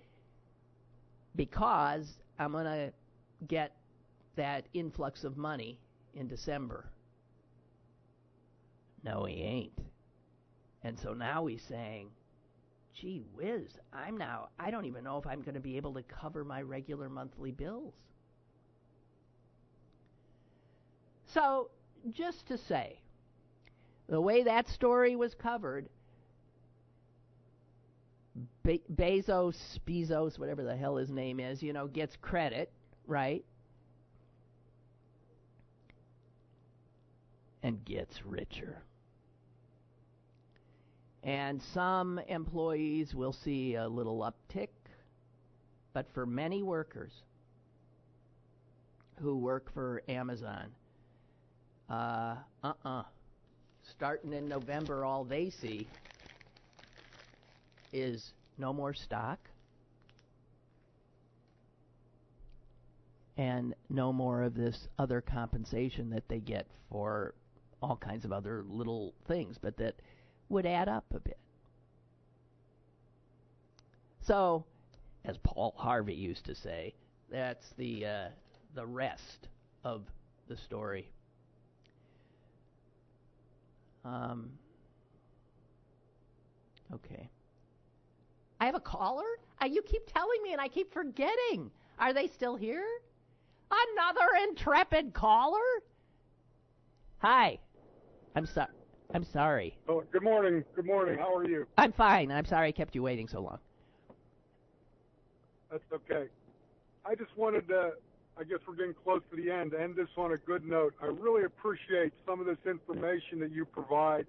because 1.35 2.07
I'm 2.39 2.51
going 2.51 2.65
to 2.65 2.91
get 3.47 3.75
that 4.35 4.65
influx 4.73 5.23
of 5.23 5.37
money 5.37 5.77
in 6.13 6.27
December. 6.27 6.89
No, 9.03 9.25
he 9.25 9.41
ain't. 9.41 9.79
And 10.83 10.97
so 10.99 11.13
now 11.13 11.45
he's 11.45 11.63
saying, 11.63 12.09
gee 12.93 13.23
whiz, 13.35 13.77
I'm 13.93 14.17
now, 14.17 14.49
I 14.59 14.71
don't 14.71 14.85
even 14.85 15.03
know 15.03 15.17
if 15.17 15.25
I'm 15.25 15.41
going 15.41 15.55
to 15.55 15.59
be 15.59 15.77
able 15.77 15.93
to 15.93 16.03
cover 16.03 16.43
my 16.43 16.61
regular 16.61 17.09
monthly 17.09 17.51
bills. 17.51 17.93
So, 21.33 21.69
just 22.09 22.47
to 22.47 22.57
say, 22.57 22.99
the 24.09 24.19
way 24.19 24.43
that 24.43 24.67
story 24.67 25.15
was 25.15 25.33
covered, 25.33 25.87
Be- 28.63 28.83
Bezos, 28.93 29.79
Bezos, 29.87 30.37
whatever 30.37 30.63
the 30.63 30.75
hell 30.75 30.97
his 30.97 31.09
name 31.09 31.39
is, 31.39 31.63
you 31.63 31.73
know, 31.73 31.87
gets 31.87 32.15
credit, 32.17 32.71
right? 33.07 33.45
And 37.63 37.83
gets 37.85 38.25
richer. 38.25 38.81
And 41.23 41.61
some 41.61 42.19
employees 42.27 43.13
will 43.13 43.33
see 43.33 43.75
a 43.75 43.87
little 43.87 44.19
uptick, 44.19 44.69
but 45.93 46.07
for 46.13 46.25
many 46.25 46.63
workers 46.63 47.11
who 49.21 49.37
work 49.37 49.71
for 49.73 50.01
Amazon, 50.07 50.71
uh 51.89 52.37
uh 52.63 52.73
uh. 52.83 53.03
Starting 53.83 54.33
in 54.33 54.47
November, 54.47 55.05
all 55.05 55.23
they 55.23 55.49
see 55.49 55.87
is 57.93 58.33
no 58.57 58.71
more 58.73 58.93
stock 58.93 59.39
and 63.37 63.73
no 63.89 64.13
more 64.13 64.43
of 64.43 64.53
this 64.53 64.87
other 64.97 65.19
compensation 65.21 66.09
that 66.09 66.27
they 66.27 66.39
get 66.39 66.67
for 66.89 67.33
all 67.81 67.97
kinds 67.97 68.25
of 68.25 68.31
other 68.31 68.63
little 68.67 69.13
things, 69.27 69.57
but 69.61 69.77
that 69.77 69.95
would 70.49 70.65
add 70.65 70.87
up 70.87 71.05
a 71.15 71.19
bit. 71.19 71.37
So, 74.21 74.65
as 75.25 75.37
Paul 75.39 75.73
Harvey 75.77 76.13
used 76.13 76.45
to 76.45 76.55
say, 76.55 76.93
that's 77.31 77.73
the 77.77 78.05
uh, 78.05 78.27
the 78.75 78.85
rest 78.85 79.47
of 79.83 80.03
the 80.47 80.57
story. 80.57 81.09
Um, 84.03 84.51
okay. 86.93 87.29
I 88.59 88.65
have 88.65 88.75
a 88.75 88.79
caller? 88.79 89.25
Uh, 89.61 89.65
you 89.65 89.81
keep 89.81 90.03
telling 90.11 90.41
me 90.43 90.51
and 90.51 90.61
I 90.61 90.67
keep 90.67 90.93
forgetting. 90.93 91.71
Are 91.99 92.13
they 92.13 92.27
still 92.27 92.55
here? 92.55 92.85
Another 93.71 94.27
intrepid 94.47 95.13
caller? 95.13 95.59
Hi. 97.19 97.59
I'm 98.35 98.45
sorry. 98.45 98.69
I'm 99.13 99.25
sorry. 99.25 99.77
Oh, 99.89 100.03
good 100.11 100.23
morning. 100.23 100.63
Good 100.75 100.85
morning. 100.85 101.17
How 101.19 101.35
are 101.35 101.47
you? 101.47 101.67
I'm 101.77 101.91
fine. 101.91 102.31
I'm 102.31 102.45
sorry 102.45 102.69
I 102.69 102.71
kept 102.71 102.95
you 102.95 103.03
waiting 103.03 103.27
so 103.27 103.41
long. 103.41 103.59
That's 105.69 105.83
okay. 105.93 106.27
I 107.05 107.15
just 107.15 107.35
wanted 107.35 107.67
to, 107.67 107.91
I 108.37 108.43
guess 108.43 108.59
we're 108.67 108.75
getting 108.75 108.93
close 109.03 109.21
to 109.31 109.35
the 109.35 109.51
end, 109.51 109.73
end 109.73 109.95
this 109.95 110.07
on 110.15 110.31
a 110.31 110.37
good 110.37 110.65
note. 110.65 110.93
I 111.01 111.07
really 111.07 111.43
appreciate 111.43 112.13
some 112.25 112.39
of 112.39 112.45
this 112.45 112.57
information 112.65 113.39
that 113.41 113.51
you 113.51 113.65
provide 113.65 114.27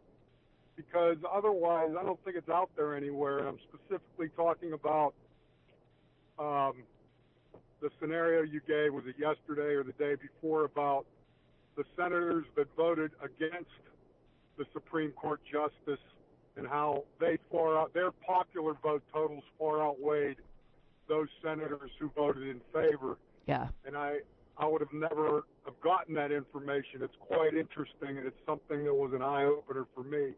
because 0.76 1.16
otherwise 1.32 1.90
I 1.98 2.02
don't 2.02 2.22
think 2.24 2.36
it's 2.36 2.48
out 2.48 2.70
there 2.76 2.96
anywhere. 2.96 3.38
And 3.38 3.48
I'm 3.48 3.58
specifically 3.72 4.30
talking 4.34 4.72
about 4.72 5.14
um, 6.40 6.82
the 7.80 7.90
scenario 8.00 8.42
you 8.42 8.60
gave, 8.66 8.92
was 8.92 9.04
it 9.06 9.14
yesterday 9.16 9.74
or 9.74 9.84
the 9.84 9.92
day 9.92 10.14
before, 10.16 10.64
about 10.64 11.06
the 11.76 11.84
senators 11.96 12.46
that 12.56 12.66
voted 12.76 13.12
against 13.22 13.70
the 14.58 14.64
Supreme 14.72 15.12
Court 15.12 15.40
justice 15.50 16.02
and 16.56 16.66
how 16.66 17.04
they 17.18 17.38
far 17.50 17.78
out 17.78 17.94
their 17.94 18.10
popular 18.10 18.74
vote 18.82 19.02
totals 19.12 19.44
far 19.58 19.82
outweighed 19.82 20.36
those 21.08 21.28
senators 21.42 21.90
who 21.98 22.10
voted 22.14 22.42
in 22.48 22.60
favor. 22.72 23.16
Yeah. 23.46 23.68
And 23.86 23.96
I 23.96 24.18
I 24.58 24.66
would 24.66 24.82
have 24.82 24.92
never 24.92 25.44
have 25.64 25.80
gotten 25.82 26.14
that 26.14 26.30
information. 26.30 27.00
It's 27.02 27.16
quite 27.20 27.54
interesting 27.54 28.18
and 28.18 28.26
it's 28.26 28.36
something 28.46 28.84
that 28.84 28.94
was 28.94 29.12
an 29.14 29.22
eye 29.22 29.44
opener 29.44 29.86
for 29.94 30.02
me. 30.02 30.32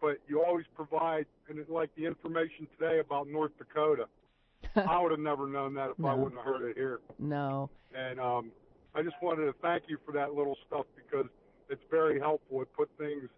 But 0.00 0.18
you 0.28 0.44
always 0.44 0.66
provide 0.74 1.26
and 1.48 1.58
it's 1.58 1.70
like 1.70 1.90
the 1.96 2.04
information 2.04 2.66
today 2.78 3.00
about 3.00 3.26
North 3.28 3.52
Dakota. 3.58 4.06
I 4.76 5.00
would 5.00 5.10
have 5.10 5.20
never 5.20 5.46
known 5.46 5.74
that 5.74 5.90
if 5.90 5.98
No. 5.98 6.08
I 6.08 6.14
wouldn't 6.14 6.36
have 6.36 6.44
heard 6.44 6.68
it 6.68 6.76
here. 6.76 7.00
No. 7.18 7.70
And 7.94 8.20
um, 8.20 8.50
I 8.94 9.02
just 9.02 9.16
wanted 9.22 9.46
to 9.46 9.54
thank 9.62 9.84
you 9.88 9.98
for 10.04 10.12
that 10.12 10.34
little 10.34 10.56
stuff 10.66 10.86
because 10.94 11.26
it's 11.70 11.82
very 11.90 12.20
helpful. 12.20 12.60
It 12.62 12.68
put 12.76 12.90
things, 12.98 13.28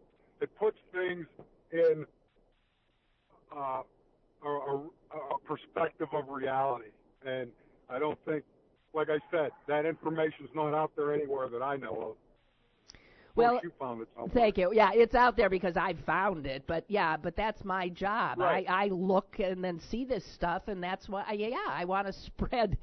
it 0.40 0.50
puts 0.58 0.78
things 0.92 1.26
in 1.72 2.04
uh, 3.56 3.82
a, 4.44 4.48
a, 4.48 4.76
a 4.76 5.38
perspective 5.46 6.08
of 6.12 6.28
reality. 6.28 6.90
And 7.24 7.48
I 7.88 7.98
don't 7.98 8.18
think, 8.24 8.44
like 8.94 9.08
I 9.10 9.18
said, 9.30 9.50
that 9.68 9.86
information's 9.86 10.50
not 10.54 10.74
out 10.74 10.92
there 10.96 11.12
anywhere 11.12 11.48
that 11.48 11.62
I 11.62 11.76
know 11.76 12.10
of. 12.10 12.16
Well, 13.34 13.60
you 13.62 13.70
found 13.78 14.00
it 14.00 14.08
somewhere. 14.14 14.32
Thank 14.32 14.56
you. 14.56 14.72
Yeah, 14.72 14.92
it's 14.94 15.14
out 15.14 15.36
there 15.36 15.50
because 15.50 15.76
I 15.76 15.92
found 16.06 16.46
it. 16.46 16.64
But 16.66 16.84
yeah, 16.88 17.18
but 17.18 17.36
that's 17.36 17.64
my 17.64 17.90
job. 17.90 18.38
Right. 18.38 18.64
I 18.66 18.84
I 18.84 18.88
look 18.88 19.36
and 19.38 19.62
then 19.62 19.78
see 19.78 20.06
this 20.06 20.24
stuff, 20.24 20.68
and 20.68 20.82
that's 20.82 21.06
why. 21.06 21.30
Yeah, 21.32 21.56
I 21.68 21.84
want 21.84 22.06
to 22.06 22.14
spread 22.14 22.78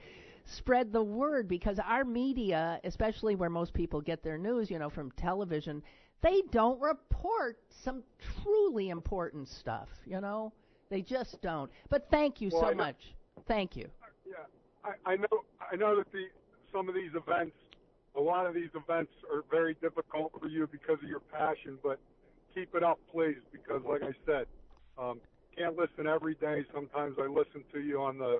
spread 0.45 0.91
the 0.91 1.01
word 1.01 1.47
because 1.47 1.79
our 1.79 2.03
media, 2.03 2.79
especially 2.83 3.35
where 3.35 3.49
most 3.49 3.73
people 3.73 3.99
get 3.99 4.23
their 4.23 4.37
news, 4.37 4.69
you 4.69 4.77
know, 4.77 4.89
from 4.89 5.09
television, 5.11 5.81
they 6.23 6.41
don't 6.51 6.81
report 6.81 7.59
some 7.69 8.01
truly 8.41 8.89
important 8.89 9.47
stuff. 9.47 9.89
You 10.05 10.21
know, 10.21 10.51
they 10.89 11.01
just 11.01 11.39
don't. 11.41 11.69
But 11.89 12.07
thank 12.09 12.41
you 12.41 12.49
Well, 12.51 12.61
so 12.61 12.69
know- 12.69 12.75
much. 12.85 13.13
Thank 13.47 13.75
you. 13.75 13.89
Yeah, 14.25 14.35
I, 14.83 15.11
I 15.13 15.15
know. 15.17 15.43
I 15.71 15.75
know 15.75 15.97
that 15.97 16.11
the 16.11 16.25
some 16.71 16.87
of 16.87 16.95
these 16.95 17.11
events, 17.13 17.55
a 18.15 18.21
lot 18.21 18.45
of 18.45 18.53
these 18.53 18.69
events 18.73 19.11
are 19.31 19.43
very 19.51 19.75
difficult 19.75 20.31
for 20.39 20.47
you 20.47 20.67
because 20.71 20.97
of 21.03 21.09
your 21.09 21.19
passion. 21.19 21.77
But 21.83 21.99
keep 22.53 22.73
it 22.73 22.83
up, 22.83 22.99
please, 23.11 23.37
because 23.51 23.81
like 23.87 24.01
I 24.03 24.13
said, 24.25 24.45
um, 24.97 25.19
can't 25.57 25.75
listen 25.75 26.07
every 26.07 26.35
day. 26.35 26.63
Sometimes 26.73 27.17
I 27.19 27.27
listen 27.27 27.63
to 27.73 27.79
you 27.79 28.01
on 28.01 28.17
the 28.17 28.39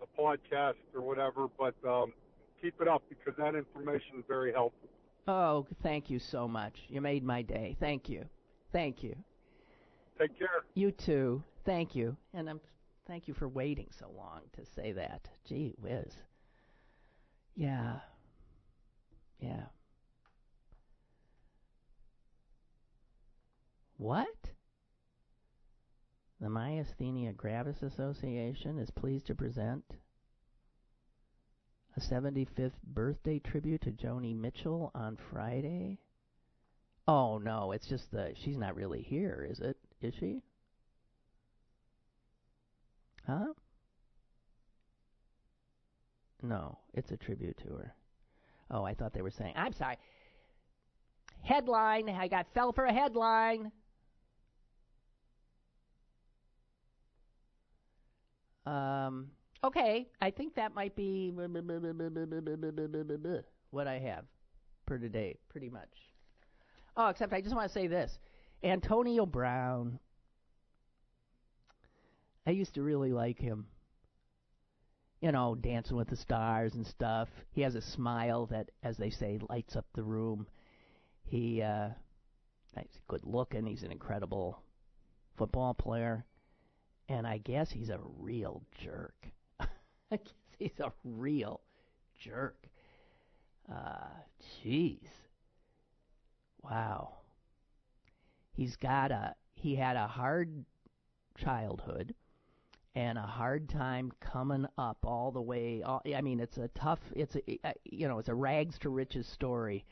the 0.00 0.06
podcast 0.18 0.74
or 0.94 1.00
whatever. 1.00 1.46
But 1.58 1.74
um, 1.88 2.12
keep 2.60 2.80
it 2.80 2.88
up 2.88 3.02
because 3.08 3.34
that 3.38 3.54
information 3.54 4.18
is 4.18 4.24
very 4.28 4.52
helpful. 4.52 4.88
Oh, 5.28 5.66
thank 5.82 6.10
you 6.10 6.18
so 6.18 6.48
much. 6.48 6.74
You 6.88 7.00
made 7.00 7.24
my 7.24 7.42
day. 7.42 7.76
Thank 7.78 8.08
you. 8.08 8.24
Thank 8.72 9.02
you. 9.02 9.14
Take 10.18 10.38
care. 10.38 10.64
You 10.74 10.90
too. 10.92 11.42
Thank 11.64 11.94
you. 11.94 12.16
And 12.34 12.48
I'm 12.48 12.60
thank 13.06 13.28
you 13.28 13.34
for 13.34 13.48
waiting 13.48 13.88
so 13.98 14.10
long 14.16 14.40
to 14.52 14.64
say 14.74 14.92
that. 14.92 15.28
Gee 15.44 15.74
whiz. 15.80 16.12
Yeah. 17.56 17.96
Yeah. 19.40 19.64
What? 23.96 24.28
The 26.40 26.48
Myasthenia 26.48 27.36
Gravis 27.36 27.82
Association 27.82 28.78
is 28.78 28.90
pleased 28.90 29.26
to 29.26 29.34
present 29.34 29.84
75th 32.00 32.72
birthday 32.84 33.38
tribute 33.38 33.82
to 33.82 33.90
Joni 33.90 34.36
Mitchell 34.36 34.90
on 34.94 35.18
Friday. 35.30 35.98
Oh 37.06 37.38
no, 37.38 37.72
it's 37.72 37.88
just 37.88 38.10
the 38.10 38.32
she's 38.42 38.56
not 38.56 38.76
really 38.76 39.02
here, 39.02 39.46
is 39.50 39.60
it? 39.60 39.76
Is 40.00 40.14
she? 40.18 40.42
Huh? 43.26 43.52
No, 46.42 46.78
it's 46.94 47.10
a 47.10 47.16
tribute 47.16 47.58
to 47.58 47.74
her. 47.74 47.94
Oh, 48.70 48.84
I 48.84 48.94
thought 48.94 49.12
they 49.12 49.22
were 49.22 49.30
saying. 49.30 49.54
I'm 49.56 49.72
sorry. 49.72 49.96
Headline. 51.42 52.08
I 52.08 52.28
got 52.28 52.46
fell 52.54 52.72
for 52.72 52.84
a 52.84 52.92
headline. 52.92 53.72
Um. 58.66 59.30
Okay, 59.62 60.08
I 60.22 60.30
think 60.30 60.54
that 60.54 60.74
might 60.74 60.96
be 60.96 61.32
what 63.70 63.86
I 63.86 63.98
have 63.98 64.24
per 64.86 64.98
today, 64.98 65.36
pretty 65.50 65.68
much. 65.68 65.90
Oh, 66.96 67.08
except 67.08 67.32
I 67.32 67.42
just 67.42 67.54
want 67.54 67.68
to 67.68 67.72
say 67.72 67.86
this: 67.86 68.18
Antonio 68.62 69.26
Brown. 69.26 69.98
I 72.46 72.52
used 72.52 72.74
to 72.74 72.82
really 72.82 73.12
like 73.12 73.38
him. 73.38 73.66
You 75.20 75.30
know, 75.32 75.54
Dancing 75.54 75.98
with 75.98 76.08
the 76.08 76.16
Stars 76.16 76.74
and 76.74 76.86
stuff. 76.86 77.28
He 77.52 77.60
has 77.60 77.74
a 77.74 77.82
smile 77.82 78.46
that, 78.46 78.70
as 78.82 78.96
they 78.96 79.10
say, 79.10 79.38
lights 79.50 79.76
up 79.76 79.84
the 79.94 80.02
room. 80.02 80.46
He, 81.22 81.60
uh, 81.60 81.90
he's 82.74 83.00
good 83.06 83.24
looking. 83.24 83.66
He's 83.66 83.82
an 83.82 83.92
incredible 83.92 84.62
football 85.36 85.74
player. 85.74 86.24
And 87.10 87.26
I 87.26 87.38
guess 87.38 87.70
he's 87.70 87.90
a 87.90 88.00
real 88.18 88.62
jerk. 88.82 89.14
I 90.12 90.16
guess 90.16 90.34
he's 90.58 90.80
a 90.80 90.92
real 91.04 91.60
jerk. 92.18 92.56
Uh, 93.70 94.08
jeez. 94.64 95.08
Wow. 96.62 97.18
He's 98.52 98.76
got 98.76 99.10
a, 99.10 99.34
he 99.54 99.74
had 99.76 99.96
a 99.96 100.06
hard 100.06 100.64
childhood 101.36 102.14
and 102.94 103.18
a 103.18 103.22
hard 103.22 103.68
time 103.68 104.12
coming 104.20 104.66
up 104.76 104.98
all 105.04 105.30
the 105.30 105.40
way. 105.40 105.82
All, 105.82 106.02
I 106.14 106.20
mean, 106.20 106.40
it's 106.40 106.58
a 106.58 106.68
tough. 106.68 107.00
It's 107.14 107.36
a 107.36 107.58
uh, 107.64 107.72
you 107.84 108.08
know, 108.08 108.18
it's 108.18 108.28
a 108.28 108.34
rags 108.34 108.78
to 108.80 108.90
riches 108.90 109.26
story. 109.28 109.84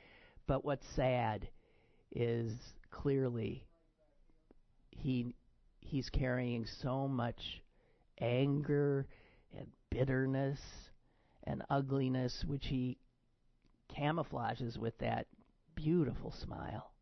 But 0.47 0.64
what's 0.64 0.87
sad 0.87 1.49
is 2.12 2.53
clearly 2.91 3.66
he 4.91 5.35
he's 5.81 6.11
carrying 6.11 6.66
so 6.66 7.07
much 7.09 7.62
anger 8.21 9.07
and 9.57 9.69
bitterness 9.91 10.61
and 11.45 11.62
ugliness, 11.70 12.45
which 12.47 12.66
he 12.66 12.99
camouflages 13.97 14.76
with 14.78 14.97
that 14.99 15.26
beautiful 15.74 16.30
smile. 16.30 16.93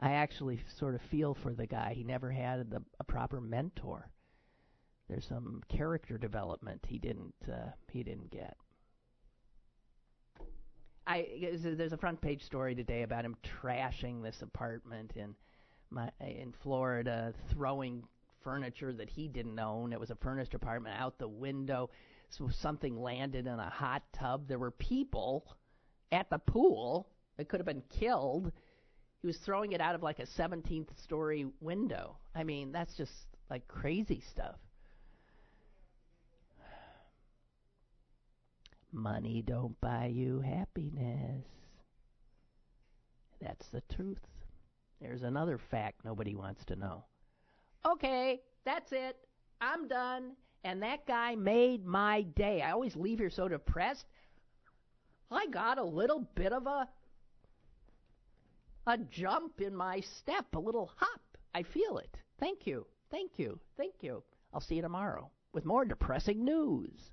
I 0.00 0.12
actually 0.12 0.60
sort 0.78 0.94
of 0.94 1.00
feel 1.10 1.34
for 1.34 1.52
the 1.52 1.66
guy. 1.66 1.92
He 1.94 2.02
never 2.02 2.30
had 2.30 2.70
the, 2.70 2.82
a 2.98 3.04
proper 3.04 3.40
mentor. 3.40 4.10
There's 5.08 5.26
some 5.26 5.62
character 5.68 6.18
development 6.18 6.84
he 6.88 6.98
didn't 6.98 7.34
uh, 7.46 7.70
he 7.90 8.02
didn't 8.02 8.30
get. 8.30 8.56
I 11.06 11.26
there's 11.60 11.92
a 11.92 11.98
front 11.98 12.20
page 12.20 12.42
story 12.42 12.74
today 12.74 13.02
about 13.02 13.24
him 13.24 13.36
trashing 13.62 14.22
this 14.22 14.40
apartment 14.42 15.12
in 15.16 15.34
my 15.90 16.10
in 16.20 16.54
Florida, 16.62 17.34
throwing 17.52 18.04
furniture 18.42 18.92
that 18.92 19.08
he 19.08 19.28
didn't 19.28 19.58
own. 19.58 19.92
It 19.92 20.00
was 20.00 20.10
a 20.10 20.16
furnished 20.16 20.54
apartment 20.54 20.96
out 20.98 21.18
the 21.18 21.28
window. 21.28 21.90
So 22.30 22.48
something 22.60 23.00
landed 23.00 23.46
in 23.46 23.58
a 23.58 23.70
hot 23.70 24.02
tub. 24.12 24.48
There 24.48 24.58
were 24.58 24.70
people 24.70 25.46
at 26.10 26.30
the 26.30 26.38
pool 26.38 27.08
that 27.36 27.48
could 27.48 27.60
have 27.60 27.66
been 27.66 27.82
killed. 27.98 28.52
He 29.20 29.26
was 29.26 29.36
throwing 29.38 29.72
it 29.72 29.80
out 29.80 29.94
of 29.94 30.02
like 30.02 30.18
a 30.18 30.26
17th 30.38 30.88
story 31.02 31.46
window. 31.60 32.16
I 32.34 32.44
mean, 32.44 32.72
that's 32.72 32.96
just 32.96 33.12
like 33.50 33.68
crazy 33.68 34.22
stuff. 34.32 34.56
Money 38.92 39.42
don't 39.46 39.80
buy 39.80 40.06
you 40.06 40.40
happiness. 40.40 41.44
That's 43.40 43.66
the 43.72 43.82
truth. 43.94 44.18
There's 45.00 45.22
another 45.22 45.58
fact 45.70 46.04
nobody 46.04 46.34
wants 46.34 46.64
to 46.66 46.76
know. 46.76 47.04
Okay, 47.86 48.40
That's 48.64 48.92
it. 48.92 49.16
I'm 49.60 49.88
done. 49.88 50.32
And 50.64 50.82
that 50.82 51.06
guy 51.06 51.34
made 51.34 51.84
my 51.84 52.22
day. 52.22 52.62
I 52.62 52.70
always 52.70 52.94
leave 52.94 53.18
here 53.18 53.30
so 53.30 53.48
depressed. 53.48 54.06
I 55.30 55.46
got 55.46 55.78
a 55.78 55.84
little 55.84 56.20
bit 56.34 56.52
of 56.52 56.66
a 56.66 56.88
a 58.86 58.98
jump 58.98 59.60
in 59.60 59.74
my 59.74 60.00
step, 60.00 60.46
a 60.54 60.58
little 60.58 60.90
hop. 60.96 61.20
I 61.54 61.62
feel 61.62 61.98
it. 61.98 62.16
Thank 62.40 62.66
you. 62.66 62.86
Thank 63.10 63.38
you. 63.38 63.58
Thank 63.76 63.94
you. 64.00 64.22
I'll 64.52 64.60
see 64.60 64.76
you 64.76 64.82
tomorrow 64.82 65.30
with 65.52 65.64
more 65.64 65.84
depressing 65.84 66.44
news. 66.44 67.12